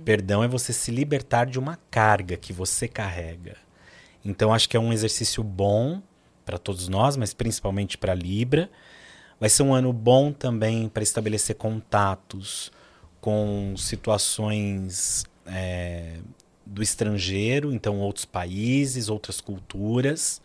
[0.04, 3.56] Perdão é você se libertar de uma carga que você carrega.
[4.24, 6.02] Então acho que é um exercício bom
[6.48, 8.70] para todos nós, mas principalmente para Libra.
[9.38, 12.72] Vai ser um ano bom também para estabelecer contatos
[13.20, 16.16] com situações é,
[16.64, 20.40] do estrangeiro, então outros países, outras culturas.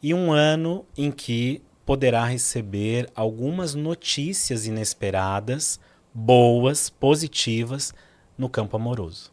[0.00, 5.80] E um ano em que poderá receber algumas notícias inesperadas,
[6.14, 7.92] boas, positivas,
[8.38, 9.32] no campo amoroso.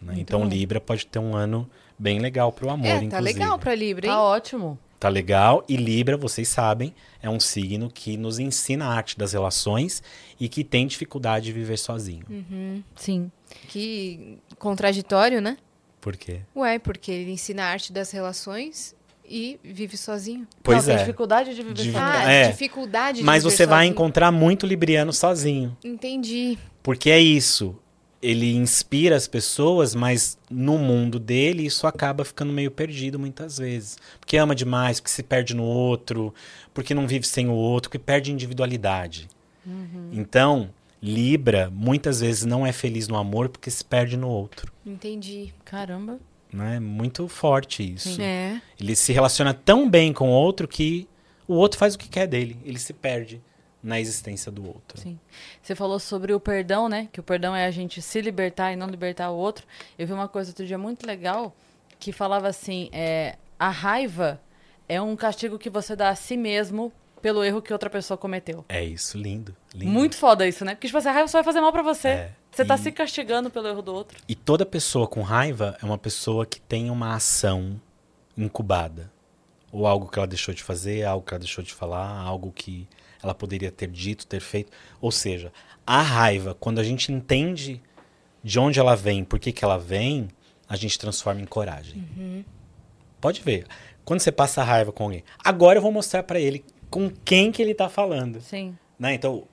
[0.00, 0.14] Né?
[0.16, 1.70] Então, Libra pode ter um ano
[2.02, 3.38] bem legal para o amor, É, tá inclusive.
[3.38, 4.12] legal pra Libra, hein?
[4.12, 4.78] Tá ótimo.
[4.98, 5.64] Tá legal?
[5.68, 10.02] E Libra, vocês sabem, é um signo que nos ensina a arte das relações
[10.38, 12.24] e que tem dificuldade de viver sozinho.
[12.94, 13.30] Sim.
[13.68, 15.56] Que contraditório, né?
[16.00, 16.40] Por quê?
[16.54, 18.94] Ué, porque ele ensina a arte das relações
[19.28, 20.46] e vive sozinho.
[20.62, 20.98] Pois não, tem é.
[20.98, 21.98] dificuldade de viver sozinho.
[21.98, 22.48] Ah, É.
[22.50, 23.92] dificuldade de Mas viver você vai sozinho.
[23.92, 25.76] encontrar muito libriano sozinho.
[25.84, 26.58] Entendi.
[26.82, 27.76] Porque é isso.
[28.22, 33.98] Ele inspira as pessoas, mas no mundo dele isso acaba ficando meio perdido muitas vezes.
[34.20, 36.32] Porque ama demais, porque se perde no outro,
[36.72, 39.28] porque não vive sem o outro, porque perde individualidade.
[40.12, 40.70] Então,
[41.02, 44.72] Libra muitas vezes não é feliz no amor porque se perde no outro.
[44.86, 45.52] Entendi.
[45.64, 46.18] Caramba.
[46.52, 46.78] Né?
[46.78, 48.20] Muito forte isso.
[48.20, 48.60] É.
[48.78, 51.08] Ele se relaciona tão bem com o outro que
[51.48, 52.56] o outro faz o que quer dele.
[52.64, 53.42] Ele se perde
[53.82, 55.00] na existência do outro.
[55.00, 55.18] Sim.
[55.60, 57.08] Você falou sobre o perdão, né?
[57.12, 59.66] Que o perdão é a gente se libertar e não libertar o outro.
[59.98, 61.54] Eu vi uma coisa outro dia muito legal
[61.98, 64.40] que falava assim: é, a raiva
[64.88, 68.64] é um castigo que você dá a si mesmo pelo erro que outra pessoa cometeu.
[68.68, 69.54] É isso, lindo.
[69.74, 69.90] lindo.
[69.92, 70.74] Muito foda isso, né?
[70.74, 72.08] Porque tipo, assim, a raiva só vai fazer mal pra você.
[72.08, 74.18] É, Você tá e- se castigando pelo erro do outro.
[74.28, 77.80] E toda pessoa com raiva é uma pessoa que tem uma ação
[78.36, 79.10] incubada.
[79.70, 82.86] Ou algo que ela deixou de fazer, algo que ela deixou de falar, algo que
[83.22, 84.72] ela poderia ter dito, ter feito.
[85.00, 85.52] Ou seja,
[85.86, 87.80] a raiva, quando a gente entende
[88.42, 90.28] de onde ela vem, por que, que ela vem,
[90.68, 92.44] a gente transforma em coragem.
[93.20, 93.66] Pode ver.
[94.04, 97.62] Quando você passa raiva com alguém, agora eu vou mostrar pra ele com quem que
[97.62, 98.40] ele tá falando.
[98.40, 98.76] Sim.
[98.98, 99.14] Né?
[99.14, 99.46] Então,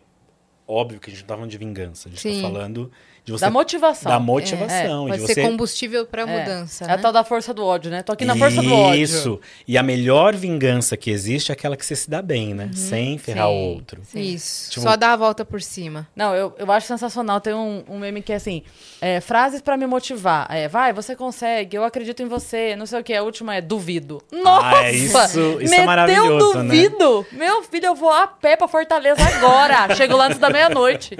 [0.68, 2.42] óbvio que a gente não tá falando de vingança, a gente Sim.
[2.42, 2.92] tá falando
[3.32, 4.12] você Da motivação.
[4.12, 6.26] da motivação, Pode de ser você combustível pra É.
[6.26, 6.94] mudança, É né?
[6.94, 8.02] a tal da força do ódio, né?
[8.04, 9.02] Tô aqui na força do ódio.
[9.02, 9.40] Isso.
[9.68, 12.70] E a melhor vingança que existe é aquela que você se dá bem, né?
[12.74, 13.74] Sem ferrar o Sim.
[13.76, 14.02] outro.
[14.16, 14.72] Isso.
[14.72, 16.08] Tipo- Só dá a volta por cima.
[16.16, 17.40] Não, eu, eu acho sensacional.
[17.42, 18.64] Tem um, um meme que é assim:
[19.02, 20.48] é, frases pra me motivar.
[20.50, 23.14] É, vai, você consegue, eu acredito em você, não sei o que.
[23.14, 24.22] A última é duvido.
[24.32, 24.78] Nossa!
[24.78, 26.64] Ah, é isso- isso é maravilhoso, né?
[26.64, 27.26] duvido.
[27.32, 29.94] Meu filho, eu vou a pé pra Fortaleza agora.
[29.96, 31.18] Chego lá antes da meia-noite.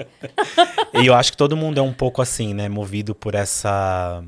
[0.94, 2.66] E eu acho que todo mundo é um pouco assim, né?
[2.66, 4.24] Movido por essa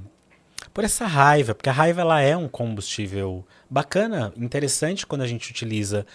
[0.75, 5.51] por essa raiva, porque a raiva ela é um combustível bacana, interessante quando a gente
[5.51, 6.07] utiliza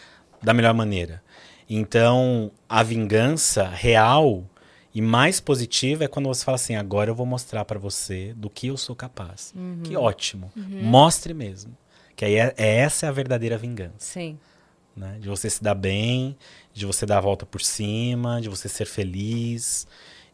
[0.41, 1.23] da melhor maneira.
[1.67, 4.45] Então, a vingança real
[4.93, 8.51] e mais positiva é quando você fala assim: agora eu vou mostrar pra você do
[8.51, 9.51] que eu sou capaz.
[9.83, 10.51] Que ótimo.
[10.55, 11.75] Mostre mesmo.
[12.15, 14.37] Que aí é, é essa é a verdadeira vingança Sim.
[14.95, 15.17] né?
[15.19, 16.37] De você se dar bem,
[16.71, 19.87] de você dar a volta por cima, de você ser feliz,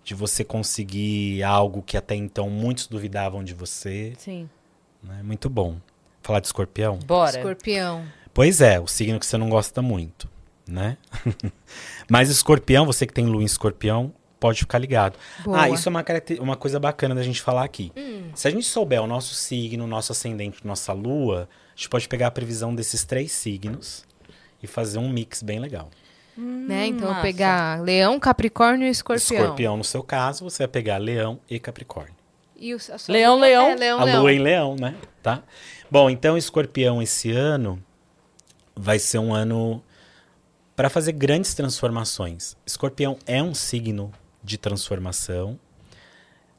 [0.03, 4.13] de você conseguir algo que até então muitos duvidavam de você.
[4.17, 4.49] Sim.
[5.01, 5.21] Né?
[5.23, 5.77] Muito bom.
[6.21, 6.97] Falar de escorpião?
[6.99, 7.37] Bora.
[7.37, 8.05] Escorpião.
[8.33, 10.27] Pois é, o signo que você não gosta muito,
[10.67, 10.97] né?
[12.09, 15.17] Mas escorpião, você que tem lua em escorpião, pode ficar ligado.
[15.43, 15.61] Boa.
[15.61, 16.03] Ah, isso é uma,
[16.39, 17.91] uma coisa bacana da gente falar aqui.
[18.33, 22.27] Se a gente souber o nosso signo, nosso ascendente, nossa lua, a gente pode pegar
[22.27, 24.05] a previsão desses três signos
[24.61, 25.89] e fazer um mix bem legal.
[26.37, 26.87] Né?
[26.87, 27.21] Então, eu massa.
[27.21, 29.41] pegar leão, capricórnio e escorpião.
[29.41, 32.15] Escorpião, no seu caso, você vai pegar leão e capricórnio.
[32.57, 32.77] E o,
[33.09, 33.69] Leão, lua leão.
[33.71, 34.21] É, leão, a leão.
[34.21, 34.95] lua em leão, né?
[35.21, 35.43] Tá?
[35.91, 37.83] Bom, então escorpião esse ano
[38.75, 39.83] vai ser um ano
[40.75, 42.55] para fazer grandes transformações.
[42.65, 44.11] Escorpião é um signo
[44.43, 45.59] de transformação.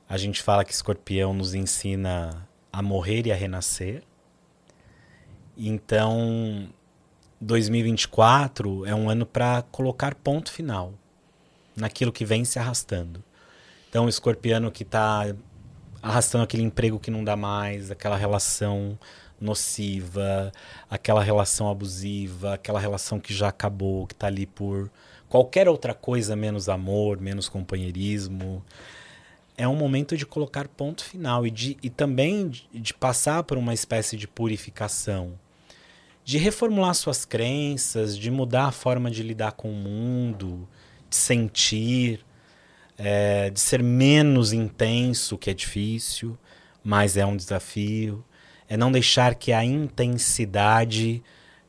[0.09, 4.02] A gente fala que escorpião nos ensina a morrer e a renascer.
[5.56, 6.68] Então,
[7.45, 10.95] 2024 é um ano para colocar ponto final
[11.77, 13.23] naquilo que vem se arrastando.
[13.89, 15.35] Então, o escorpiano que está
[16.03, 18.99] arrastando aquele emprego que não dá mais, aquela relação
[19.41, 20.53] nociva,
[20.89, 24.91] aquela relação abusiva, aquela relação que já acabou, que está ali por
[25.29, 28.65] qualquer outra coisa menos amor, menos companheirismo.
[29.57, 33.59] É um momento de colocar ponto final e, de, e também de, de passar por
[33.59, 35.39] uma espécie de purificação,
[36.24, 40.66] de reformular suas crenças, de mudar a forma de lidar com o mundo,
[41.09, 42.24] de sentir,
[42.96, 46.38] é, de ser menos intenso, que é difícil,
[46.82, 48.24] mas é um desafio.
[48.68, 51.22] É não deixar que a intensidade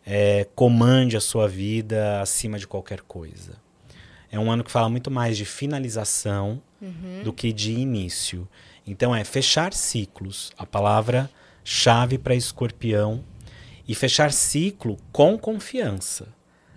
[0.06, 3.57] é, comande a sua vida acima de qualquer coisa.
[4.32, 6.61] É um ano que fala muito mais de finalização
[7.23, 8.48] do que de início.
[8.86, 11.30] Então é fechar ciclos, a palavra
[11.64, 13.23] chave para escorpião,
[13.88, 16.28] e fechar ciclo com confiança.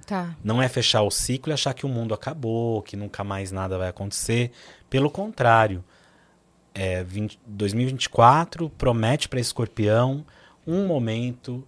[0.06, 0.35] Tá.
[0.43, 3.76] Não é fechar o ciclo e achar que o mundo acabou, que nunca mais nada
[3.76, 4.51] vai acontecer.
[4.89, 5.85] Pelo contrário,
[6.74, 10.24] é, 20 2024 promete para Escorpião
[10.66, 11.66] um momento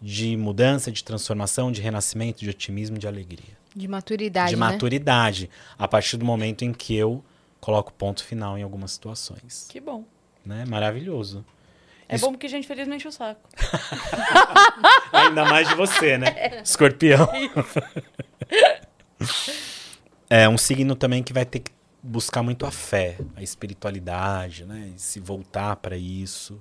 [0.00, 4.60] de mudança, de transformação, de renascimento, de otimismo, de alegria, De maturidade, de né?
[4.60, 7.24] maturidade, a partir do momento em que eu
[7.60, 9.66] coloco ponto final em algumas situações.
[9.68, 10.04] Que bom.
[10.44, 10.64] Né?
[10.64, 11.44] Maravilhoso.
[12.14, 13.40] É bom porque gente feliz não enche o saco.
[15.12, 16.60] Ainda mais de você, né?
[16.62, 17.28] Escorpião.
[20.28, 21.72] É um signo também que vai ter que
[22.02, 24.92] buscar muito a fé, a espiritualidade, né?
[24.96, 26.60] E se voltar para isso.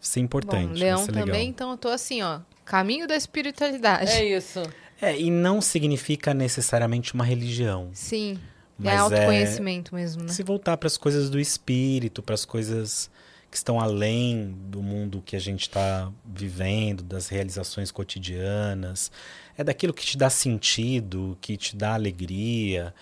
[0.00, 0.68] Isso é importante.
[0.68, 1.26] Bom, vai leão ser legal.
[1.26, 2.40] também, então eu tô assim, ó.
[2.64, 4.10] Caminho da espiritualidade.
[4.10, 4.62] É isso.
[5.00, 7.90] É, e não significa necessariamente uma religião.
[7.92, 8.38] Sim.
[8.78, 10.28] Mas é é- autoconhecimento mesmo, né?
[10.28, 13.10] Se voltar para as coisas do espírito, para as coisas
[13.50, 19.10] que estão além do mundo que a gente está vivendo, das realizações cotidianas,
[19.58, 22.94] é daquilo que te dá sentido, que te dá alegria.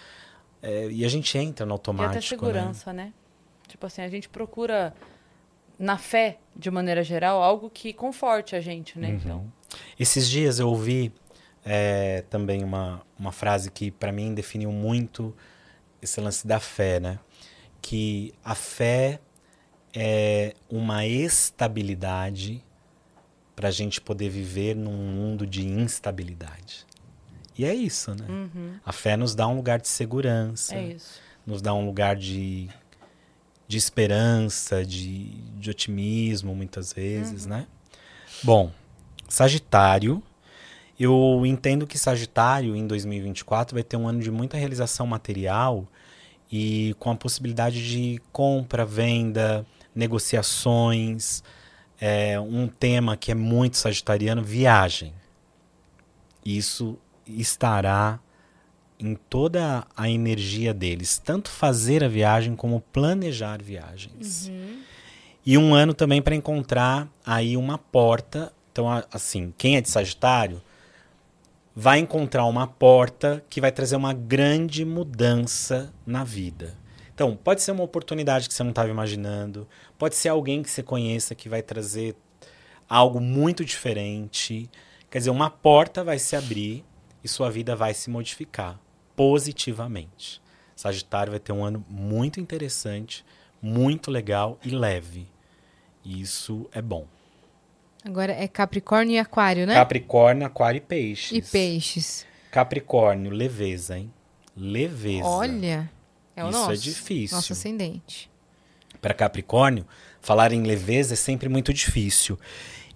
[0.62, 2.12] É, e a gente entra no E automático.
[2.16, 3.12] até segurança, né?
[3.68, 4.94] Tipo assim, a gente procura,
[5.78, 9.10] na fé, de maneira geral, algo que conforte a gente, né?
[9.10, 9.78] Então, Né?
[10.00, 11.12] Esses dias eu ouvi
[11.62, 15.36] é, também uma, uma frase que para mim definiu muito
[16.00, 17.18] esse lance da fé, né?
[17.82, 19.20] Que a fé
[20.00, 22.62] é uma estabilidade
[23.56, 26.86] para a gente poder viver num mundo de instabilidade.
[27.58, 28.24] E é isso, né?
[28.86, 30.96] A fé nos dá um lugar de segurança, é
[31.44, 32.68] nos dá um lugar de,
[33.66, 37.66] de esperança, de, de otimismo, muitas vezes, né?
[38.44, 38.70] Bom,
[39.28, 40.22] Sagitário.
[41.00, 45.88] Eu entendo que Sagitário, em 2024, vai ter um ano de muita realização material
[46.50, 49.66] e com a possibilidade de compra, venda,
[49.98, 51.42] negociações.
[52.00, 55.12] É, um tema que é muito sagitariano, viagem.
[56.44, 56.96] Isso
[57.26, 58.20] estará
[59.00, 64.50] em toda a energia deles, tanto fazer a viagem como planejar viagens.
[65.44, 68.52] E um ano também para encontrar aí uma porta.
[68.70, 70.62] Então, assim, quem é de Sagitário
[71.74, 76.76] vai encontrar uma porta que vai trazer uma grande mudança na vida.
[77.14, 79.66] Então, pode ser uma oportunidade que você não estava imaginando,
[79.98, 82.14] pode ser alguém que você conheça que vai trazer
[82.88, 84.70] algo muito diferente.
[85.10, 86.84] Quer dizer, uma porta vai se abrir
[87.22, 88.80] e sua vida vai se modificar
[89.16, 90.40] positivamente.
[90.76, 93.24] Sagitário vai ter um ano muito interessante,
[93.60, 95.26] muito legal e leve.
[96.04, 97.04] E isso é bom.
[98.04, 99.74] Agora é Capricórnio e Aquário, né?
[99.74, 101.32] Capricórnio, Aquário e Peixes.
[101.36, 102.26] E Peixes.
[102.52, 104.12] Capricórnio, leveza, hein?
[104.56, 105.26] Leveza.
[105.26, 105.90] Olha,
[106.34, 106.82] é o Isso é nosso.
[106.82, 107.36] difícil.
[107.36, 108.30] Nosso ascendente.
[109.00, 109.86] Para Capricórnio,
[110.20, 112.38] falar em leveza é sempre muito difícil.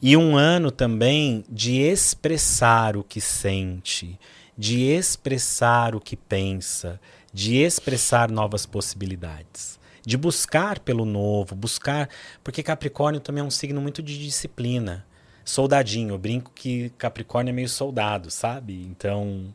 [0.01, 4.19] E um ano também de expressar o que sente,
[4.59, 7.01] de expressar o que pensa,
[7.33, 12.09] de expressar novas possibilidades, de buscar pelo novo, buscar.
[12.43, 15.07] Porque Capricórnio também é um signo muito de disciplina.
[15.45, 18.85] Soldadinho, eu brinco que Capricórnio é meio soldado, sabe?
[18.91, 19.55] Então,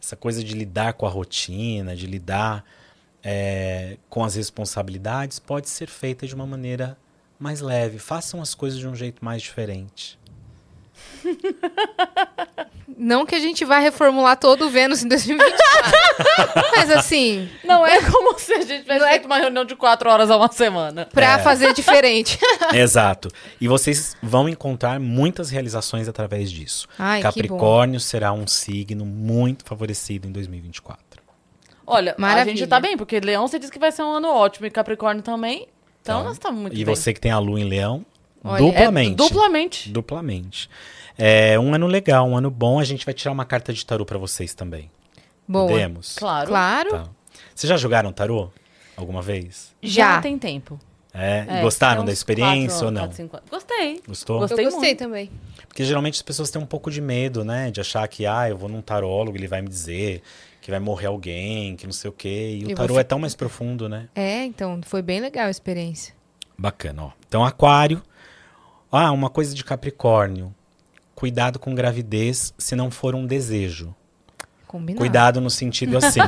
[0.00, 2.64] essa coisa de lidar com a rotina, de lidar
[3.22, 6.96] é, com as responsabilidades pode ser feita de uma maneira
[7.38, 7.98] mais leve.
[7.98, 10.18] Façam as coisas de um jeito mais diferente.
[12.96, 15.92] Não que a gente vá reformular todo o Vênus em 2024.
[16.76, 20.10] mas assim, Não é como se a gente tivesse é- feito uma reunião de quatro
[20.10, 21.06] horas a uma semana.
[21.06, 21.38] pra É.
[21.38, 22.38] fazer diferente.
[22.74, 23.28] Exato.
[23.60, 26.88] E vocês vão encontrar muitas realizações através disso.
[26.98, 31.07] Ai, que Capricórnio será um signo muito favorecido em 2024.
[31.90, 32.56] Olha, a Maravilha.
[32.56, 35.22] gente tá bem, porque Leão você disse que vai ser um ano ótimo e Capricórnio
[35.22, 35.66] também.
[36.02, 36.94] Então, nós estamos muito e bem.
[36.94, 38.04] você que tem a lua em leão,
[38.44, 39.14] Olha, É, duplamente.
[39.16, 39.88] duplamente.
[39.90, 40.70] Duplamente.
[41.18, 42.78] É um ano legal, um ano bom.
[42.78, 44.90] A gente vai tirar uma carta de tarô pra vocês também.
[45.46, 45.66] Boa.
[45.68, 46.14] Podemos?
[46.16, 46.48] Claro.
[46.48, 46.90] Claro.
[46.90, 47.08] Tá.
[47.54, 48.50] Vocês já jogaram tarô?
[48.96, 49.74] Alguma vez?
[49.82, 50.20] Já Já.
[50.22, 50.78] tem tempo.
[51.12, 51.44] É?
[51.48, 53.00] E É, gostaram da experiência quatro- ou não?
[53.02, 53.40] quatro, cinco.
[53.50, 54.02] Gostei.
[54.06, 54.38] Gostou?
[54.40, 54.98] Gostei Eu gostei muito.
[54.98, 55.30] também.
[55.66, 57.70] Porque geralmente as pessoas têm um pouco de medo, né?
[57.72, 60.22] De achar que, ah, eu vou num tarólogo, ele vai me dizer
[60.68, 62.58] que vai morrer alguém, que não sei o quê.
[62.60, 64.10] E o Eu tarô vou é tão mais profundo, né?
[64.14, 66.12] É, então, foi bem legal a experiência.
[66.58, 67.10] Bacana, ó.
[67.26, 68.02] Então, aquário.
[68.92, 70.54] Ah, uma coisa de Capricórnio.
[71.14, 73.94] Cuidado com gravidez se não for um desejo.
[74.66, 74.98] Combinado.
[74.98, 76.20] Cuidado no sentido assim.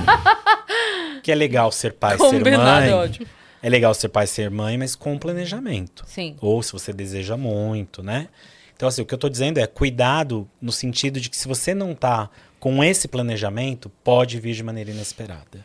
[1.22, 3.10] que é legal ser pai, ser Combinado, mãe.
[3.20, 3.66] é.
[3.66, 6.02] É legal ser pai, ser mãe, mas com planejamento.
[6.06, 6.34] Sim.
[6.40, 8.28] Ou se você deseja muito, né?
[8.74, 11.74] Então, assim, o que eu tô dizendo é cuidado no sentido de que se você
[11.74, 12.30] não tá
[12.60, 15.64] com esse planejamento, pode vir de maneira inesperada.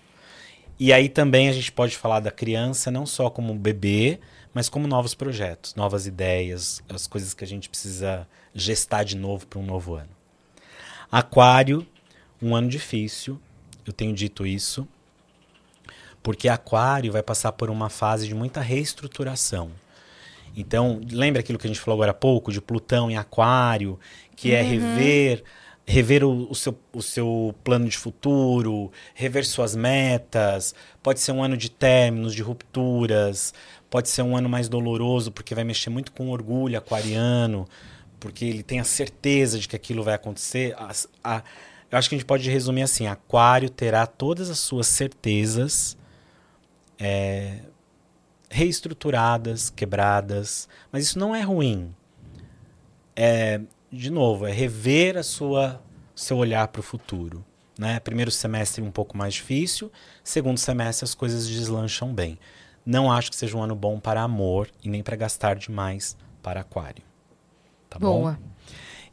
[0.80, 4.20] E aí também a gente pode falar da criança não só como bebê,
[4.54, 9.46] mas como novos projetos, novas ideias, as coisas que a gente precisa gestar de novo
[9.46, 10.10] para um novo ano.
[11.12, 11.86] Aquário,
[12.42, 13.40] um ano difícil,
[13.86, 14.88] eu tenho dito isso,
[16.24, 19.72] porque Aquário vai passar por uma fase de muita reestruturação.
[20.56, 24.00] Então, lembra aquilo que a gente falou agora há pouco, de Plutão em Aquário,
[24.36, 25.44] que é rever
[25.86, 30.74] rever o, o seu, o seu plano de futuro, rever suas metas.
[31.04, 33.54] Pode ser um ano de términos, de rupturas.
[33.90, 37.68] Pode ser um ano mais doloroso, porque vai mexer muito com orgulho aquariano,
[38.20, 40.76] porque ele tem a certeza de que aquilo vai acontecer.
[40.78, 41.44] As- a-
[41.92, 45.96] eu acho que a gente pode resumir assim: Aquário terá todas as suas certezas
[47.00, 47.60] é,
[48.50, 51.94] reestruturadas, quebradas, mas isso não é ruim.
[53.16, 53.62] É,
[53.96, 55.82] de novo, é rever a sua
[56.16, 57.46] seu olhar para o futuro.
[57.78, 58.00] Né?
[58.00, 59.92] Primeiro semestre um pouco mais difícil,
[60.24, 62.40] segundo semestre as coisas deslancham bem.
[62.86, 66.62] Não acho que seja um ano bom para amor e nem para gastar demais para
[66.62, 67.04] aquário.
[67.90, 68.22] Tá bom?
[68.22, 68.40] Boa.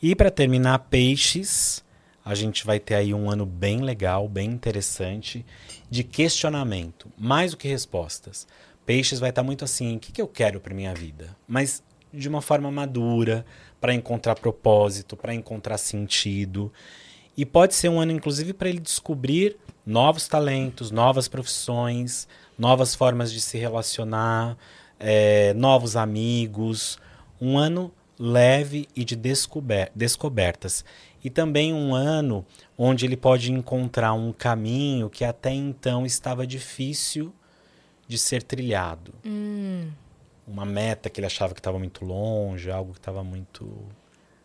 [0.00, 1.82] E para terminar, peixes,
[2.24, 5.44] a gente vai ter aí um ano bem legal, bem interessante,
[5.90, 8.46] de questionamento, mais do que respostas.
[8.84, 11.36] Peixes vai estar muito assim, o que, que eu quero para minha vida?
[11.48, 11.82] Mas
[12.12, 13.44] de uma forma madura,
[13.82, 16.72] para encontrar propósito, para encontrar sentido.
[17.36, 23.32] E pode ser um ano, inclusive, para ele descobrir novos talentos, novas profissões, novas formas
[23.32, 24.56] de se relacionar,
[25.00, 26.96] eh, novos amigos.
[27.40, 30.84] Um ano leve e de descober descobertas.
[31.24, 32.46] E também um ano
[32.78, 37.34] onde ele pode encontrar um caminho que até então estava difícil
[38.06, 39.12] de ser trilhado.
[40.47, 43.73] Uma meta que ele achava que estava muito longe, algo que estava muito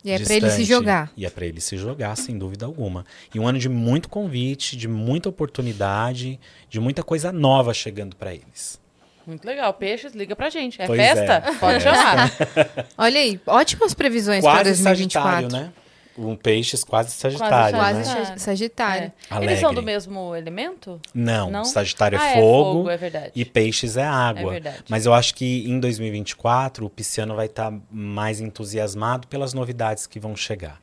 [0.05, 1.11] E é pra ele se jogar.
[1.17, 3.05] E é para ele se jogar, sem dúvida alguma.
[3.33, 8.33] E um ano de muito convite, de muita oportunidade, de muita coisa nova chegando para
[8.33, 8.79] eles.
[9.25, 9.73] Muito legal.
[9.73, 10.81] Peixes, liga pra gente.
[10.81, 11.33] É Pois festa?
[11.49, 11.53] é.
[11.55, 11.79] Pode É.
[11.81, 12.31] chamar.
[12.97, 15.49] Olha aí, ótimas previsões para Quase 2024.
[15.49, 15.73] Sagitário, né?
[16.17, 18.25] Um peixes quase Sagitário, Quase né?
[18.25, 19.13] sa- Sagitário.
[19.29, 19.33] É.
[19.33, 19.53] Alegre.
[19.53, 20.99] Eles são do mesmo elemento?
[21.13, 21.63] Não, Não?
[21.63, 23.31] Sagitário Ah, é é fogo, fogo, é verdade.
[23.35, 24.49] e peixes é água.
[24.51, 24.83] É verdade.
[24.89, 30.19] Mas eu acho que em 2024 o pisciano vai estar mais entusiasmado pelas novidades que
[30.19, 30.79] vão chegar.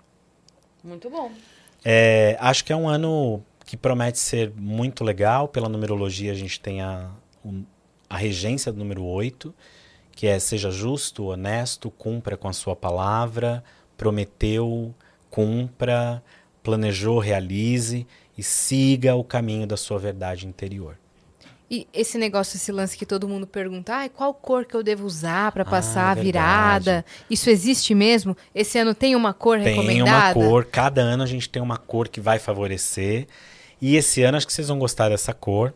[0.84, 1.30] Muito bom.
[1.84, 5.48] É, acho que é um ano que promete ser muito legal.
[5.48, 7.08] Pela numerologia, a gente tem a,
[7.44, 7.64] um-
[8.08, 9.54] a regência do número 8,
[10.12, 13.64] que é seja justo, honesto, cumpra com a sua palavra,
[13.96, 14.94] prometeu,
[15.38, 16.22] cumpra,
[16.62, 18.06] planejou, realize
[18.38, 20.96] e siga o caminho da sua verdade interior.
[21.68, 25.04] E esse negócio, esse lance que todo mundo pergunta, ai, qual cor que eu devo
[25.04, 26.24] usar pra Ah, passar a verdade.
[26.84, 27.04] virada?
[27.28, 28.36] Isso existe mesmo?
[28.54, 30.34] Esse ano tem uma cor Tem uma recomendada?
[30.34, 33.26] cor, cada ano a gente tem uma cor que vai favorecer.
[33.80, 35.74] E esse ano acho que vocês vão gostar dessa cor.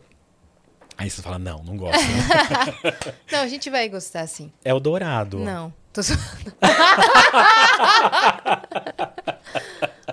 [0.97, 1.99] Aí você fala, não, não gosto.
[3.31, 4.51] Não, a gente vai gostar sim.
[4.65, 5.39] é o dourado.
[5.39, 5.73] Não,
[6.03, 6.13] tô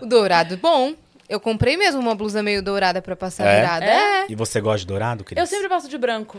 [0.03, 0.95] o dourado, bom.
[1.29, 3.61] Eu comprei mesmo uma blusa meio dourada pra passar É?
[3.61, 3.85] virada.
[3.87, 4.27] É?
[4.29, 5.39] E você gosta de dourado, Cris?
[5.39, 6.39] Eu sempre passo de branco.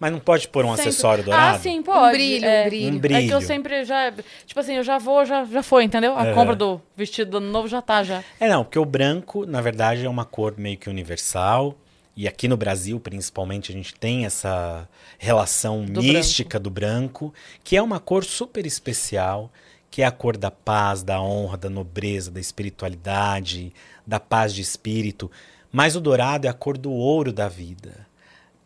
[0.00, 0.88] Mas não pode pôr um Sempre.
[0.88, 1.54] acessório dourado?
[1.54, 2.16] Ah, sim, pode.
[2.16, 2.62] brilho, é.
[2.62, 2.96] um brilho.
[2.96, 3.20] Um brilho.
[3.24, 4.12] É que eu sempre já.
[4.44, 6.16] Tipo assim, eu já vou, já, já foi, entendeu?
[6.18, 6.34] A É.
[6.34, 8.20] compra do vestido do ano novo já tá, já.
[8.40, 11.76] É, não, porque o branco, na verdade, é uma cor meio que universal.
[12.14, 14.86] E aqui no Brasil, principalmente, a gente tem essa
[15.18, 17.32] relação Do mística do branco,
[17.64, 19.50] que é uma cor super especial,
[19.90, 23.72] que é a cor da paz, da honra, da nobreza, da espiritualidade,
[24.06, 25.30] da paz de espírito.
[25.70, 28.06] Mas o dourado é a cor do ouro da vida.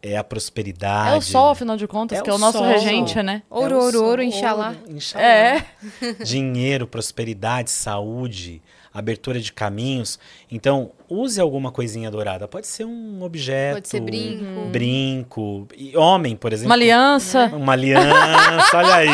[0.02, 1.14] É a prosperidade.
[1.14, 2.66] É o sol, afinal de contas, É que é o nosso sol.
[2.66, 3.43] regente, né?
[3.48, 4.74] Ouro, É o ouro, sol, ouro, Inxalá.
[4.89, 5.24] Inxalá.
[5.24, 5.66] É.
[6.24, 8.60] dinheiro, prosperidade, saúde,
[8.98, 10.18] abertura de caminhos.
[10.51, 12.47] Então, use alguma coisinha dourada.
[12.48, 13.74] Pode ser um objeto.
[13.77, 14.44] Pode ser brinco.
[14.44, 15.68] um Brinco.
[15.77, 16.68] E homem, por exemplo.
[16.70, 17.47] Uma aliança.
[17.55, 19.09] Uma aliança, olha aí.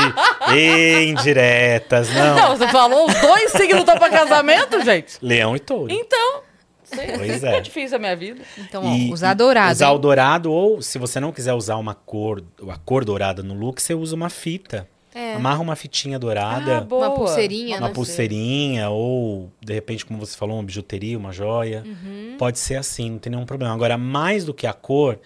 [0.57, 2.37] E indiretas, não.
[2.37, 5.19] Não, você falou os dois signos estão pra casamento, gente?
[5.23, 5.93] Leão e touro.
[5.93, 6.43] Então.
[6.85, 7.61] Sei, Pois é é.
[7.61, 8.43] difícil a minha vida.
[8.59, 9.73] Então, ó, E- usar dourado.
[9.73, 9.95] Usar hein?
[9.95, 13.81] o dourado, ou se você não quiser usar uma cor, a cor dourada no look,
[13.81, 14.87] você usa uma fita.
[15.15, 15.35] É.
[15.35, 16.79] Amarra uma fitinha dourada.
[16.79, 17.09] Ah, boa.
[17.09, 17.95] Uma pulseirinha, uma né?
[17.95, 22.37] pulseirinha ou de repente como você falou uma bijuteria uma joia Uhum.
[22.39, 25.19] pode ser assim não tem nenhum problema agora mais do que a cor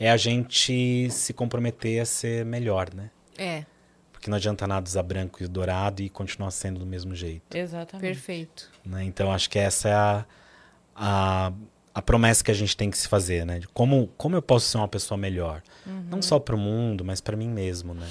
[0.00, 3.64] é a gente se comprometer a ser melhor né É,
[4.12, 8.00] porque não adianta nada usar branco e dourado e continuar sendo do mesmo jeito Exatamente.
[8.06, 8.70] perfeito.
[8.84, 9.04] né?
[9.04, 10.24] então acho que essa é a,
[10.96, 11.52] a
[11.96, 14.66] a promessa que a gente tem que se fazer né de como como eu posso
[14.68, 16.04] ser uma pessoa melhor Uhum.
[16.10, 18.06] não só para o mundo mas para mim mesmo né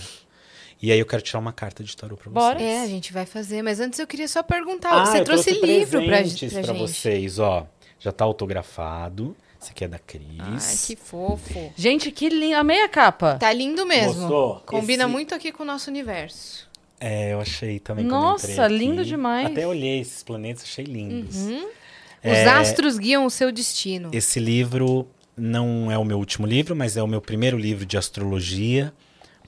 [0.84, 2.62] e aí eu quero tirar uma carta de tarô para vocês Bora.
[2.62, 4.92] É, a gente vai fazer, mas antes eu queria só perguntar.
[4.92, 6.48] Ah, você eu trouxe livro pra, pra pra gente.
[6.78, 7.66] vocês, ó.
[8.00, 9.36] Já tá autografado.
[9.62, 10.26] Esse aqui é da Cris.
[10.40, 11.72] Ai, que fofo.
[11.76, 12.60] Gente, que linda.
[12.60, 13.36] Amei a capa.
[13.36, 14.14] Tá lindo mesmo.
[14.22, 14.62] Gostou?
[14.66, 16.68] Combina Esse- muito aqui com o nosso universo.
[17.00, 18.74] É, eu achei também Nossa, aqui.
[18.78, 19.48] lindo demais.
[19.48, 21.36] Até olhei esses planetas, achei lindos.
[21.38, 21.64] Os
[22.22, 24.10] É, astros guiam o seu destino.
[24.14, 27.98] Esse livro não é o meu último livro, mas é o meu primeiro livro de
[27.98, 28.94] astrologia,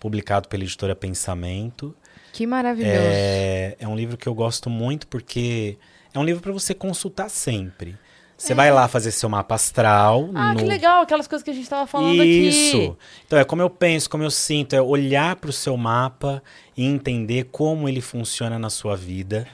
[0.06, 1.96] publicado pela editora Pensamento.
[2.32, 2.94] Que maravilhoso.
[2.96, 5.80] É, é um livro que eu gosto muito porque
[6.14, 7.98] É um livro para você consultar sempre.
[8.38, 10.30] Você vai lá fazer seu mapa astral.
[10.36, 10.60] Ah, no...
[10.60, 12.78] que legal, aquelas coisas que a gente tava falando Isso.
[12.78, 12.98] aqui.
[13.26, 16.44] Então, é como eu penso, como eu sinto, é olhar para o seu mapa
[16.76, 19.48] e entender como ele funciona na sua vida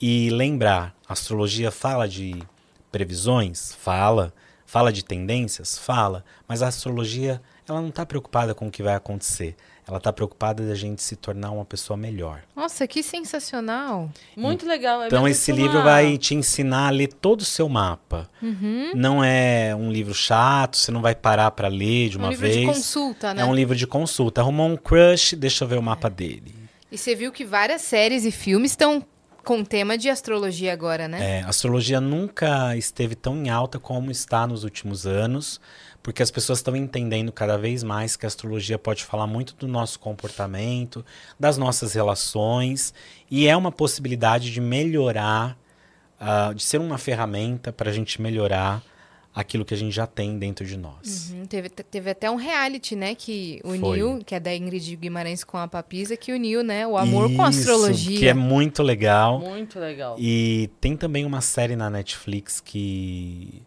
[0.00, 0.94] e lembrar.
[1.06, 2.42] A astrologia fala de
[2.90, 3.74] previsões?
[3.74, 4.32] Fala.
[4.66, 5.78] Fala de tendências?
[5.78, 6.24] Fala.
[6.48, 9.54] Mas a astrologia, ela não está preocupada com o que vai acontecer.
[9.92, 12.40] Ela está preocupada da gente se tornar uma pessoa melhor.
[12.56, 14.10] Nossa, que sensacional.
[14.34, 15.02] Muito legal.
[15.02, 18.26] é Então, esse que livro uma- vai te ensinar a ler todo o seu mapa.
[18.94, 22.46] Não é um livro chato, você não vai parar para ler de um uma livro
[22.46, 22.56] vez.
[22.60, 23.42] de consulta, né?
[23.42, 24.40] É um livro de consulta.
[24.40, 26.54] Arrumou um crush, deixa eu ver o mapa dele.
[26.90, 29.04] E você viu que várias séries e filmes estão
[29.44, 31.40] com tema de astrologia agora, né?
[31.40, 35.60] É, a astrologia nunca esteve tão em alta como está nos últimos anos,
[36.02, 39.68] porque as pessoas estão entendendo cada vez mais que a astrologia pode falar muito do
[39.68, 41.04] nosso comportamento,
[41.38, 42.92] das nossas relações,
[43.30, 45.56] e é uma possibilidade de melhorar,
[46.18, 48.82] ah, de ser uma ferramenta para a gente melhorar
[49.34, 51.30] aquilo que a gente já tem dentro de nós.
[51.32, 53.78] Uhum, teve, teve até um reality, né, que Foi.
[53.78, 57.42] uniu, que é da Ingrid Guimarães com a Papisa, que uniu, né, o amor com
[57.42, 58.18] a Isso, astrologia.
[58.18, 59.38] Que é muito legal.
[59.38, 60.16] Muito legal.
[60.18, 63.62] E tem também uma série na Netflix que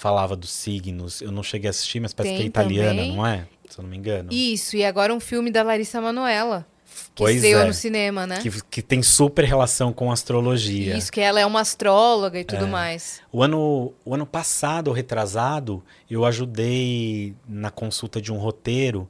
[0.00, 1.20] falava dos signos.
[1.20, 3.14] Eu não cheguei a assistir, mas parece Tem que é italiana, também.
[3.16, 3.46] não é?
[3.68, 4.32] Se eu não me engano.
[4.32, 6.66] Isso, e agora um filme da Larissa Manoela,
[7.14, 7.66] que Pois estreou é.
[7.66, 8.38] no cinema, né?
[8.40, 10.96] Que, que tem super relação com astrologia.
[10.96, 12.44] Isso, que ela é uma astróloga e É.
[12.44, 13.20] tudo mais.
[13.30, 19.06] O ano, o ano passado, retrasado, eu ajudei na consulta de um roteiro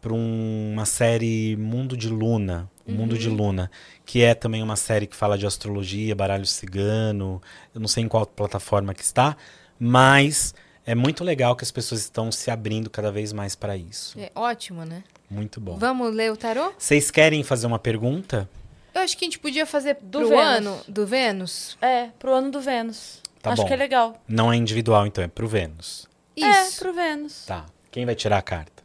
[0.00, 2.70] para uma série Mundo de Luna.
[2.84, 3.70] O Mundo de Luna,
[4.04, 7.40] que é também uma série que fala de astrologia, baralho cigano.
[7.72, 9.36] Eu não sei em qual plataforma que está,
[9.84, 10.54] mas
[10.86, 14.16] é muito legal que as pessoas estão se abrindo cada vez mais para isso.
[14.18, 15.02] É ótimo, né?
[15.28, 15.76] Muito bom.
[15.76, 16.72] Vamos ler o tarô?
[16.78, 18.48] Vocês querem fazer uma pergunta?
[18.94, 20.44] Eu acho que a gente podia fazer Do pro Vênus.
[20.44, 21.76] ano do Vênus.
[21.80, 23.20] É, pro ano do Vênus.
[23.40, 23.68] Tá Acho bom.
[23.68, 24.22] que é legal.
[24.28, 26.06] Não é individual, então, é pro Vênus.
[26.36, 26.46] Isso.
[26.46, 27.44] É, pro Vênus.
[27.46, 27.66] Tá.
[27.90, 28.82] Quem vai tirar a carta?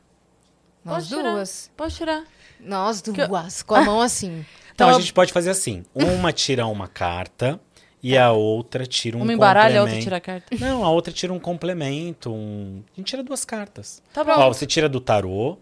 [0.84, 1.22] Nós tirar.
[1.34, 1.70] duas.
[1.78, 2.24] Pode tirar.
[2.60, 3.62] Nós eu- duas.
[3.62, 4.46] Com a mão assim.
[4.74, 7.60] Então Então, a gente pode fazer assim: uma tira uma carta
[8.02, 10.56] e a outra tira um Uma embaralha, a outra tira a carta.
[10.60, 12.32] Não, a outra tira um complemento.
[12.32, 12.84] Um...
[12.94, 14.02] A gente tira duas cartas.
[14.14, 14.32] Tá bom.
[14.32, 15.58] Ó, você tira do tarô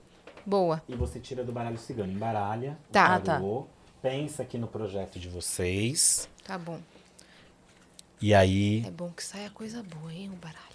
[0.45, 0.81] Boa.
[0.87, 2.11] e você tira do baralho cigano.
[2.11, 3.17] Embaralha Tá.
[3.17, 3.67] o tarô.
[4.01, 6.29] Pensa aqui no projeto de vocês.
[6.43, 6.79] Tá bom.
[8.21, 8.83] E aí.
[8.85, 10.65] É bom que saia coisa boa, hein, o baralho.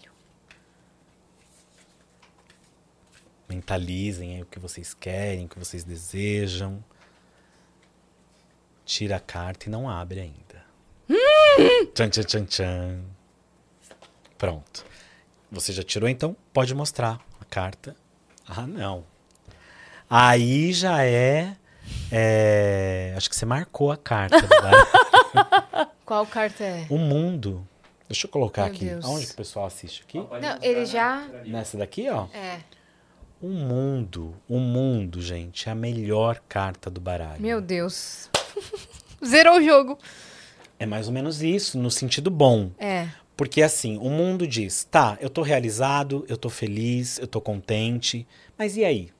[3.48, 6.82] Mentalizem aí o que vocês querem, o que vocês desejam.
[8.84, 10.49] Tira a carta e não abre ainda.
[11.94, 13.00] Tchan, tchan, tchan, tchan.
[14.38, 14.84] Pronto.
[15.50, 17.96] Você já tirou, então pode mostrar a carta.
[18.46, 19.04] Ah, não.
[20.08, 21.56] Aí já é.
[22.10, 24.40] é, acho que você marcou a carta.
[24.40, 25.88] né?
[26.04, 26.86] Qual carta é?
[26.88, 27.66] o mundo.
[28.08, 28.84] Deixa eu colocar Meu aqui.
[28.86, 29.04] Deus.
[29.04, 30.18] Aonde que o pessoal assiste aqui?
[30.18, 31.24] Não, ele já.
[31.44, 32.26] Nessa daqui, ó.
[32.34, 32.60] É.
[33.40, 37.40] O mundo, o mundo, gente, é a melhor carta do baralho.
[37.40, 38.28] Meu Deus.
[39.24, 39.98] Zerou o jogo.
[40.80, 42.70] É mais ou menos isso, no sentido bom.
[42.78, 43.06] É.
[43.36, 48.26] Porque assim, o mundo diz, tá, eu tô realizado, eu tô feliz, eu tô contente,
[48.56, 49.10] mas e aí?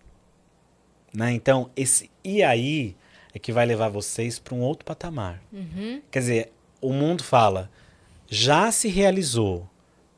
[1.13, 1.33] Né?
[1.33, 2.97] Então, esse e aí
[3.35, 5.43] é que vai levar vocês para um outro patamar.
[6.11, 7.71] Quer dizer, o mundo fala,
[8.27, 9.69] já se realizou,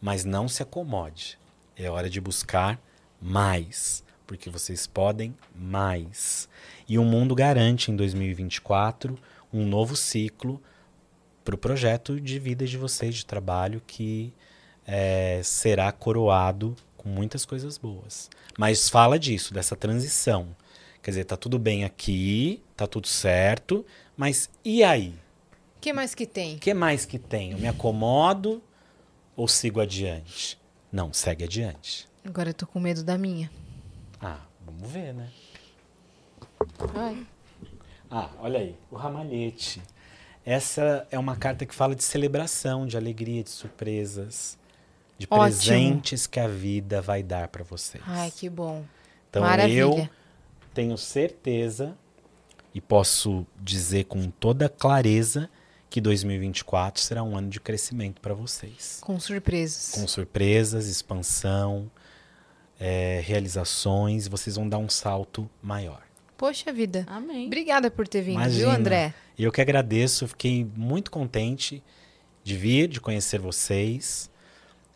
[0.01, 1.39] mas não se acomode.
[1.77, 2.81] É hora de buscar
[3.21, 6.49] mais, porque vocês podem mais.
[6.89, 9.19] E o mundo garante em 2024
[9.53, 10.63] um novo ciclo
[11.45, 14.33] para o projeto de vida de vocês, de trabalho, que
[14.87, 18.31] é, será coroado com muitas coisas boas.
[18.59, 20.55] Mas fala disso, dessa transição.
[21.03, 23.85] Quer dizer, tá tudo bem aqui, tá tudo certo,
[24.17, 25.15] mas e aí?
[25.77, 26.57] O que mais que tem?
[26.57, 27.53] O que mais que tem?
[27.53, 28.63] Eu me acomodo
[29.35, 30.57] ou sigo adiante?
[30.93, 32.07] Não, segue adiante.
[32.25, 33.51] Agora eu tô com medo da minha.
[34.21, 35.29] Ah, vamos ver, né?
[36.95, 37.27] Ai.
[38.09, 39.83] Ah, olha aí, o ramalhete.
[40.45, 44.59] Essa é uma carta que fala de celebração, de alegria, de surpresas,
[45.17, 45.41] de Ótimo.
[45.41, 48.03] presentes que a vida vai dar para vocês.
[48.07, 48.85] Ai, que bom.
[49.31, 49.81] então maravilha.
[49.81, 50.09] eu
[50.75, 51.97] tenho certeza
[52.75, 55.49] e posso dizer com toda clareza
[55.89, 58.99] que 2024 será um ano de crescimento para vocês.
[59.03, 59.93] Com surpresas.
[59.95, 61.91] Com surpresas, expansão,
[62.81, 66.03] é, realizações, vocês vão dar um salto maior.
[66.43, 67.05] Poxa vida.
[67.07, 67.47] Amém.
[67.47, 68.59] Obrigada por ter vindo, Imagina.
[68.59, 69.15] viu, André?
[69.39, 71.81] Eu que agradeço, fiquei muito contente
[72.43, 74.29] de vir, de conhecer vocês.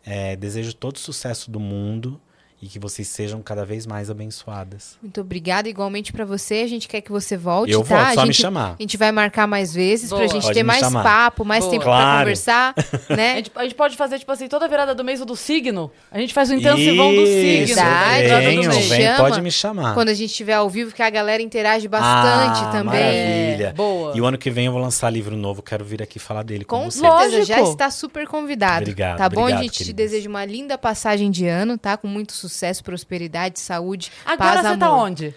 [0.05, 2.19] É, desejo todo o sucesso do mundo
[2.59, 4.97] e que vocês sejam cada vez mais abençoadas.
[5.01, 6.55] Muito obrigada, igualmente pra você.
[6.55, 7.95] A gente quer que você volte, Eu tá?
[7.97, 8.75] volto, só a me gente, chamar.
[8.79, 10.27] A gente vai marcar mais vezes pra Boa.
[10.29, 11.03] gente Pode ter mais chamar.
[11.03, 11.71] papo, mais Boa.
[11.71, 12.05] tempo Claro.
[12.09, 12.73] pra conversar,
[13.09, 13.35] A né?
[13.37, 15.91] gente, a gente pode fazer, tipo assim, toda virada do mês ou do signo.
[16.11, 17.67] A gente faz o intensivão do signo.
[17.67, 18.23] Verdade.
[18.23, 18.87] Virada do mês.
[18.89, 19.93] vem, pode me chamar.
[19.93, 22.85] Quando a gente estiver ao vivo, que a galera interage bastante ah, também.
[23.03, 23.67] Maravilha.
[23.67, 24.17] É, boa.
[24.17, 26.65] E o ano que vem eu vou lançar livro novo, quero vir aqui falar dele
[26.65, 27.45] com, Com certeza, Lógico.
[27.45, 28.81] já está super convidado.
[28.81, 29.41] Obrigado, tá bom?
[29.41, 30.09] obrigado, a gente te queridas.
[30.11, 31.95] deseja uma linda passagem de ano, tá?
[31.97, 32.46] Com muito sucesso,
[32.83, 34.79] prosperidade, saúde, Agora paz, você amor.
[34.79, 35.35] tá onde?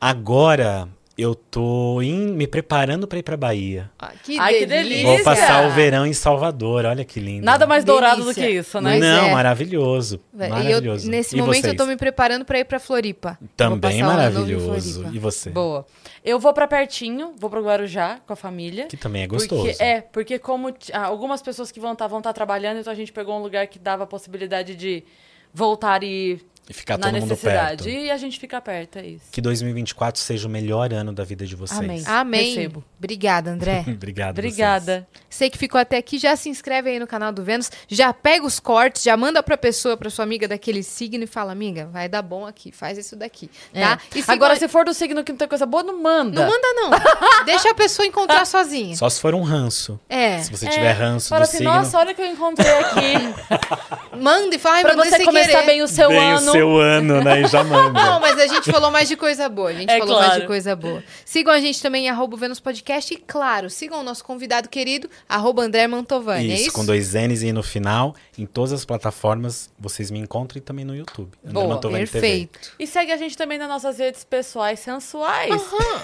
[0.00, 0.88] Agora
[1.18, 3.90] eu tô em- me preparando para ir para Bahia.
[3.98, 4.82] Ah, que Ai, que delícia.
[4.96, 5.06] delícia.
[5.16, 7.44] Vou passar o verão em Salvador, olha que lindo.
[7.44, 8.42] Nada mais dourado do Delícia.
[8.46, 8.92] que isso, né?
[8.92, 9.30] Pois Não, é.
[9.34, 10.18] maravilhoso.
[10.32, 11.10] E eu, Maravilhoso.
[11.10, 11.72] nesse E momento vocês?
[11.74, 13.38] eu tô me preparando pra ir pra Floripa.
[13.54, 15.04] Também maravilhoso.
[15.12, 15.50] E você?
[15.50, 15.84] Boa.
[16.24, 18.86] Eu vou pra pertinho, vou pro Guarujá com a família.
[18.86, 19.66] Que também é gostoso.
[19.66, 22.96] Porque, é, porque como ah, algumas pessoas que vão estar vão tá trabalhando, então a
[22.96, 25.04] gente pegou um lugar que dava a possibilidade de
[25.52, 26.40] voltar e
[26.70, 27.88] E ficar na todo mundo perto.
[27.88, 29.24] E a gente fica perto, é isso.
[29.32, 31.80] Que 2024 seja o melhor ano da vida de vocês.
[31.80, 32.04] Amém.
[32.06, 32.54] Amém.
[32.54, 32.84] Recebo.
[32.96, 33.84] Obrigada, André.
[33.90, 34.38] Obrigado.
[34.38, 35.08] Obrigada.
[35.28, 38.46] Você que ficou até aqui, já se inscreve aí no canal do Vênus, já pega
[38.46, 42.08] os cortes, já manda pra pessoa, pra sua amiga daquele signo e fala, amiga, vai
[42.08, 43.98] dar bom aqui, faz isso daqui, tá?
[44.14, 44.18] É.
[44.18, 46.46] E sigam Agora, se for do signo que não tem coisa boa, não manda.
[46.46, 46.90] Não manda não,
[47.46, 48.94] deixa a pessoa encontrar sozinha.
[48.94, 49.98] Só se for um ranço.
[50.08, 52.70] É, Se você tiver ranço Fala do assim, signo, nossa, olha o que eu encontrei
[52.70, 54.14] aqui.
[54.20, 55.66] manda e fala, ai, pra você começar querer.
[55.66, 56.48] bem o seu bem ano.
[56.48, 57.42] o seu ano, né?
[57.42, 58.00] E já manda.
[58.00, 59.70] Não, mas a gente falou mais de coisa boa.
[59.70, 60.40] A gente É falou mais claro.
[60.42, 61.02] de coisa boa.
[61.24, 63.12] Sigam a gente também em arroba Vênus Podcast.
[63.14, 66.46] E, claro, sigam o nosso convidado querido, arroba André Mantovani.
[66.46, 66.72] Isso, é isso?
[66.72, 70.84] com dois N's e no final, em todas as plataformas, vocês me encontram e também
[70.84, 71.30] no YouTube.
[71.44, 72.20] André Boa, Mantovani TV.
[72.20, 72.72] Perfeito.
[72.78, 75.62] E segue a gente também nas nossas redes pessoais sensuais.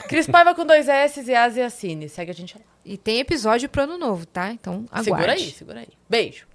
[0.08, 2.08] Cris Paiva com dois S e Asia Cine.
[2.08, 2.62] Segue a gente lá.
[2.84, 4.52] E tem episódio pro ano novo, tá?
[4.52, 5.04] Então, aguarde.
[5.04, 5.88] Segura aí, segura aí.
[6.08, 6.46] Beijo.